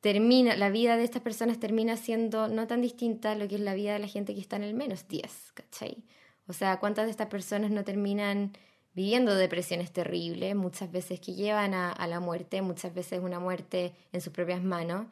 termina, 0.02 0.56
la 0.56 0.69
vida 0.69 0.97
de 0.97 1.04
estas 1.04 1.21
personas 1.21 1.60
termina 1.60 1.97
siendo 1.97 2.47
no 2.47 2.67
tan 2.67 2.82
distinta 2.82 3.32
a 3.32 3.36
lo 3.36 3.47
que 3.47 3.56
es 3.56 3.62
la 3.62 3.73
vida 3.73 3.93
de 3.93 3.99
la 3.99 4.08
gente 4.08 4.34
que 4.34 4.41
está 4.41 4.56
en 4.56 4.63
el 4.63 4.73
menos 4.73 5.08
10, 5.08 5.52
¿cachai? 5.54 6.04
O 6.47 6.54
sea, 6.54 6.80
¿cuántas 6.80 7.06
de 7.06 7.12
estas 7.12 7.28
personas 7.28 7.71
no 7.71 7.84
terminan 7.84 8.54
viviendo 8.93 9.36
depresiones 9.36 9.91
terribles, 9.91 10.56
muchas 10.56 10.91
veces 10.91 11.19
que 11.19 11.34
llevan 11.34 11.73
a, 11.73 12.08
la 12.08 12.19
muerte, 12.19 12.62
muchas 12.62 12.93
veces 12.93 13.19
una 13.19 13.39
muerte 13.39 13.93
en 14.12 14.21
sus 14.21 14.34
propias 14.34 14.63
manos? 14.63 15.08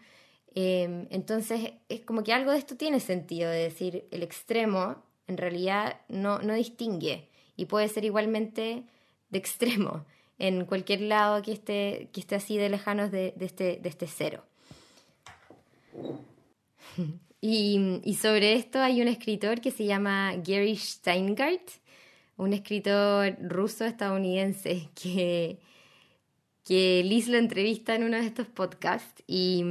Em, 0.60 1.06
entonces, 1.12 1.74
es 1.88 2.02
como 2.02 2.24
que 2.24 2.34
algo 2.34 2.52
de 2.52 2.58
esto 2.58 2.76
tiene 2.76 3.00
sentido, 3.00 3.52
de 3.52 3.60
decir, 3.60 4.08
el 4.10 4.24
extremo 4.24 4.96
en 5.28 5.38
realidad 5.38 6.02
no, 6.10 6.40
no 6.40 6.56
distingue 6.56 7.28
y 7.56 7.66
puede 7.66 7.88
ser 7.90 8.06
igualmente 8.06 8.82
de 9.30 9.38
extremo 9.38 10.04
en 10.40 10.66
cualquier 10.66 11.02
lado 11.02 11.44
que 11.44 11.52
esté, 11.52 12.10
que 12.12 12.22
esté 12.22 12.34
así 12.34 12.58
de 12.58 12.70
lejanos 12.70 13.12
de, 13.12 13.36
este, 13.40 13.78
de 13.78 13.90
este 13.90 14.08
cero. 14.08 14.44
Y, 17.40 18.02
y, 18.04 18.16
sobre 18.16 18.54
esto 18.54 18.80
hay 18.80 19.00
un 19.00 19.08
escritor 19.08 19.62
que 19.62 19.70
se 19.70 19.86
llama 19.86 20.34
Gary 20.38 20.76
Steingart, 20.76 21.70
un 22.36 22.52
escritor 22.52 23.38
ruso 23.40 23.86
estadounidense 23.86 24.90
que, 24.96 25.60
que 26.68 27.02
Liz 27.02 27.30
lo 27.30 27.38
entrevista 27.38 27.96
en 27.96 28.04
uno 28.04 28.18
de 28.18 28.26
estos 28.26 28.46
podcasts 28.46 29.24
y, 29.26 29.64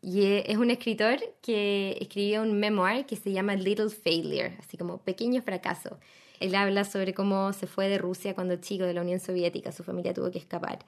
y, 0.00 0.24
es 0.24 0.56
un 0.56 0.70
escritor 0.70 1.18
que 1.42 1.98
escribió 2.00 2.40
un 2.40 2.58
memoir 2.58 3.04
que 3.04 3.16
se 3.16 3.30
llama 3.30 3.56
Little 3.56 3.90
Failure, 3.90 4.56
así 4.58 4.78
como 4.78 5.02
pequeño 5.02 5.42
fracaso. 5.42 5.98
Él 6.40 6.54
habla 6.54 6.84
sobre 6.84 7.12
cómo 7.12 7.52
se 7.52 7.66
fue 7.66 7.90
de 7.90 7.98
Rusia 7.98 8.34
cuando 8.34 8.56
chico 8.56 8.84
de 8.84 8.94
la 8.94 9.02
Unión 9.02 9.20
Soviética, 9.20 9.70
su 9.70 9.84
familia 9.84 10.14
tuvo 10.14 10.30
que 10.30 10.38
escapar. 10.38 10.78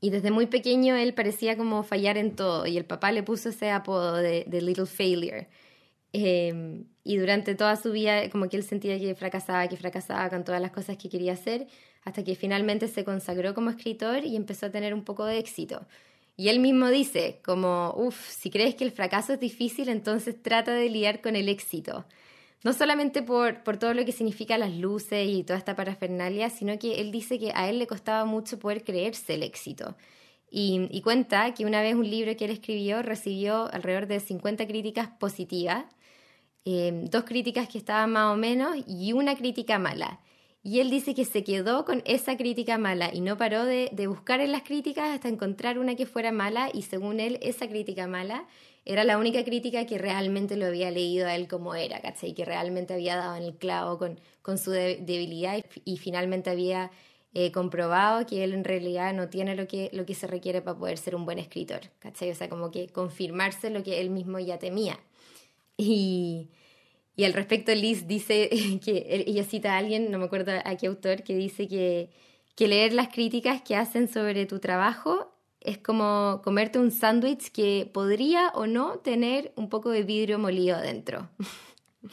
Y 0.00 0.08
desde 0.08 0.30
muy 0.30 0.46
pequeño 0.46 0.96
él 0.96 1.12
parecía 1.12 1.58
como 1.58 1.82
fallar 1.82 2.16
en 2.16 2.34
todo 2.34 2.66
y 2.66 2.78
el 2.78 2.86
papá 2.86 3.12
le 3.12 3.22
puso 3.22 3.50
ese 3.50 3.70
apodo 3.70 4.16
de, 4.16 4.46
Little 4.62 4.86
Failure. 4.86 5.48
Em, 6.14 6.86
y 7.04 7.18
durante 7.18 7.54
toda 7.54 7.76
su 7.76 7.92
vida 7.92 8.30
como 8.30 8.48
que 8.48 8.56
él 8.56 8.62
sentía 8.62 8.98
que 8.98 9.14
fracasaba, 9.14 9.68
que 9.68 9.76
fracasaba 9.76 10.30
con 10.30 10.42
todas 10.42 10.62
las 10.62 10.70
cosas 10.70 10.96
que 10.96 11.10
quería 11.10 11.34
hacer, 11.34 11.66
hasta 12.04 12.24
que 12.24 12.34
finalmente 12.34 12.88
se 12.88 13.04
consagró 13.04 13.54
como 13.54 13.70
escritor 13.70 14.24
y 14.24 14.36
empezó 14.36 14.66
a 14.66 14.70
tener 14.70 14.94
un 14.94 15.04
poco 15.04 15.24
de 15.24 15.38
éxito. 15.38 15.86
Y 16.36 16.48
él 16.48 16.60
mismo 16.60 16.88
dice, 16.88 17.40
como, 17.44 17.92
uff, 17.96 18.28
si 18.30 18.50
crees 18.50 18.74
que 18.74 18.84
el 18.84 18.92
fracaso 18.92 19.34
es 19.34 19.40
difícil, 19.40 19.88
entonces 19.88 20.42
trata 20.42 20.72
de 20.72 20.88
lidiar 20.88 21.20
con 21.20 21.36
el 21.36 21.48
éxito. 21.48 22.06
No 22.62 22.72
solamente 22.72 23.22
por, 23.22 23.62
por 23.62 23.78
todo 23.78 23.94
lo 23.94 24.04
que 24.04 24.12
significa 24.12 24.58
las 24.58 24.74
luces 24.74 25.28
y 25.28 25.44
toda 25.44 25.58
esta 25.58 25.76
parafernalia, 25.76 26.50
sino 26.50 26.78
que 26.78 27.00
él 27.00 27.10
dice 27.10 27.38
que 27.38 27.52
a 27.54 27.68
él 27.68 27.78
le 27.78 27.86
costaba 27.86 28.24
mucho 28.24 28.58
poder 28.58 28.84
creerse 28.84 29.34
el 29.34 29.42
éxito. 29.42 29.96
Y, 30.50 31.00
cuenta 31.02 31.54
que 31.54 31.64
una 31.64 31.80
vez 31.80 31.94
un 31.94 32.10
libro 32.10 32.36
que 32.36 32.44
él 32.44 32.50
escribió 32.50 33.02
recibió 33.02 33.72
alrededor 33.72 34.08
de 34.08 34.18
50 34.18 34.66
críticas 34.66 35.08
positivas, 35.08 35.84
eh, 36.64 36.90
dos 37.10 37.24
críticas 37.24 37.68
que 37.68 37.78
estaban 37.78 38.12
más 38.12 38.34
o 38.34 38.36
menos 38.36 38.76
y 38.86 39.12
una 39.12 39.36
crítica 39.36 39.78
mala. 39.78 40.20
Y 40.62 40.80
él 40.80 40.90
dice 40.90 41.14
que 41.14 41.24
se 41.24 41.42
quedó 41.42 41.86
con 41.86 42.02
esa 42.04 42.36
crítica 42.36 42.76
mala 42.76 43.10
y 43.14 43.22
no 43.22 43.38
paró 43.38 43.64
de, 43.64 43.88
de, 43.92 44.06
buscar 44.06 44.40
en 44.40 44.52
las 44.52 44.62
críticas 44.62 45.08
hasta 45.08 45.28
encontrar 45.28 45.78
una 45.78 45.94
que 45.94 46.04
fuera 46.04 46.32
mala 46.32 46.68
y 46.72 46.82
según 46.82 47.18
él 47.18 47.38
esa 47.40 47.66
crítica 47.66 48.06
mala 48.06 48.46
era 48.84 49.04
la 49.04 49.18
única 49.18 49.44
crítica 49.44 49.86
que 49.86 49.98
realmente 49.98 50.56
lo 50.56 50.66
había 50.66 50.90
leído 50.90 51.26
a 51.26 51.34
él 51.34 51.48
como 51.48 51.74
era, 51.74 52.00
¿cachai? 52.00 52.34
Que 52.34 52.44
realmente 52.44 52.94
había 52.94 53.16
dado 53.16 53.36
en 53.36 53.42
el 53.42 53.56
clavo 53.56 53.98
con, 53.98 54.18
con 54.42 54.58
su 54.58 54.70
debilidad 54.70 55.62
y, 55.84 55.98
finalmente 55.98 56.50
había 56.50 56.90
eh, 57.34 57.52
comprobado 57.52 58.26
que 58.26 58.42
él 58.42 58.54
en 58.54 58.64
realidad 58.64 59.12
no 59.14 59.28
tiene 59.28 59.54
lo 59.54 59.68
que, 59.68 59.90
lo 59.92 60.06
que 60.06 60.14
se 60.14 60.26
requiere 60.26 60.62
para 60.62 60.78
poder 60.78 60.98
ser 60.98 61.14
un 61.14 61.24
buen 61.24 61.38
escritor, 61.38 61.80
¿cachai? 61.98 62.30
O 62.30 62.34
sea, 62.34 62.48
como 62.48 62.70
que 62.70 62.88
confirmarse 62.88 63.70
lo 63.70 63.82
que 63.82 64.00
él 64.00 64.10
mismo 64.10 64.38
ya 64.38 64.58
temía. 64.58 64.98
Y, 65.76 66.48
y 67.20 67.24
al 67.26 67.34
respecto, 67.34 67.74
Liz 67.74 68.06
dice 68.06 68.48
que 68.82 69.24
ella 69.26 69.44
cita 69.44 69.74
a 69.74 69.76
alguien, 69.76 70.10
no 70.10 70.18
me 70.18 70.24
acuerdo 70.24 70.52
a 70.64 70.76
qué 70.76 70.86
autor, 70.86 71.22
que 71.22 71.34
dice 71.34 71.68
que, 71.68 72.08
que 72.56 72.66
leer 72.66 72.94
las 72.94 73.08
críticas 73.08 73.60
que 73.60 73.76
hacen 73.76 74.08
sobre 74.08 74.46
tu 74.46 74.58
trabajo 74.58 75.30
es 75.60 75.76
como 75.76 76.40
comerte 76.42 76.78
un 76.78 76.90
sándwich 76.90 77.52
que 77.52 77.90
podría 77.92 78.48
o 78.54 78.66
no 78.66 79.00
tener 79.00 79.52
un 79.56 79.68
poco 79.68 79.90
de 79.90 80.02
vidrio 80.02 80.38
molido 80.38 80.76
adentro. 80.76 81.28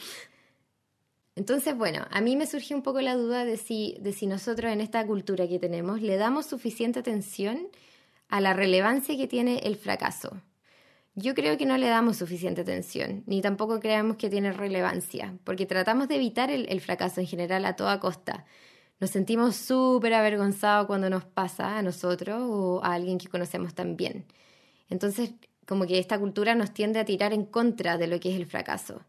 Entonces, 1.36 1.74
bueno, 1.74 2.06
a 2.10 2.20
mí 2.20 2.36
me 2.36 2.46
surge 2.46 2.74
un 2.74 2.82
poco 2.82 3.00
la 3.00 3.16
duda 3.16 3.46
de 3.46 3.56
si, 3.56 3.96
de 4.02 4.12
si 4.12 4.26
nosotros 4.26 4.70
en 4.70 4.82
esta 4.82 5.06
cultura 5.06 5.48
que 5.48 5.58
tenemos 5.58 6.02
le 6.02 6.16
damos 6.16 6.44
suficiente 6.44 6.98
atención 6.98 7.68
a 8.28 8.42
la 8.42 8.52
relevancia 8.52 9.16
que 9.16 9.26
tiene 9.26 9.60
el 9.60 9.76
fracaso. 9.76 10.42
Yo 11.18 11.34
creo 11.34 11.58
que 11.58 11.66
no 11.66 11.76
le 11.78 11.88
damos 11.88 12.16
suficiente 12.16 12.60
atención, 12.60 13.24
ni 13.26 13.42
tampoco 13.42 13.80
creemos 13.80 14.16
que 14.16 14.30
tiene 14.30 14.52
relevancia, 14.52 15.36
porque 15.44 15.66
tratamos 15.66 16.08
de 16.08 16.16
evitar 16.16 16.50
el, 16.50 16.66
el 16.68 16.80
fracaso 16.80 17.20
en 17.20 17.26
general 17.26 17.64
a 17.64 17.76
toda 17.76 17.98
costa 17.98 18.46
nos 19.00 19.10
sentimos 19.10 19.54
súper 19.56 20.14
avergonzados 20.14 20.86
cuando 20.86 21.08
nos 21.08 21.24
pasa 21.24 21.78
a 21.78 21.82
nosotros 21.82 22.40
o 22.42 22.80
a 22.82 22.94
alguien 22.94 23.18
que 23.18 23.28
conocemos 23.28 23.74
también. 23.74 24.26
Entonces, 24.90 25.34
como 25.66 25.86
que 25.86 25.98
esta 25.98 26.18
cultura 26.18 26.54
nos 26.54 26.72
tiende 26.74 26.98
a 26.98 27.04
tirar 27.04 27.32
en 27.32 27.44
contra 27.44 27.96
de 27.96 28.08
lo 28.08 28.18
que 28.18 28.30
es 28.30 28.36
el 28.36 28.46
fracaso. 28.46 29.02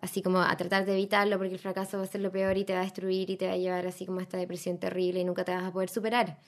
Así 0.00 0.22
como 0.22 0.40
a 0.40 0.56
tratar 0.56 0.86
de 0.86 0.94
evitarlo 0.94 1.38
porque 1.38 1.54
el 1.54 1.60
fracaso 1.60 1.98
va 1.98 2.04
a 2.04 2.06
ser 2.06 2.20
lo 2.20 2.32
peor 2.32 2.56
y 2.56 2.64
te 2.64 2.72
va 2.72 2.80
a 2.80 2.84
destruir 2.84 3.30
y 3.30 3.36
te 3.36 3.46
va 3.46 3.52
a 3.52 3.56
llevar 3.56 3.86
así 3.86 4.06
como 4.06 4.20
a 4.20 4.22
esta 4.22 4.38
depresión 4.38 4.78
terrible 4.78 5.20
y 5.20 5.24
nunca 5.24 5.44
te 5.44 5.52
vas 5.54 5.64
a 5.64 5.72
poder 5.72 5.88
superar. 5.88 6.38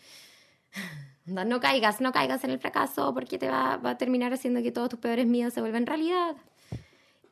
No 1.27 1.61
caigas, 1.61 2.01
no 2.01 2.13
caigas 2.13 2.43
en 2.45 2.51
el 2.51 2.59
fracaso 2.59 3.15
porque 3.15 3.39
te 3.39 3.49
va, 3.49 3.77
va 3.77 3.91
a 3.91 3.99
terminar 3.99 4.33
haciendo 4.33 4.63
que 4.63 4.73
todos 4.73 4.89
tus 4.89 4.99
peores 4.99 5.27
miedos 5.27 5.55
se 5.55 5.61
vuelvan 5.61 5.87
realidad. 5.87 6.37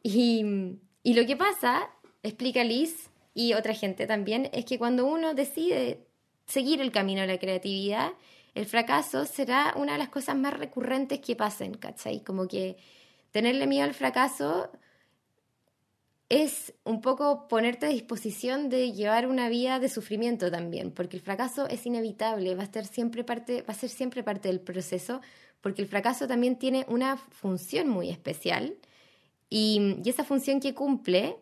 Y, 0.02 0.78
y 1.02 1.14
lo 1.14 1.26
que 1.26 1.36
pasa, 1.36 1.90
explica 2.22 2.62
Liz, 2.62 3.10
y 3.34 3.54
otra 3.54 3.74
gente 3.74 4.06
también, 4.06 4.50
es 4.52 4.64
que 4.64 4.78
cuando 4.78 5.06
uno 5.06 5.34
decide 5.34 6.06
seguir 6.46 6.80
el 6.80 6.92
camino 6.92 7.20
de 7.20 7.26
la 7.28 7.38
creatividad, 7.38 8.12
el 8.54 8.66
fracaso 8.66 9.24
será 9.24 9.74
una 9.76 9.92
de 9.92 9.98
las 9.98 10.08
cosas 10.08 10.36
más 10.36 10.54
recurrentes 10.54 11.20
que 11.20 11.36
pasen, 11.36 11.74
¿cachai? 11.74 12.24
Como 12.24 12.48
que 12.48 12.76
tenerle 13.30 13.66
miedo 13.66 13.84
al 13.84 13.94
fracaso 13.94 14.70
es 16.28 16.74
un 16.84 17.00
poco 17.00 17.48
ponerte 17.48 17.86
a 17.86 17.88
disposición 17.88 18.68
de 18.68 18.92
llevar 18.92 19.26
una 19.26 19.48
vida 19.48 19.78
de 19.78 19.88
sufrimiento 19.88 20.50
también, 20.50 20.92
porque 20.92 21.16
el 21.16 21.22
fracaso 21.22 21.66
es 21.68 21.86
inevitable, 21.86 22.54
va 22.54 22.64
a, 22.64 22.72
ser 22.72 22.86
siempre 22.86 23.24
parte, 23.24 23.62
va 23.62 23.72
a 23.72 23.76
ser 23.76 23.88
siempre 23.88 24.22
parte 24.22 24.48
del 24.48 24.60
proceso, 24.60 25.22
porque 25.62 25.82
el 25.82 25.88
fracaso 25.88 26.28
también 26.28 26.56
tiene 26.58 26.84
una 26.88 27.16
función 27.16 27.88
muy 27.88 28.10
especial 28.10 28.76
y, 29.48 29.96
y 30.04 30.08
esa 30.08 30.24
función 30.24 30.60
que 30.60 30.74
cumple 30.74 31.36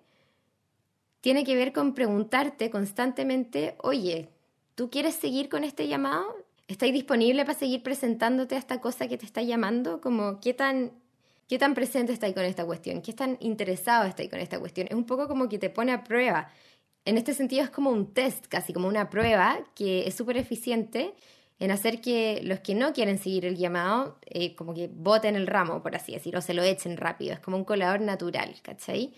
tiene 1.20 1.42
que 1.42 1.56
ver 1.56 1.72
con 1.72 1.92
preguntarte 1.92 2.70
constantemente, 2.70 3.74
oye, 3.82 4.28
¿tú 4.76 4.90
quieres 4.90 5.16
seguir 5.16 5.48
con 5.48 5.64
este 5.64 5.88
llamado? 5.88 6.24
¿Estáis 6.68 6.92
disponible 6.92 7.44
para 7.44 7.58
seguir 7.58 7.82
presentándote 7.82 8.54
a 8.54 8.58
esta 8.58 8.80
cosa 8.80 9.08
que 9.08 9.18
te 9.18 9.26
está 9.26 9.42
llamando? 9.42 10.00
Como, 10.00 10.38
¿qué 10.40 10.54
tan, 10.54 10.92
qué 11.48 11.58
tan 11.58 11.74
presente 11.74 12.12
estáis 12.12 12.34
con 12.34 12.44
esta 12.44 12.64
cuestión? 12.64 13.02
¿Qué 13.02 13.12
tan 13.12 13.36
interesado 13.40 14.06
estáis 14.06 14.30
con 14.30 14.40
esta 14.40 14.58
cuestión? 14.58 14.86
Es 14.88 14.94
un 14.94 15.06
poco 15.06 15.28
como 15.28 15.48
que 15.48 15.58
te 15.58 15.70
pone 15.70 15.92
a 15.92 16.04
prueba. 16.04 16.50
En 17.04 17.18
este 17.18 17.34
sentido 17.34 17.64
es 17.64 17.70
como 17.70 17.90
un 17.90 18.12
test, 18.12 18.46
casi 18.46 18.72
como 18.72 18.88
una 18.88 19.10
prueba 19.10 19.58
que 19.74 20.06
es 20.06 20.14
súper 20.14 20.36
eficiente 20.36 21.14
en 21.58 21.70
hacer 21.70 22.00
que 22.00 22.40
los 22.42 22.60
que 22.60 22.74
no 22.74 22.92
quieren 22.92 23.18
seguir 23.18 23.46
el 23.46 23.56
llamado, 23.56 24.18
eh, 24.26 24.54
como 24.54 24.74
que 24.74 24.88
boten 24.92 25.36
el 25.36 25.46
ramo, 25.46 25.82
por 25.82 25.96
así 25.96 26.12
decirlo, 26.12 26.40
se 26.42 26.52
lo 26.52 26.62
echen 26.62 26.96
rápido. 26.96 27.32
Es 27.32 27.40
como 27.40 27.56
un 27.56 27.64
colador 27.64 28.00
natural, 28.00 28.54
¿cachai? 28.62 29.14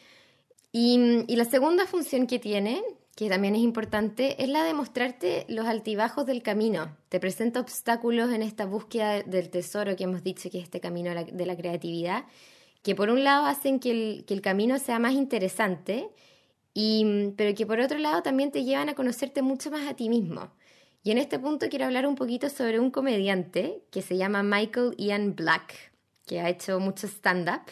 Y, 0.71 1.25
la 1.35 1.45
segunda 1.45 1.87
función 1.87 2.27
que 2.27 2.38
tiene, 2.38 2.83
que 3.18 3.28
también 3.28 3.57
es 3.57 3.62
importante, 3.62 4.40
es 4.40 4.48
la 4.48 4.62
de 4.62 4.74
mostrarte 4.74 5.44
los 5.48 5.66
altibajos 5.66 6.24
del 6.24 6.40
camino. 6.40 6.96
Te 7.09 7.18
presenta 7.18 7.59
obstáculos 7.59 8.31
en 8.33 8.42
esta 8.42 8.64
búsqueda 8.64 9.24
del 9.24 9.50
tesoro 9.50 9.96
que 9.96 10.04
hemos 10.04 10.22
dicho 10.22 10.48
que 10.50 10.59
es 10.59 10.62
este 10.62 10.78
camino 10.78 11.11
de 11.12 11.46
la 11.46 11.57
creatividad. 11.57 12.26
que 12.85 12.94
por 12.94 13.11
un 13.11 13.24
lado 13.24 13.46
hacen 13.46 13.81
que 13.81 13.90
el, 13.90 14.24
que 14.24 14.35
el 14.35 14.40
camino 14.40 14.78
sea 14.78 15.00
más 15.00 15.14
interesante, 15.14 16.11
y, 16.74 17.33
pero 17.37 17.57
que 17.57 17.66
por 17.66 17.81
otro 17.81 17.98
lado 17.98 18.22
también 18.22 18.52
te 18.52 18.62
llevan 18.62 18.88
a 18.88 18.94
conocerte 18.94 19.42
mucho 19.42 19.72
más 19.72 19.88
a 19.88 19.94
ti 19.94 20.09
mismo. 20.09 20.52
Y 21.02 21.11
en 21.11 21.18
este 21.18 21.40
punto 21.40 21.68
quiero 21.68 21.87
hablar 21.87 22.07
un 22.07 22.14
poquito 22.14 22.48
sobre 22.48 22.78
un 22.78 22.92
comediante 22.92 23.83
que 23.90 24.00
se 24.00 24.16
llama 24.16 24.44
Michael 24.44 24.94
Ian 24.96 25.35
Black, 25.35 25.74
que 26.24 26.38
ha 26.40 26.48
hecho 26.48 26.78
mucho 26.78 27.09
stand-up. 27.09 27.62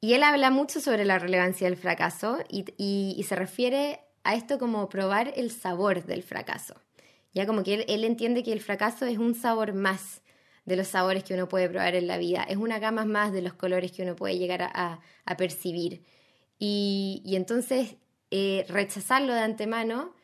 Y 0.00 0.14
él 0.14 0.22
habla 0.22 0.50
mucho 0.50 0.80
sobre 0.80 1.04
la 1.04 1.18
relevancia 1.18 1.68
del 1.68 1.76
fracaso 1.76 2.38
y, 2.48 3.22
se 3.26 3.36
refiere 3.36 4.00
a 4.24 4.34
esto 4.34 4.58
como 4.58 4.88
probar 4.88 5.32
el 5.36 5.50
sabor 5.50 6.04
del 6.04 6.22
fracaso. 6.22 6.74
Ya 7.32 7.46
como 7.46 7.62
que 7.62 7.84
él, 7.86 8.04
entiende 8.04 8.42
que 8.42 8.52
el 8.52 8.60
fracaso 8.60 9.06
es 9.06 9.18
un 9.18 9.34
sabor 9.34 9.74
más 9.74 10.22
de 10.64 10.76
los 10.76 10.88
sabores 10.88 11.24
que 11.24 11.34
uno 11.34 11.48
puede 11.48 11.68
probar 11.68 11.94
en 11.94 12.06
la 12.06 12.18
vida, 12.18 12.44
es 12.44 12.56
una 12.56 12.78
gama 12.78 13.04
más 13.04 13.32
de 13.32 13.42
los 13.42 13.54
colores 13.54 13.92
que 13.92 14.02
uno 14.02 14.16
puede 14.16 14.38
llegar 14.38 14.62
a, 14.62 15.00
percibir. 15.36 16.02
Y, 16.58 17.22
y 17.24 17.36
entonces 17.36 17.96
eh, 18.30 18.64
rechazarlo 18.68 19.34
de 19.34 19.40
antemano 19.40 20.14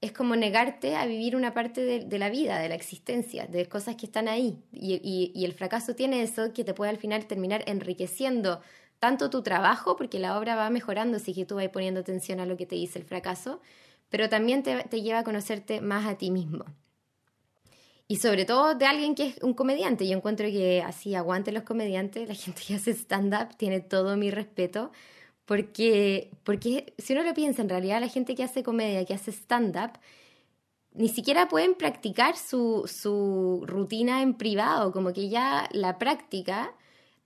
es 0.00 0.12
como 0.12 0.36
negarte 0.36 0.94
a 0.94 1.06
vivir 1.06 1.36
una 1.36 1.54
parte 1.54 1.82
de, 1.82 2.18
la 2.18 2.28
vida, 2.28 2.58
de 2.58 2.68
la 2.68 2.74
existencia, 2.74 3.46
de 3.46 3.66
cosas 3.66 3.96
que 3.96 4.06
están 4.06 4.28
ahí. 4.28 4.62
Y, 4.72 5.44
el 5.44 5.52
fracaso 5.52 5.94
tiene 5.94 6.22
eso 6.22 6.52
que 6.52 6.64
te 6.64 6.74
puede 6.74 6.90
al 6.90 6.98
final 6.98 7.26
terminar 7.26 7.64
enriqueciendo 7.66 8.60
tanto 8.98 9.30
tu 9.30 9.42
trabajo, 9.42 9.96
porque 9.96 10.18
la 10.18 10.38
obra 10.38 10.56
va 10.56 10.70
mejorando 10.70 11.18
si 11.18 11.34
que 11.34 11.44
tú 11.44 11.56
vas 11.56 11.68
poniendo 11.68 12.00
atención 12.00 12.40
a 12.40 12.46
lo 12.46 12.56
que 12.56 12.66
te 12.66 12.76
dice 12.76 12.98
el 12.98 13.04
fracaso, 13.04 13.60
pero 14.08 14.28
también 14.28 14.62
te, 14.62 15.02
lleva 15.02 15.20
a 15.20 15.24
conocerte 15.24 15.80
más 15.80 16.06
a 16.06 16.16
ti 16.16 16.30
mismo. 16.30 16.64
Y 18.08 18.16
sobre 18.16 18.44
todo 18.44 18.74
de 18.74 18.86
alguien 18.86 19.16
que 19.16 19.26
es 19.28 19.42
un 19.42 19.54
comediante. 19.54 20.06
Yo 20.06 20.16
encuentro 20.16 20.46
que 20.46 20.80
así 20.80 21.14
aguante 21.16 21.50
los 21.50 21.64
comediantes, 21.64 22.28
la 22.28 22.34
gente 22.34 22.62
que 22.66 22.74
hace 22.76 22.92
stand-up 22.92 23.56
tiene 23.56 23.80
todo 23.80 24.16
mi 24.16 24.30
respeto 24.30 24.92
porque, 25.46 26.30
porque 26.44 26.92
si 26.98 27.12
uno 27.12 27.22
lo 27.22 27.32
piensa, 27.32 27.62
en 27.62 27.68
realidad 27.68 28.00
la 28.00 28.08
gente 28.08 28.34
que 28.34 28.42
hace 28.42 28.62
comedia, 28.62 29.04
que 29.04 29.14
hace 29.14 29.30
stand-up, 29.32 29.92
ni 30.92 31.08
siquiera 31.08 31.48
pueden 31.48 31.74
practicar 31.74 32.36
su, 32.36 32.90
su 32.92 33.64
rutina 33.66 34.22
en 34.22 34.34
privado, 34.34 34.92
como 34.92 35.12
que 35.12 35.28
ya 35.28 35.68
la 35.72 35.98
práctica 35.98 36.74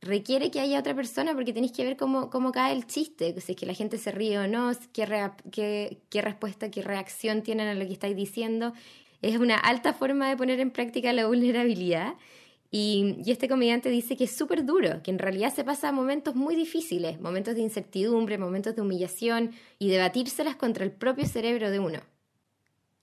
requiere 0.00 0.50
que 0.50 0.60
haya 0.60 0.78
otra 0.78 0.94
persona 0.94 1.34
porque 1.34 1.52
tenéis 1.52 1.72
que 1.72 1.84
ver 1.84 1.96
cómo, 1.96 2.30
cómo 2.30 2.52
cae 2.52 2.74
el 2.74 2.86
chiste, 2.86 3.38
si 3.40 3.52
es 3.52 3.58
que 3.58 3.66
la 3.66 3.74
gente 3.74 3.98
se 3.98 4.10
ríe 4.10 4.38
o 4.38 4.46
no, 4.46 4.72
qué, 4.92 5.30
qué, 5.50 5.98
qué 6.08 6.22
respuesta, 6.22 6.70
qué 6.70 6.82
reacción 6.82 7.42
tienen 7.42 7.68
a 7.68 7.74
lo 7.74 7.86
que 7.86 7.92
estáis 7.92 8.16
diciendo. 8.16 8.72
Es 9.22 9.38
una 9.38 9.56
alta 9.56 9.92
forma 9.92 10.28
de 10.28 10.36
poner 10.36 10.60
en 10.60 10.70
práctica 10.70 11.12
la 11.12 11.26
vulnerabilidad 11.26 12.14
y, 12.70 13.16
este 13.26 13.48
comediante 13.48 13.90
dice 13.90 14.16
que 14.16 14.24
es 14.24 14.36
súper 14.36 14.64
duro, 14.64 15.02
que 15.02 15.10
en 15.10 15.18
realidad 15.18 15.52
se 15.52 15.64
pasa 15.64 15.90
momentos 15.90 16.36
muy 16.36 16.54
difíciles, 16.54 17.20
momentos 17.20 17.56
de 17.56 17.62
incertidumbre, 17.62 18.38
momentos 18.38 18.76
de 18.76 18.82
humillación 18.82 19.52
y 19.78 19.88
debatírselas 19.88 20.54
contra 20.54 20.84
el 20.84 20.92
propio 20.92 21.26
cerebro 21.26 21.70
de 21.70 21.80
uno. 21.80 22.00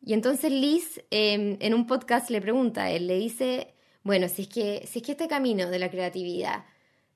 Y 0.02 0.14
entonces 0.14 0.52
Liz 0.52 1.04
em, 1.12 1.58
en 1.60 1.74
un 1.74 1.86
podcast 1.86 2.30
le 2.30 2.40
pregunta 2.40 2.84
a 2.84 2.92
él, 2.92 3.08
le 3.08 3.18
dice, 3.18 3.74
bueno, 4.04 4.30
si 4.30 4.44
es, 4.44 4.48
que, 4.48 4.88
si 4.88 5.00
es 5.00 5.06
que 5.06 5.12
este 5.12 5.28
camino 5.28 5.70
de 5.70 5.80
la 5.80 5.92
creatividad 5.92 6.64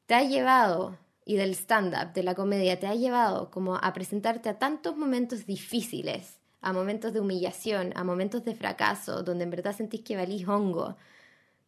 te 0.06 0.16
ha 0.16 0.24
llevado, 0.24 0.98
y 1.26 1.36
del 1.36 1.52
stand-up, 1.52 2.14
de 2.14 2.24
la 2.24 2.36
comedia, 2.36 2.80
te 2.80 2.88
ha 2.88 2.96
llevado 2.96 3.52
como 3.52 3.76
a 3.76 3.94
presentarte 3.94 4.50
a 4.50 4.60
tantos 4.60 4.98
momentos 4.98 5.46
difíciles, 5.46 6.40
a 6.62 6.74
momentos 6.74 7.14
de 7.14 7.20
humillación, 7.20 7.94
a 7.96 8.04
momentos 8.04 8.44
de 8.44 8.56
fracaso, 8.56 9.24
donde 9.24 9.44
en 9.44 9.50
verdad 9.50 9.76
sentís 9.76 10.02
que 10.02 10.16
valís 10.16 10.48
hongo, 10.48 10.98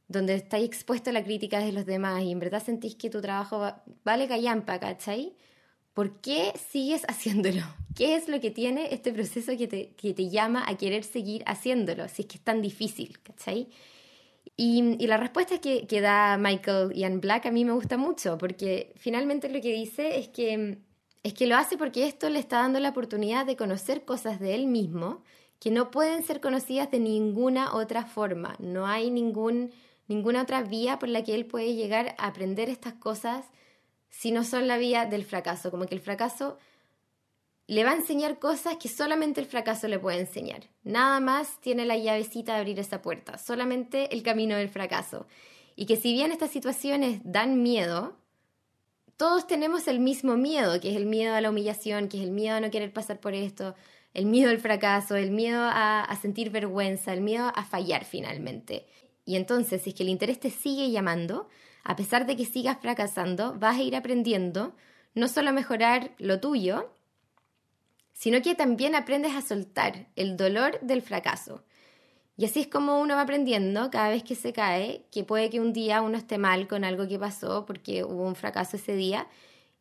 donde 0.07 0.35
estáis 0.35 0.65
expuesto 0.65 1.09
a 1.09 1.13
la 1.13 1.23
crítica 1.23 1.59
de 1.59 1.71
los 1.71 1.85
demás 1.85 2.23
y 2.23 2.31
en 2.31 2.39
verdad 2.39 2.63
sentís 2.63 2.95
que 2.95 3.09
tu 3.09 3.21
trabajo 3.21 3.73
vale 4.03 4.27
callampa, 4.27 4.79
¿cachai? 4.79 5.35
¿Por 5.93 6.19
qué 6.21 6.53
sigues 6.71 7.03
haciéndolo? 7.07 7.61
¿Qué 7.95 8.15
es 8.15 8.27
lo 8.27 8.39
que 8.39 8.51
tiene 8.51 8.93
este 8.93 9.13
proceso 9.13 9.55
que 9.57 9.67
te, 9.67 9.93
que 9.95 10.13
te 10.13 10.29
llama 10.29 10.65
a 10.67 10.77
querer 10.77 11.03
seguir 11.03 11.43
haciéndolo, 11.45 12.07
si 12.09 12.23
es 12.23 12.27
que 12.27 12.37
es 12.37 12.43
tan 12.43 12.61
difícil, 12.61 13.19
¿cachai? 13.21 13.69
Y, 14.55 15.07
la 15.07 15.17
respuesta 15.17 15.59
que, 15.59 15.87
que, 15.87 16.01
da 16.01 16.37
Michael 16.37 16.93
Ian 16.93 17.21
Black 17.21 17.47
a 17.47 17.51
mí 17.51 17.65
me 17.65 17.71
gusta 17.71 17.97
mucho, 17.97 18.37
porque 18.37 18.93
finalmente 18.97 19.49
lo 19.49 19.59
que 19.61 19.73
dice 19.73 20.19
es 20.19 20.27
que, 20.27 20.79
es 21.23 21.33
que 21.33 21.47
lo 21.47 21.55
hace 21.55 21.77
porque 21.77 22.05
esto 22.07 22.29
le 22.29 22.39
está 22.39 22.57
dando 22.57 22.79
la 22.79 22.89
oportunidad 22.89 23.45
de 23.45 23.55
conocer 23.55 24.05
cosas 24.05 24.39
de 24.39 24.53
él 24.55 24.67
mismo 24.67 25.23
que 25.59 25.71
no 25.71 25.91
pueden 25.91 26.23
ser 26.23 26.41
conocidas 26.41 26.91
de 26.91 26.99
ninguna 26.99 27.73
otra 27.73 28.05
forma. 28.05 28.55
No 28.59 28.85
hay 28.85 29.09
ningún 29.09 29.71
ninguna 30.07 30.41
otra 30.41 30.61
vía 30.61 30.99
por 30.99 31.09
la 31.09 31.23
que 31.23 31.33
él 31.35 31.45
puede 31.45 31.75
llegar 31.75 32.15
a 32.17 32.27
aprender 32.27 32.69
estas 32.69 32.93
cosas 32.93 33.45
si 34.09 34.31
no 34.31 34.43
son 34.43 34.67
la 34.67 34.77
vía 34.77 35.05
del 35.05 35.23
fracaso. 35.23 35.71
Como 35.71 35.85
que 35.85 35.95
el 35.95 36.01
fracaso 36.01 36.57
le 37.67 37.83
va 37.83 37.91
a 37.91 37.95
enseñar 37.95 38.39
cosas 38.39 38.77
que 38.77 38.89
solamente 38.89 39.39
el 39.39 39.47
fracaso 39.47 39.87
le 39.87 39.99
puede 39.99 40.19
enseñar. 40.19 40.69
Nada 40.83 41.19
más 41.19 41.61
tiene 41.61 41.85
la 41.85 41.97
llavecita 41.97 42.53
de 42.53 42.59
abrir 42.59 42.79
esa 42.79 43.01
puerta, 43.01 43.37
solamente 43.37 44.13
el 44.13 44.23
camino 44.23 44.55
del 44.55 44.69
fracaso. 44.69 45.27
Y 45.75 45.85
que 45.85 45.95
si 45.95 46.13
bien 46.13 46.31
estas 46.31 46.51
situaciones 46.51 47.21
dan 47.23 47.63
miedo, 47.63 48.17
todos 49.17 49.47
tenemos 49.47 49.87
el 49.87 49.99
mismo 49.99 50.35
miedo, 50.35 50.79
que 50.81 50.89
es 50.89 50.97
el 50.97 51.05
miedo 51.05 51.33
a 51.33 51.41
la 51.41 51.49
humillación, 51.49 52.09
que 52.09 52.17
es 52.17 52.23
el 52.23 52.31
miedo 52.31 52.57
a 52.57 52.59
no 52.59 52.69
querer 52.69 52.91
pasar 52.91 53.19
por 53.19 53.33
esto, 53.33 53.75
el 54.13 54.25
miedo 54.25 54.49
al 54.49 54.59
fracaso, 54.59 55.15
el 55.15 55.31
miedo 55.31 55.61
a, 55.63 56.15
sentir 56.21 56.49
vergüenza, 56.49 57.13
el 57.13 57.21
miedo 57.21 57.51
a 57.55 57.63
fallar 57.63 58.05
finalmente. 58.05 58.85
Y 59.25 59.35
entonces, 59.35 59.81
si 59.81 59.91
es 59.91 59.95
que 59.95 60.03
el 60.03 60.09
interés 60.09 60.39
te 60.39 60.49
sigue 60.49 60.91
llamando, 60.91 61.47
a 61.83 61.95
pesar 61.95 62.25
de 62.25 62.35
que 62.35 62.45
sigas 62.45 62.77
fracasando, 62.79 63.55
vas 63.57 63.77
a 63.77 63.81
ir 63.81 63.95
aprendiendo 63.95 64.75
no 65.15 65.27
solo 65.27 65.49
a 65.49 65.53
mejorar 65.53 66.11
lo 66.17 66.39
tuyo, 66.39 66.91
sino 68.23 68.41
que 68.41 68.55
también 68.55 68.95
aprendes 68.95 69.33
a 69.35 69.41
soltar 69.41 70.07
el 70.15 70.37
dolor 70.37 70.79
del 70.79 71.01
fracaso. 71.01 71.61
Y 72.37 72.45
así 72.45 72.61
es 72.61 72.67
como 72.67 73.01
uno 73.01 73.15
va 73.15 73.23
aprendiendo 73.23 73.91
cada 73.91 74.07
vez 74.07 74.23
que 74.23 74.33
se 74.33 74.53
cae, 74.53 75.03
que 75.11 75.25
puede 75.25 75.49
que 75.49 75.59
un 75.59 75.73
día 75.73 76.01
uno 76.01 76.17
esté 76.17 76.37
mal 76.37 76.69
con 76.69 76.85
algo 76.85 77.05
que 77.05 77.19
pasó 77.19 77.65
porque 77.65 78.05
hubo 78.05 78.25
un 78.25 78.35
fracaso 78.35 78.77
ese 78.77 78.95
día, 78.95 79.27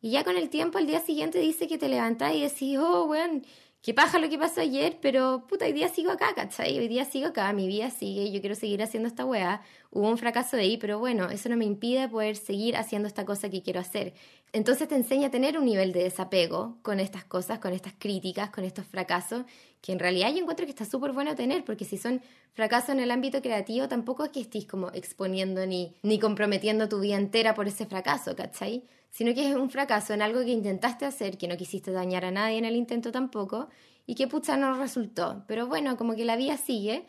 y 0.00 0.10
ya 0.10 0.24
con 0.24 0.36
el 0.36 0.48
tiempo, 0.48 0.78
al 0.78 0.88
día 0.88 0.98
siguiente 0.98 1.38
dice 1.38 1.68
que 1.68 1.78
te 1.78 1.88
levantas 1.88 2.34
y 2.34 2.40
decís, 2.40 2.78
oh, 2.80 3.06
bueno, 3.06 3.42
qué 3.80 3.94
paja 3.94 4.18
lo 4.18 4.28
que 4.28 4.38
pasó 4.38 4.60
ayer, 4.60 4.98
pero 5.00 5.44
puta, 5.46 5.66
hoy 5.66 5.72
día 5.72 5.88
sigo 5.88 6.10
acá, 6.10 6.34
¿cachai? 6.34 6.76
Hoy 6.80 6.88
día 6.88 7.04
sigo 7.04 7.28
acá, 7.28 7.52
mi 7.52 7.68
vida 7.68 7.90
sigue, 7.90 8.32
yo 8.32 8.40
quiero 8.40 8.56
seguir 8.56 8.82
haciendo 8.82 9.08
esta 9.08 9.24
weá. 9.24 9.62
Hubo 9.92 10.08
un 10.08 10.18
fracaso 10.18 10.56
de 10.56 10.62
ahí, 10.62 10.78
pero 10.78 10.98
bueno, 10.98 11.30
eso 11.30 11.48
no 11.48 11.56
me 11.56 11.64
impide 11.64 12.08
poder 12.08 12.34
seguir 12.34 12.76
haciendo 12.76 13.06
esta 13.06 13.24
cosa 13.24 13.50
que 13.50 13.62
quiero 13.62 13.78
hacer. 13.78 14.14
Entonces 14.52 14.86
te 14.86 14.96
enseña 14.96 15.28
a 15.28 15.30
tener 15.30 15.58
un 15.58 15.64
nivel 15.64 15.92
de 15.92 16.02
desapego 16.02 16.78
con 16.82 17.00
estas 17.00 17.24
cosas, 17.24 17.58
con 17.58 17.72
estas 17.72 17.94
críticas, 17.98 18.50
con 18.50 18.64
estos 18.64 18.84
fracasos, 18.86 19.44
que 19.80 19.92
en 19.92 19.98
realidad 19.98 20.30
yo 20.30 20.38
encuentro 20.38 20.66
que 20.66 20.70
está 20.70 20.84
súper 20.84 21.12
bueno 21.12 21.34
tener, 21.34 21.64
porque 21.64 21.86
si 21.86 21.96
son 21.96 22.20
fracasos 22.52 22.90
en 22.90 23.00
el 23.00 23.10
ámbito 23.10 23.40
creativo, 23.40 23.88
tampoco 23.88 24.24
es 24.24 24.30
que 24.30 24.40
estés 24.40 24.66
como 24.66 24.90
exponiendo 24.92 25.66
ni, 25.66 25.96
ni 26.02 26.18
comprometiendo 26.18 26.88
tu 26.88 27.00
vida 27.00 27.16
entera 27.16 27.54
por 27.54 27.66
ese 27.66 27.86
fracaso, 27.86 28.36
¿cachai? 28.36 28.84
sino 29.12 29.34
que 29.34 29.48
es 29.48 29.54
un 29.54 29.70
fracaso 29.70 30.14
en 30.14 30.22
algo 30.22 30.40
que 30.40 30.50
intentaste 30.50 31.04
hacer, 31.04 31.36
que 31.36 31.46
no 31.46 31.56
quisiste 31.56 31.92
dañar 31.92 32.24
a 32.24 32.30
nadie 32.30 32.58
en 32.58 32.64
el 32.64 32.74
intento 32.74 33.12
tampoco, 33.12 33.68
y 34.06 34.14
que 34.14 34.26
pucha 34.26 34.56
no 34.56 34.74
resultó. 34.74 35.44
Pero 35.46 35.66
bueno, 35.66 35.96
como 35.96 36.16
que 36.16 36.24
la 36.24 36.34
vida 36.34 36.56
sigue 36.56 37.06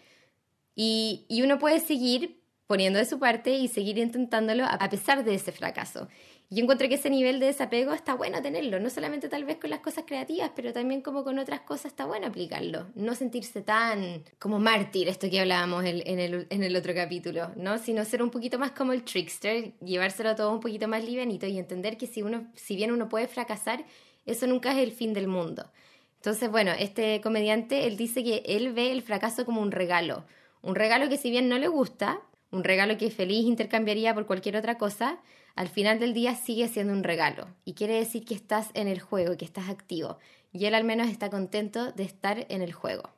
y, 0.76 1.26
y 1.30 1.42
uno 1.42 1.58
puede 1.58 1.80
seguir 1.80 2.44
poniendo 2.68 3.00
de 3.00 3.06
su 3.06 3.20
parte 3.20 3.56
y 3.56 3.68
seguir 3.70 3.98
intentándolo 3.98 4.66
a 4.66 4.90
pesar 4.90 5.24
de 5.24 5.36
ese 5.36 5.52
fracaso. 5.52 6.08
Yo 6.54 6.62
encuentro 6.62 6.88
que 6.88 6.96
ese 6.96 7.10
nivel 7.10 7.40
de 7.40 7.48
desapego 7.48 7.94
está 7.94 8.14
bueno 8.14 8.40
tenerlo, 8.40 8.80
no 8.80 8.92
solamente 8.92 9.28
tal 9.28 9.44
vez 9.44 9.58
con 9.58 9.72
las 9.72 9.80
cosas 9.80 10.04
creativas, 10.06 10.52
pero 10.56 10.72
también 10.72 11.02
como 11.02 11.24
con 11.24 11.40
otras 11.40 11.62
cosas 11.62 11.88
está 11.88 12.06
bueno 12.06 12.28
aplicarlo. 12.28 12.86
No 12.94 13.16
sentirse 13.16 13.64
tan 13.64 14.24
como 14.38 14.60
mártir, 14.60 15.10
esto 15.10 15.28
que 15.32 15.40
hablábamos 15.40 15.84
en, 15.84 16.20
el, 16.20 16.46
en 16.52 16.64
el 16.64 16.76
otro 16.76 16.94
capítulo, 16.94 17.50
¿no? 17.56 17.80
Sino 17.80 18.06
ser 18.06 18.22
un 18.22 18.30
poquito 18.30 18.60
más 18.60 18.70
como 18.70 18.94
el 18.94 19.02
trickster, 19.04 19.74
llevárselo 19.80 20.36
todo 20.36 20.52
un 20.52 20.60
poquito 20.60 20.88
más 20.88 21.04
livianito 21.04 21.48
y 21.48 21.58
entender 21.58 21.98
que 21.98 22.06
si, 22.06 22.22
uno, 22.22 22.46
si 22.54 22.76
bien 22.76 22.92
uno 22.92 23.10
puede 23.10 23.28
fracasar, 23.28 23.84
eso 24.28 24.46
nunca 24.46 24.74
es 24.74 24.78
el 24.78 24.92
fin 24.92 25.14
del 25.14 25.28
mundo. 25.28 25.72
Entonces, 26.18 26.52
bueno, 26.52 26.72
este 26.78 27.20
comediante, 27.22 27.88
él 27.88 27.98
dice 27.98 28.24
que 28.24 28.44
él 28.46 28.74
ve 28.74 28.92
el 28.92 29.02
fracaso 29.02 29.44
como 29.44 29.60
un 29.60 29.72
regalo. 29.72 30.24
Un 30.62 30.76
regalo 30.76 31.10
que 31.10 31.18
si 31.18 31.32
bien 31.32 31.50
no 31.50 31.58
le 31.58 31.68
gusta, 31.68 32.22
un 32.52 32.64
regalo 32.64 32.96
que 33.00 33.10
feliz 33.10 33.44
intercambiaría 33.44 34.14
por 34.14 34.28
cualquier 34.28 34.56
otra 34.56 34.78
cosa, 34.78 35.20
al 35.56 35.70
final 35.70 36.00
del 36.00 36.14
día 36.14 36.36
sigue 36.36 36.68
siendo 36.68 36.94
un 36.94 37.04
regalo 37.04 37.48
y 37.64 37.74
quiere 37.74 37.96
decir 37.96 38.26
que 38.26 38.34
estás 38.34 38.70
en 38.74 38.88
el 38.88 39.00
juego, 39.00 39.38
que 39.38 39.46
estás 39.46 39.70
activo. 39.70 40.18
Y 40.52 40.66
él 40.66 40.76
al 40.76 40.84
menos 40.84 41.10
está 41.10 41.30
contento 41.30 41.92
de 41.92 42.04
estar 42.04 42.46
en 42.50 42.62
el 42.62 42.74
juego. 42.74 43.10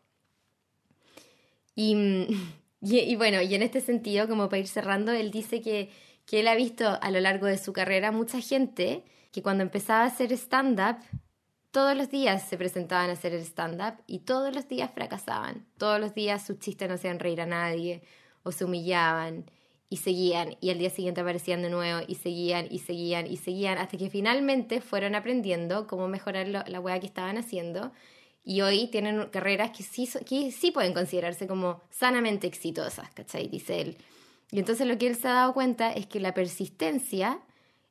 Y, 2.88 3.16
bueno, 3.16 3.42
y 3.42 3.56
en 3.56 3.64
este 3.64 3.82
sentido, 3.82 4.28
como 4.28 4.48
para 4.48 4.60
ir 4.60 4.68
cerrando, 4.68 5.12
él 5.12 5.32
dice 5.32 5.60
que, 5.60 5.90
que 6.28 6.42
él 6.42 6.48
ha 6.48 6.54
visto 6.54 7.00
a 7.02 7.10
lo 7.10 7.20
largo 7.20 7.48
de 7.48 7.58
su 7.58 7.74
carrera 7.74 8.12
mucha 8.12 8.40
gente 8.42 9.04
que 9.32 9.42
cuando 9.42 9.64
empezaba 9.64 10.04
a 10.04 10.08
hacer 10.08 10.32
stand-up, 10.34 10.98
todos 11.72 11.98
los 11.98 12.12
días 12.12 12.48
se 12.48 12.58
presentaban 12.58 13.10
a 13.10 13.14
hacer 13.14 13.34
el 13.34 13.42
stand-up 13.42 14.04
y 14.06 14.20
todos 14.20 14.54
los 14.54 14.68
días 14.68 14.92
fracasaban. 14.94 15.66
Todos 15.80 16.00
los 16.00 16.14
días 16.14 16.46
sus 16.46 16.60
chistes 16.60 16.88
no 16.88 16.94
hacían 16.94 17.18
reír 17.18 17.42
a 17.42 17.48
nadie 17.48 18.04
o 18.44 18.52
se 18.52 18.66
humillaban 18.66 19.50
y 19.90 19.98
seguían, 19.98 20.58
y 20.62 20.72
al 20.72 20.80
día 20.80 20.90
siguiente 20.90 21.22
aparecían 21.22 21.62
de 21.62 21.70
nuevo, 21.70 22.02
y 22.08 22.16
seguían, 22.16 22.68
y 22.70 22.80
seguían, 22.80 23.28
y 23.28 23.38
seguían, 23.38 23.78
hasta 23.78 23.98
que 23.98 24.10
finalmente 24.10 24.82
fueron 24.82 25.16
aprendiendo 25.16 25.88
cómo 25.88 26.08
mejorar 26.08 26.48
la 26.48 26.80
hueá 26.80 27.00
que 27.00 27.06
estaban 27.06 27.38
haciendo, 27.38 27.92
y 28.44 28.62
hoy 28.62 28.88
tienen 28.88 29.28
carreras 29.30 29.72
que 29.72 29.84
sí, 29.84 30.10
que 30.26 30.52
sí 30.52 30.72
pueden 30.72 30.94
considerarse 30.94 31.48
como 31.48 31.82
sanamente 31.90 32.48
exitosas, 32.48 33.10
¿cachai? 33.12 33.48
Dice 33.48 33.82
él. 33.82 33.98
Y 34.52 34.60
entonces 34.60 34.88
lo 34.88 34.98
que 34.98 35.08
él 35.08 35.16
se 35.16 35.28
ha 35.28 35.34
dado 35.34 35.54
cuenta 35.54 35.92
es 35.92 36.06
que 36.06 36.20
la 36.20 36.34
persistencia 36.34 37.40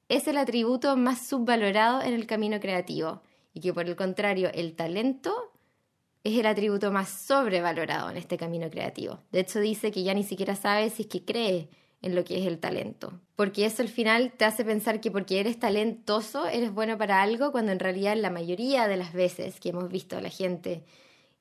es 0.09 0.29
el 0.29 0.37
atributo 0.37 0.97
más 0.97 1.27
subvalorado 1.27 2.03
en 2.03 2.13
el 2.13 2.27
camino 2.27 2.61
creativo, 2.61 3.23
y 3.53 3.61
que 3.61 3.73
por 3.73 3.87
el 3.87 3.97
contrario, 3.97 4.51
el 4.53 4.75
talento 4.75 5.53
es 6.25 6.39
el 6.39 6.47
atributo 6.47 6.91
más 6.91 7.09
sobrevalorado 7.09 8.11
en 8.11 8.17
este 8.17 8.37
camino 8.37 8.71
creativo. 8.71 9.21
De 9.31 9.41
hecho, 9.41 9.61
dice 9.61 9.91
que 9.93 10.03
ya 10.03 10.15
ni 10.15 10.25
siquiera 10.25 10.57
sabe 10.57 10.91
si 10.91 11.03
es 11.03 11.09
que 11.09 11.25
cree 11.25 11.69
en 12.05 12.15
lo 12.15 12.25
que 12.25 12.39
es 12.39 12.47
el 12.47 12.59
talento. 12.59 13.21
Porque 13.37 13.67
eso 13.67 13.83
al 13.83 13.89
final 13.89 14.33
te 14.37 14.45
hace 14.45 14.65
pensar 14.65 15.01
que 15.01 15.11
porque 15.11 15.41
eres 15.41 15.59
talentoso 15.59 16.47
eres 16.47 16.73
bueno 16.73 16.97
para 16.99 17.23
algo, 17.23 17.53
cuando 17.53 17.73
en 17.73 17.81
realidad 17.81 18.17
la 18.17 18.31
mayoría 18.31 18.87
de 18.89 18.97
las 18.97 19.13
veces 19.13 19.59
que 19.59 19.71
hemos 19.71 19.89
visto 19.89 20.17
a 20.17 20.21
la 20.21 20.31
gente 20.31 20.85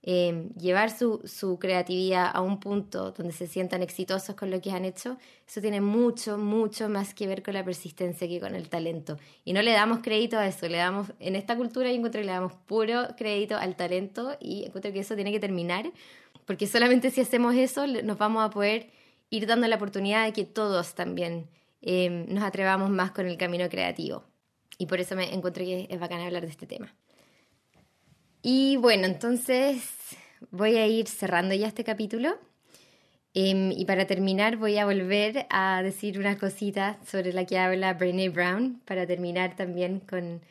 Em, 0.06 0.50
llevar 0.56 0.92
su, 0.92 1.22
su, 1.24 1.58
creatividad 1.58 2.30
a 2.34 2.42
un 2.42 2.60
punto 2.60 3.12
donde 3.12 3.32
se 3.32 3.48
sientan 3.48 3.82
exitosos 3.82 4.36
con 4.36 4.52
lo 4.52 4.60
que 4.60 4.70
han 4.70 4.84
hecho, 4.84 5.18
eso 5.48 5.62
tiene 5.62 5.80
mucho, 5.80 6.38
mucho 6.38 6.90
más 6.90 7.14
que 7.14 7.26
ver 7.26 7.42
con 7.42 7.54
la 7.54 7.64
persistencia 7.64 8.28
que 8.28 8.42
con 8.42 8.54
el 8.54 8.68
talento. 8.68 9.18
Y 9.46 9.54
no 9.54 9.62
le 9.62 9.72
damos 9.72 10.00
crédito 10.00 10.38
a 10.38 10.46
eso, 10.46 10.68
le 10.68 10.76
damos, 10.76 11.14
en 11.22 11.38
esta 11.38 11.56
cultura 11.56 11.88
yo 11.90 11.96
encuentro 11.96 12.20
que 12.20 12.26
le 12.26 12.34
damos 12.34 12.52
puro 12.52 13.16
crédito 13.18 13.56
al 13.56 13.78
talento 13.78 14.36
y 14.42 14.66
encuentro 14.66 14.92
que 14.92 15.00
eso 15.00 15.16
tiene 15.16 15.32
que 15.32 15.40
terminar, 15.40 15.90
porque 16.46 16.68
solamente 16.68 17.10
si 17.10 17.22
hacemos 17.22 17.56
eso 17.56 17.88
nos 17.88 18.18
vamos 18.18 18.44
a 18.44 18.50
poder 18.50 18.90
ir 19.30 19.48
dando 19.48 19.68
la 19.68 19.76
oportunidad 19.76 20.26
de 20.26 20.34
que 20.34 20.46
todos 20.46 20.96
también 20.96 21.50
em, 21.82 22.26
nos 22.28 22.44
atrevamos 22.44 22.90
más 22.90 23.12
con 23.12 23.28
el 23.28 23.38
camino 23.38 23.68
creativo. 23.70 24.24
Y 24.78 24.86
por 24.86 25.00
eso 25.00 25.16
me 25.16 25.34
encuentro 25.34 25.64
que 25.64 25.88
es 25.90 26.00
bacán 26.00 26.22
hablar 26.22 26.44
de 26.44 26.52
este 26.52 26.66
tema. 26.66 26.94
Y 28.42 28.78
bueno, 28.78 29.06
entonces 29.06 29.84
voy 30.52 30.78
a 30.78 30.88
ir 30.88 31.08
cerrando 31.08 31.56
ya 31.56 31.68
este 31.68 31.84
capítulo. 31.84 32.38
Em, 33.34 33.72
y 33.72 33.86
para 33.86 34.06
terminar 34.06 34.58
voy 34.58 34.78
a 34.78 34.86
volver 34.86 35.48
a 35.50 35.82
decir 35.82 36.20
una 36.20 36.38
cosita 36.38 37.00
sobre 37.06 37.34
la 37.34 37.46
que 37.46 37.58
habla 37.58 37.94
Brené 37.94 38.30
Brown, 38.30 38.82
para 38.86 39.08
terminar 39.08 39.56
también 39.56 40.00
con, 40.02 40.42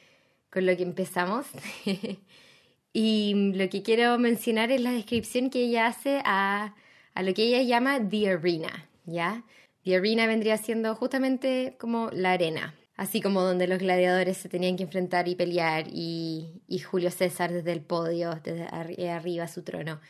con 0.50 0.66
lo 0.66 0.76
que 0.76 0.82
empezamos. 0.82 1.46
y 2.92 3.52
lo 3.54 3.68
que 3.68 3.82
quiero 3.82 4.18
mencionar 4.18 4.70
es 4.72 4.80
la 4.80 4.92
descripción 4.92 5.50
que 5.50 5.64
ella 5.64 5.87
hace 5.87 6.20
a, 6.24 6.74
a 7.14 7.22
lo 7.22 7.35
que 7.35 7.44
ella 7.44 7.62
llama 7.62 8.01
The 8.09 8.31
Arena, 8.31 8.88
¿ya? 9.05 9.44
The 9.85 9.96
Arena 9.96 10.27
vendría 10.27 10.57
siendo 10.59 10.94
justamente 10.94 11.77
como 11.79 12.11
la 12.12 12.33
arena, 12.33 12.75
así 12.96 13.20
como 13.20 13.42
donde 13.42 13.66
los 13.66 13.79
gladiadores 13.79 14.37
se 14.37 14.48
tenían 14.48 14.77
que 14.77 14.85
enfrentar 14.85 15.29
y 15.29 15.35
pelear 15.35 15.87
y, 15.88 16.62
Julio 16.85 17.11
César 17.11 17.53
desde 17.53 17.72
el 17.72 17.81
podio, 17.81 18.40
desde 18.42 18.66
arriba 19.09 19.48
su 19.48 19.62
trono, 19.62 20.01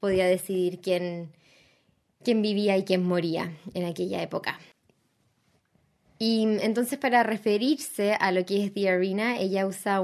podía 0.00 0.26
decidir 0.26 0.80
quién, 0.80 1.32
quién 2.24 2.42
vivía 2.42 2.76
y 2.76 2.84
quién 2.84 3.04
moría 3.04 3.52
en 3.74 3.84
aquella 3.84 4.22
época. 4.22 4.58
Y 6.18 6.42
entonces 6.62 6.98
para 6.98 7.22
referirse 7.22 8.14
a 8.14 8.32
lo 8.32 8.44
que 8.44 8.64
es 8.64 8.74
The 8.74 8.88
Arena, 8.88 9.38
ella 9.38 9.66
usa 9.66 10.00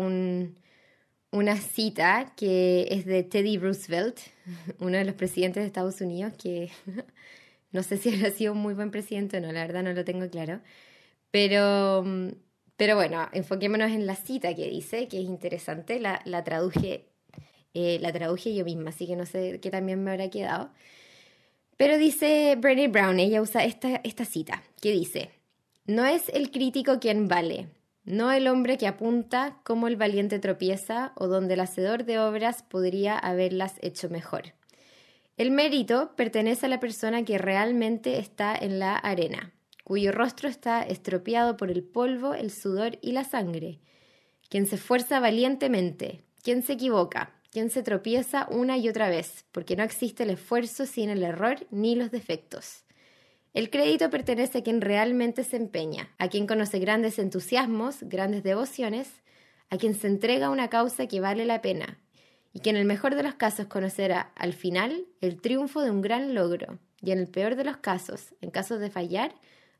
una 1.34 1.56
cita 1.56 2.32
que 2.36 2.86
es 2.90 3.04
de 3.04 3.24
Teddy 3.24 3.58
Roosevelt, 3.58 4.20
uno 4.78 4.96
de 4.96 5.04
los 5.04 5.16
presidentes 5.16 5.62
de 5.62 5.66
Estados 5.66 6.00
Unidos, 6.00 6.32
que 6.40 6.70
no 7.72 7.82
sé 7.82 7.96
si 7.96 8.24
ha 8.24 8.30
sido 8.30 8.52
un 8.52 8.60
muy 8.60 8.74
buen 8.74 8.92
presidente 8.92 9.38
o 9.38 9.40
no, 9.40 9.50
la 9.50 9.66
verdad 9.66 9.82
no 9.82 9.92
lo 9.92 10.04
tengo 10.04 10.30
claro, 10.30 10.60
pero, 11.32 12.04
pero 12.76 12.94
bueno, 12.94 13.28
enfoquémonos 13.32 13.90
en 13.90 14.06
la 14.06 14.14
cita 14.14 14.54
que 14.54 14.70
dice, 14.70 15.08
que 15.08 15.18
es 15.18 15.24
interesante, 15.24 15.98
la, 15.98 16.22
la 16.24 16.44
traduje, 16.44 17.06
eh, 17.74 17.98
la 18.00 18.12
traduje 18.12 18.54
yo 18.54 18.64
misma, 18.64 18.90
así 18.90 19.08
que 19.08 19.16
no 19.16 19.26
sé 19.26 19.58
qué 19.60 19.70
también 19.70 20.04
me 20.04 20.12
habrá 20.12 20.30
quedado. 20.30 20.70
Pero 21.76 21.98
dice 21.98 22.54
Brené 22.56 22.86
Brown, 22.86 23.18
ella 23.18 23.42
usa 23.42 23.64
esta, 23.64 24.00
esta 24.04 24.24
cita, 24.24 24.62
que 24.80 24.92
dice, 24.92 25.30
no 25.84 26.04
es 26.04 26.28
el 26.28 26.52
crítico 26.52 27.00
quien 27.00 27.26
vale, 27.26 27.66
no 28.04 28.32
el 28.32 28.48
hombre 28.48 28.78
que 28.78 28.86
apunta 28.86 29.58
cómo 29.62 29.88
el 29.88 29.96
valiente 29.96 30.38
tropieza 30.38 31.12
o 31.16 31.26
donde 31.26 31.54
el 31.54 31.60
hacedor 31.60 32.04
de 32.04 32.18
obras 32.18 32.62
podría 32.62 33.18
haberlas 33.18 33.74
hecho 33.80 34.10
mejor. 34.10 34.54
El 35.36 35.50
mérito 35.50 36.12
pertenece 36.14 36.66
a 36.66 36.68
la 36.68 36.80
persona 36.80 37.24
que 37.24 37.38
realmente 37.38 38.18
está 38.18 38.54
en 38.54 38.78
la 38.78 38.96
arena, 38.96 39.52
cuyo 39.82 40.12
rostro 40.12 40.48
está 40.48 40.82
estropeado 40.82 41.56
por 41.56 41.70
el 41.70 41.82
polvo, 41.82 42.34
el 42.34 42.50
sudor 42.50 42.98
y 43.02 43.12
la 43.12 43.24
sangre, 43.24 43.80
quien 44.48 44.66
se 44.66 44.76
esfuerza 44.76 45.18
valientemente, 45.18 46.22
quien 46.42 46.62
se 46.62 46.74
equivoca, 46.74 47.32
quien 47.50 47.70
se 47.70 47.82
tropieza 47.82 48.46
una 48.50 48.76
y 48.76 48.88
otra 48.88 49.08
vez, 49.08 49.44
porque 49.50 49.76
no 49.76 49.82
existe 49.82 50.24
el 50.24 50.30
esfuerzo 50.30 50.86
sin 50.86 51.10
el 51.10 51.22
error 51.22 51.66
ni 51.70 51.96
los 51.96 52.10
defectos. 52.10 52.83
El 53.54 53.70
crédito 53.70 54.10
pertenece 54.10 54.58
a 54.58 54.62
quien 54.62 54.80
realmente 54.80 55.44
se 55.44 55.56
empeña, 55.56 56.10
a 56.18 56.28
quien 56.28 56.46
conoce 56.48 56.80
grandes 56.80 57.20
entusiasmos, 57.20 58.02
grandes 58.02 58.42
devociones, 58.42 59.22
a 59.70 59.78
quien 59.78 59.94
se 59.94 60.08
entrega 60.08 60.50
una 60.50 60.68
causa 60.68 61.06
que 61.06 61.20
vale 61.20 61.44
la 61.44 61.62
pena, 61.62 62.00
y 62.52 62.60
que 62.60 62.70
en 62.70 62.76
el 62.76 62.84
mejor 62.84 63.14
de 63.14 63.22
los 63.22 63.34
casos 63.34 63.66
conocerá 63.66 64.32
al 64.34 64.52
final 64.54 65.06
el 65.20 65.40
triunfo 65.40 65.82
de 65.82 65.92
un 65.92 66.02
gran 66.02 66.34
logro, 66.34 66.80
y 67.00 67.12
en 67.12 67.20
el 67.20 67.28
peor 67.28 67.54
de 67.54 67.64
los 67.64 67.76
casos, 67.76 68.34
en 68.40 68.50
casos 68.50 68.80
de 68.80 68.90
fallar, 68.90 69.34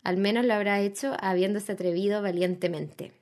al 0.04 0.18
menos 0.18 0.44
lo 0.44 0.54
habrá 0.54 0.80
hecho 0.80 1.16
habiéndose 1.18 1.72
atrevido 1.72 2.22
valientemente. 2.22 3.12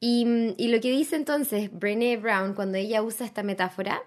Y, 0.00 0.24
lo 0.68 0.80
que 0.80 0.90
dice 0.90 1.16
entonces 1.16 1.70
Brené 1.70 2.16
Brown 2.16 2.54
cuando 2.54 2.78
ella 2.78 3.02
usa 3.02 3.26
esta 3.26 3.42
metáfora 3.42 4.02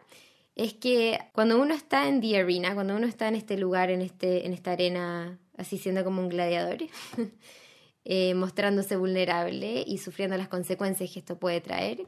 es 0.55 0.73
que 0.73 1.19
cuando 1.33 1.59
uno 1.61 1.73
está 1.73 2.07
en 2.07 2.21
the 2.21 2.37
arena, 2.37 2.73
cuando 2.73 2.95
uno 2.95 3.07
está 3.07 3.27
en 3.27 3.35
este 3.35 3.57
lugar, 3.57 3.89
en, 3.89 4.01
este, 4.01 4.45
en 4.45 4.53
esta 4.53 4.71
arena, 4.71 5.39
así 5.57 5.77
siendo 5.77 6.03
como 6.03 6.21
un 6.21 6.29
gladiador, 6.29 6.77
eh, 8.05 8.33
mostrándose 8.35 8.95
vulnerable 8.95 9.83
y 9.85 9.97
sufriendo 9.97 10.37
las 10.37 10.47
consecuencias 10.49 11.11
que 11.11 11.19
esto 11.19 11.39
puede 11.39 11.61
traer, 11.61 12.05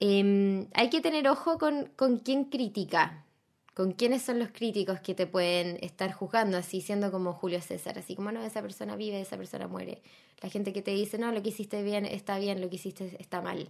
em, 0.00 0.68
hay 0.74 0.90
que 0.90 1.00
tener 1.00 1.28
ojo 1.28 1.58
con, 1.58 1.86
con 1.96 2.18
quién 2.18 2.44
critica, 2.44 3.26
con 3.74 3.92
quiénes 3.92 4.22
son 4.22 4.38
los 4.38 4.48
críticos 4.52 5.00
que 5.00 5.14
te 5.14 5.26
pueden 5.26 5.78
estar 5.82 6.10
juzgando, 6.12 6.56
así 6.56 6.80
siendo 6.80 7.10
como 7.12 7.34
Julio 7.34 7.60
César, 7.60 7.98
así 7.98 8.16
como 8.16 8.32
no, 8.32 8.42
esa 8.42 8.62
persona 8.62 8.96
vive, 8.96 9.20
esa 9.20 9.36
persona 9.36 9.68
muere. 9.68 10.00
La 10.40 10.48
gente 10.48 10.72
que 10.72 10.80
te 10.80 10.92
dice, 10.92 11.18
no, 11.18 11.30
lo 11.30 11.42
que 11.42 11.50
hiciste 11.50 11.82
bien 11.82 12.06
está 12.06 12.38
bien, 12.38 12.62
lo 12.62 12.70
que 12.70 12.76
hiciste 12.76 13.16
está 13.20 13.42
mal. 13.42 13.68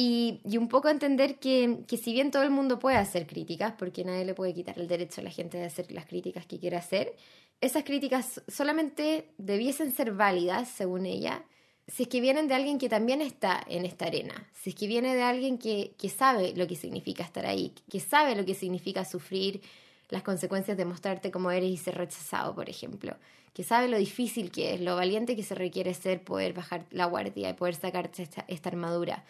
Y, 0.00 0.56
un 0.56 0.68
poco 0.68 0.88
entender 0.88 1.40
que, 1.40 1.80
que, 1.88 1.96
si 1.96 2.12
bien 2.12 2.30
todo 2.30 2.44
el 2.44 2.50
mundo 2.50 2.78
puede 2.78 2.96
hacer 2.96 3.26
críticas, 3.26 3.74
porque 3.76 4.04
nadie 4.04 4.24
le 4.24 4.32
puede 4.32 4.54
quitar 4.54 4.78
el 4.78 4.86
derecho 4.86 5.20
a 5.20 5.24
la 5.24 5.30
gente 5.30 5.58
de 5.58 5.64
hacer 5.64 5.90
las 5.90 6.06
críticas 6.06 6.46
que 6.46 6.60
quiera 6.60 6.78
hacer, 6.78 7.16
esas 7.60 7.82
críticas 7.82 8.40
solamente 8.46 9.32
debiesen 9.38 9.90
ser 9.90 10.12
válidas, 10.12 10.68
según 10.68 11.04
ella, 11.04 11.42
si 11.88 12.04
es 12.04 12.08
que 12.08 12.20
vienen 12.20 12.46
de 12.46 12.54
alguien 12.54 12.78
que 12.78 12.88
también 12.88 13.20
está 13.20 13.60
en 13.66 13.84
esta 13.84 14.04
arena, 14.04 14.48
si 14.52 14.70
es 14.70 14.76
que 14.76 14.86
viene 14.86 15.16
de 15.16 15.22
alguien 15.22 15.58
que, 15.58 15.96
que, 15.98 16.08
sabe 16.08 16.54
lo 16.54 16.68
que 16.68 16.76
significa 16.76 17.24
estar 17.24 17.44
ahí, 17.44 17.74
que 17.90 17.98
sabe 17.98 18.36
lo 18.36 18.44
que 18.44 18.54
significa 18.54 19.04
sufrir 19.04 19.62
las 20.10 20.22
consecuencias 20.22 20.76
de 20.76 20.84
mostrarte 20.84 21.32
como 21.32 21.50
eres 21.50 21.70
y 21.70 21.76
ser 21.76 21.96
rechazado, 21.96 22.54
por 22.54 22.70
ejemplo, 22.70 23.16
que 23.52 23.64
sabe 23.64 23.88
lo 23.88 23.98
difícil 23.98 24.52
que 24.52 24.74
es, 24.74 24.80
lo 24.80 24.94
valiente 24.94 25.34
que 25.34 25.42
se 25.42 25.56
requiere 25.56 25.92
ser 25.92 26.22
poder 26.22 26.52
bajar 26.52 26.86
la 26.92 27.06
guardia 27.06 27.50
y 27.50 27.54
poder 27.54 27.74
sacarte 27.74 28.22
esta, 28.22 28.44
esta 28.46 28.68
armadura. 28.68 29.24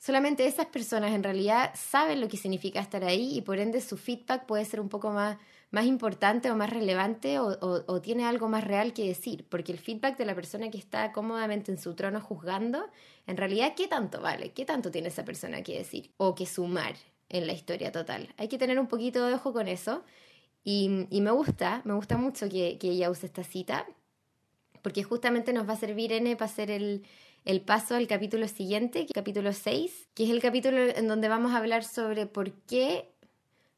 Solamente 0.00 0.46
esas 0.46 0.66
personas 0.66 1.12
en 1.12 1.22
realidad 1.22 1.70
saben 1.76 2.20
lo 2.20 2.26
que 2.26 2.36
significa 2.36 2.80
estar 2.80 3.04
ahí 3.04 3.36
y 3.38 3.42
por 3.42 3.60
ende 3.60 3.80
su 3.80 3.96
feedback 3.96 4.46
puede 4.46 4.64
ser 4.64 4.80
un 4.80 4.88
poco 4.88 5.10
más 5.10 5.36
más 5.70 5.86
importante 5.86 6.50
o 6.50 6.56
más 6.56 6.70
relevante 6.70 7.38
o, 7.38 8.00
tiene 8.00 8.24
algo 8.24 8.48
más 8.48 8.64
real 8.64 8.92
que 8.92 9.06
decir, 9.06 9.46
porque 9.48 9.72
el 9.72 9.78
feedback 9.78 10.16
de 10.16 10.24
la 10.24 10.34
persona 10.34 10.70
que 10.70 10.78
está 10.78 11.12
cómodamente 11.12 11.70
en 11.70 11.78
su 11.78 11.94
trono 11.94 12.20
juzgando, 12.20 12.88
en 13.26 13.36
realidad, 13.36 13.74
¿qué 13.76 13.86
tanto 13.86 14.20
vale? 14.20 14.52
¿Qué 14.52 14.64
tanto 14.64 14.90
tiene 14.90 15.08
esa 15.08 15.24
persona 15.24 15.62
que 15.62 15.78
decir 15.78 16.10
o 16.16 16.34
que 16.34 16.46
sumar 16.46 16.94
en 17.28 17.46
la 17.46 17.52
historia 17.52 17.92
total? 17.92 18.34
Hay 18.36 18.48
que 18.48 18.58
tener 18.58 18.80
un 18.80 18.88
poquito 18.88 19.24
de 19.26 19.34
ojo 19.34 19.52
con 19.52 19.68
eso 19.68 20.02
y, 20.64 20.88
me 20.88 21.30
gusta, 21.30 21.82
me 21.84 21.94
gusta 21.94 22.16
mucho 22.16 22.48
que, 22.48 22.78
ella 22.82 23.10
use 23.10 23.26
esta 23.26 23.44
cita, 23.44 23.86
porque 24.82 25.04
justamente 25.04 25.52
nos 25.52 25.68
va 25.68 25.74
a 25.74 25.76
servir 25.76 26.12
N 26.12 26.34
para 26.34 26.50
hacer 26.50 26.70
el, 26.70 27.04
el 27.44 27.60
paso 27.60 27.94
al 27.94 28.06
capítulo 28.06 28.48
siguiente, 28.48 29.06
capítulo 29.12 29.52
6, 29.52 30.08
que 30.14 30.24
es 30.24 30.30
el 30.30 30.40
capítulo 30.40 30.78
en 30.78 31.08
donde 31.08 31.28
vamos 31.28 31.52
a 31.52 31.58
hablar 31.58 31.84
sobre 31.84 32.26
por 32.26 32.52
qué 32.52 33.08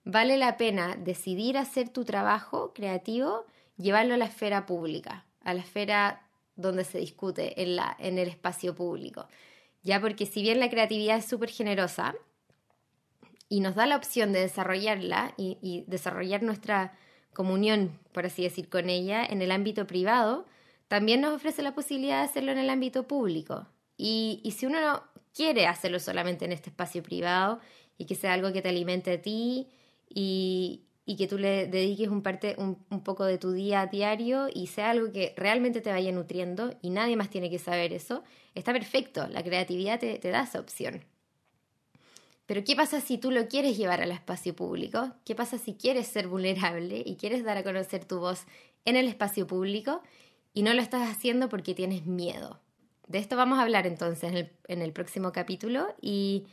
vale 0.04 0.36
la 0.36 0.56
pena 0.56 0.96
decidir 0.96 1.56
hacer 1.56 1.88
tu 1.88 2.04
trabajo 2.04 2.72
creativo, 2.74 3.46
llevarlo 3.76 4.14
a 4.14 4.18
la 4.18 4.26
esfera 4.26 4.66
pública, 4.66 5.26
a 5.42 5.54
la 5.54 5.60
esfera 5.60 6.26
donde 6.56 6.84
se 6.84 6.98
discute 6.98 7.62
en, 7.62 7.76
la, 7.76 7.96
en 7.98 8.18
el 8.18 8.28
espacio 8.28 8.74
público. 8.74 9.28
Ya 9.82 10.00
porque 10.00 10.26
si 10.26 10.42
bien 10.42 10.60
la 10.60 10.70
creatividad 10.70 11.18
es 11.18 11.24
súper 11.24 11.50
generosa 11.50 12.14
y 13.48 13.60
nos 13.60 13.74
da 13.74 13.86
la 13.86 13.96
opción 13.96 14.32
de 14.32 14.40
desarrollarla 14.40 15.34
y, 15.36 15.84
desarrollar 15.86 16.42
nuestra 16.42 16.96
comunión, 17.32 17.98
por 18.12 18.26
así 18.26 18.42
decir, 18.42 18.68
con 18.68 18.88
ella 18.88 19.24
en 19.24 19.42
el 19.42 19.50
ámbito 19.50 19.86
privado, 19.86 20.46
también 20.92 21.22
nos 21.22 21.32
ofrece 21.32 21.62
la 21.62 21.74
posibilidad 21.74 22.18
de 22.18 22.26
hacerlo 22.26 22.52
en 22.52 22.58
el 22.58 22.68
ámbito 22.68 23.08
público. 23.08 23.66
Y, 23.96 24.40
y 24.44 24.50
si 24.50 24.66
uno 24.66 24.78
no 24.78 25.02
quiere 25.34 25.66
hacerlo 25.66 25.98
solamente 25.98 26.44
en 26.44 26.52
este 26.52 26.68
espacio 26.68 27.02
privado 27.02 27.60
y 27.96 28.04
que 28.04 28.14
sea 28.14 28.34
algo 28.34 28.52
que 28.52 28.60
te 28.60 28.68
alimente 28.68 29.10
a 29.10 29.22
ti 29.22 29.68
y, 30.10 30.82
y 31.06 31.16
que 31.16 31.26
tú 31.26 31.38
le 31.38 31.66
dediques 31.66 32.08
un, 32.08 32.20
parte, 32.20 32.56
un, 32.58 32.76
poco 33.02 33.24
de 33.24 33.38
tu 33.38 33.52
día 33.52 33.80
a 33.80 33.86
diario 33.86 34.50
y 34.52 34.66
sea 34.66 34.90
algo 34.90 35.10
que 35.12 35.32
realmente 35.34 35.80
te 35.80 35.90
vaya 35.90 36.12
nutriendo 36.12 36.74
y 36.82 36.90
nadie 36.90 37.16
más 37.16 37.30
tiene 37.30 37.48
que 37.48 37.58
saber 37.58 37.94
eso, 37.94 38.22
está 38.54 38.74
perfecto, 38.74 39.26
la 39.28 39.42
creatividad 39.42 39.98
te, 39.98 40.18
te 40.18 40.28
da 40.28 40.42
esa 40.42 40.60
opción. 40.60 41.06
Pero 42.44 42.64
¿qué 42.64 42.76
pasa 42.76 43.00
si 43.00 43.16
tú 43.16 43.30
lo 43.30 43.48
quieres 43.48 43.78
llevar 43.78 44.02
al 44.02 44.10
espacio 44.10 44.54
público? 44.54 45.10
¿Qué 45.24 45.34
pasa 45.34 45.56
si 45.56 45.72
quieres 45.72 46.06
ser 46.06 46.28
vulnerable 46.28 47.02
y 47.06 47.16
quieres 47.16 47.44
dar 47.44 47.56
a 47.56 47.64
conocer 47.64 48.04
tu 48.04 48.18
voz 48.18 48.44
en 48.84 48.96
el 48.96 49.08
espacio 49.08 49.46
público 49.46 50.02
y 50.54 50.62
no 50.62 50.74
lo 50.74 50.82
estás 50.82 51.10
haciendo 51.10 51.48
porque 51.48 51.74
tienes 51.74 52.06
miedo? 52.06 52.60
De 53.06 53.18
esto 53.18 53.36
vamos 53.36 53.58
a 53.58 53.62
hablar 53.62 53.86
entonces 53.86 54.48
en 54.68 54.82
el, 54.82 54.92
próximo 54.92 55.32
capítulo 55.32 55.94
y 56.00 56.46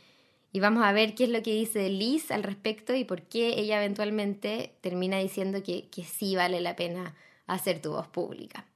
y 0.52 0.60
vamos 0.60 0.82
a 0.82 0.92
ver 0.92 1.14
qué 1.14 1.24
es 1.24 1.30
lo 1.30 1.42
que 1.42 1.54
dice 1.54 1.88
Liz 1.88 2.30
al 2.30 2.42
respecto 2.42 2.94
y 2.94 3.04
por 3.04 3.22
qué 3.22 3.60
ella 3.60 3.78
eventualmente 3.78 4.74
termina 4.80 5.18
diciendo 5.18 5.62
que, 5.62 5.88
que 5.90 6.02
sí 6.02 6.34
vale 6.34 6.60
la 6.60 6.74
pena 6.74 7.14
hacer 7.46 7.80
tu 7.80 7.92
voz 7.92 8.08
pública. 8.08 8.66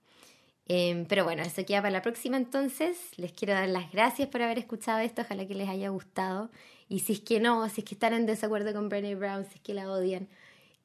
Em, 0.67 1.05
pero 1.07 1.25
bueno, 1.25 1.43
eso 1.43 1.65
queda 1.67 1.83
para 1.83 1.91
la 1.91 2.03
próxima 2.03 2.37
entonces. 2.37 2.97
Les 3.17 3.33
quiero 3.33 3.55
dar 3.55 3.69
las 3.69 3.91
gracias 3.93 4.29
por 4.29 4.43
haber 4.43 4.59
escuchado 4.59 5.01
esto, 5.01 5.23
ojalá 5.23 5.47
que 5.47 5.55
les 5.55 5.69
haya 5.69 5.89
gustado. 5.89 6.51
Y 6.89 7.01
si 7.01 7.15
es 7.15 7.21
que 7.21 7.41
no, 7.41 7.69
si 7.69 7.81
es 7.81 7.85
que 7.85 7.95
están 7.95 8.15
en 8.15 8.27
desacuerdo 8.27 8.73
con 8.73 8.89
Brené 8.89 9.15
Brown, 9.17 9.45
si 9.45 9.57
es 9.57 9.61
que 9.61 9.75
la 9.75 9.91
odian, 9.91 10.29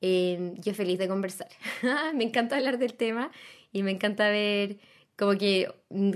em, 0.02 0.56
yo 0.62 0.74
feliz 0.74 0.98
de 0.98 1.08
conversar. 1.08 1.50
me 2.16 2.24
encanta 2.24 2.58
hablar 2.58 2.80
del 2.80 2.94
tema 2.96 3.32
y 3.72 3.84
me 3.84 3.92
encanta 3.92 4.30
ver 4.30 4.78
como 5.18 5.38
que 5.38 5.68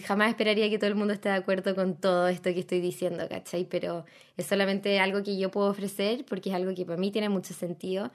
jamás 0.06 0.30
esperaría 0.30 0.70
que 0.70 0.78
todo 0.78 0.89
el 0.89 0.95
mundo 0.95 1.14
esté 1.14 1.28
de 1.30 1.36
acuerdo 1.36 1.76
con 1.76 1.99
todo 1.99 2.30
esto 2.30 2.54
que 2.54 2.62
estoy 2.62 2.80
diciendo, 2.80 3.28
¿cachai? 3.30 3.66
Pero 3.66 4.06
es 4.38 4.45
solamente 4.45 4.99
algo 4.99 5.24
que 5.24 5.38
yo 5.38 5.51
puedo 5.51 5.70
ofrecer 5.70 6.26
porque 6.26 6.49
es 6.49 6.56
algo 6.56 6.74
que 6.74 6.86
para 6.86 6.97
mí 6.97 7.12
tiene 7.12 7.28
mucho 7.28 7.54
sentido. 7.54 8.12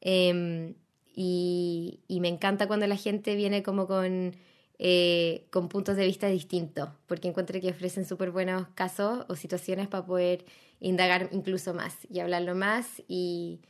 Em, 0.00 0.74
y, 1.14 2.00
y, 2.08 2.20
me 2.20 2.28
encanta 2.28 2.66
cuando 2.66 2.86
la 2.86 2.96
gente 2.96 3.34
viene 3.36 3.62
como 3.62 3.86
con, 3.86 4.34
eh, 4.78 5.46
con 5.50 5.68
puntos 5.68 5.96
de 5.96 6.06
vista 6.06 6.28
distintos, 6.28 6.88
porque 7.06 7.28
encuentro 7.28 7.60
que 7.60 7.70
ofrecen 7.70 8.06
súper 8.06 8.30
buenos 8.30 8.68
casos 8.74 9.26
o 9.28 9.36
situaciones 9.36 9.88
para 9.88 10.06
poder 10.06 10.46
indagar 10.80 11.28
incluso 11.32 11.74
más 11.74 11.98
y 12.10 12.20
hablarlo 12.20 12.54
más. 12.54 13.02
Y, 13.08 13.60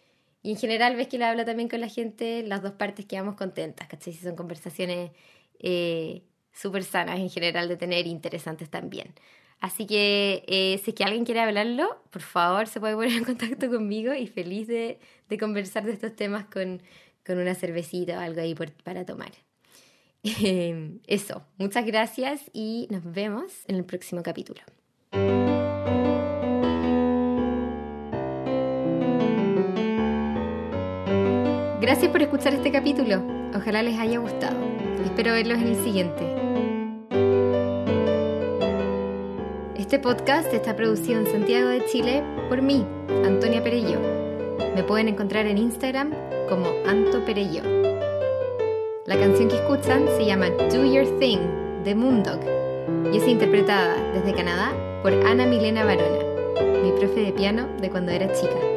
y 0.43 0.53
en 0.53 0.57
general 0.57 0.97
ves 0.97 1.09
que 1.09 1.19
le 1.19 1.25
habla 1.25 1.45
también 1.45 1.69
con 1.69 1.81
la 1.81 1.89
gente, 1.89 2.43
las 2.43 2.63
dos 2.63 2.73
partes 2.73 3.07
quedamos 3.07 3.37
contentas, 3.37 3.89
¿cachai? 3.89 4.13
Si 4.13 4.23
son 4.23 4.37
conversaciones... 4.37 5.11
Eh, 5.59 6.23
súper 6.53 6.85
sanas 6.85 7.19
en 7.19 7.31
general 7.31 7.69
de 7.69 7.77
tener, 7.77 8.07
interesantes 8.07 8.71
también. 8.71 9.15
Así 9.61 9.87
que 9.87 10.45
eh, 10.47 10.81
si 10.83 10.91
es 10.91 10.97
que 10.97 11.05
alguien 11.05 11.25
quiere 11.25 11.41
hablarlo, 11.41 12.03
por 12.11 12.23
favor 12.23 12.67
se 12.67 12.81
puede 12.81 12.95
poner 12.95 13.13
en 13.13 13.25
contacto 13.25 13.69
conmigo 13.69 14.15
y 14.15 14.27
feliz 14.27 14.67
de, 14.67 14.99
de 15.29 15.39
conversar 15.39 15.85
de 15.85 15.93
estos 15.93 16.17
temas 16.17 16.47
con, 16.47 16.83
con, 17.27 17.39
una 17.39 17.55
cervecita 17.55 18.19
o 18.19 18.21
algo 18.21 18.41
ahí 18.41 18.55
para 18.85 19.05
tomar. 19.05 19.33
Em, 20.23 21.01
eso, 21.07 21.47
muchas 21.57 21.87
gracias 21.87 22.51
y 22.53 22.89
nos 22.91 23.03
vemos 23.11 23.65
en 23.69 23.77
el 23.77 23.85
próximo 23.85 24.23
capítulo. 24.23 24.61
Gracias 31.91 32.13
por 32.13 32.23
escuchar 32.23 32.55
este 32.55 32.71
capítulo. 32.71 33.21
Ojalá 33.53 33.83
les 33.83 33.99
haya 33.99 34.21
gustado. 34.21 34.57
Espero 35.05 35.33
verlos 35.33 35.59
en 35.59 35.67
el 35.67 35.83
siguiente. 35.83 36.23
Este 39.75 39.99
podcast 39.99 40.55
está 40.55 40.77
producido 40.77 41.19
en 41.19 41.27
Santiago 41.27 41.69
de 41.69 41.85
Chile 41.87 42.23
por 42.49 42.63
mí, 42.63 42.87
Antonia 43.25 43.61
Perello. 43.61 43.99
Me 44.77 44.85
pueden 44.85 45.09
encontrar 45.09 45.47
en 45.47 45.59
Instagram 45.59 46.13
como 46.49 46.69
Anto 46.87 47.25
Perello. 47.25 47.65
La 49.07 49.19
canción 49.19 49.49
que 49.49 49.57
escuchan 49.57 50.07
se 50.17 50.25
llama 50.25 50.49
Do 50.51 50.85
Your 50.85 51.19
Thing 51.19 51.41
de 51.83 51.97
Moondog 51.97 52.39
y 53.13 53.17
es 53.17 53.27
interpretada 53.27 53.97
desde 54.13 54.33
Canadá 54.33 54.73
por 55.03 55.13
Ana 55.27 55.45
Milena 55.45 55.85
Barona, 55.85 56.25
mi 56.85 56.93
profe 56.93 57.23
de 57.23 57.33
piano 57.33 57.67
de 57.81 57.91
cuando 57.91 58.13
era 58.13 58.33
chica. 58.33 58.70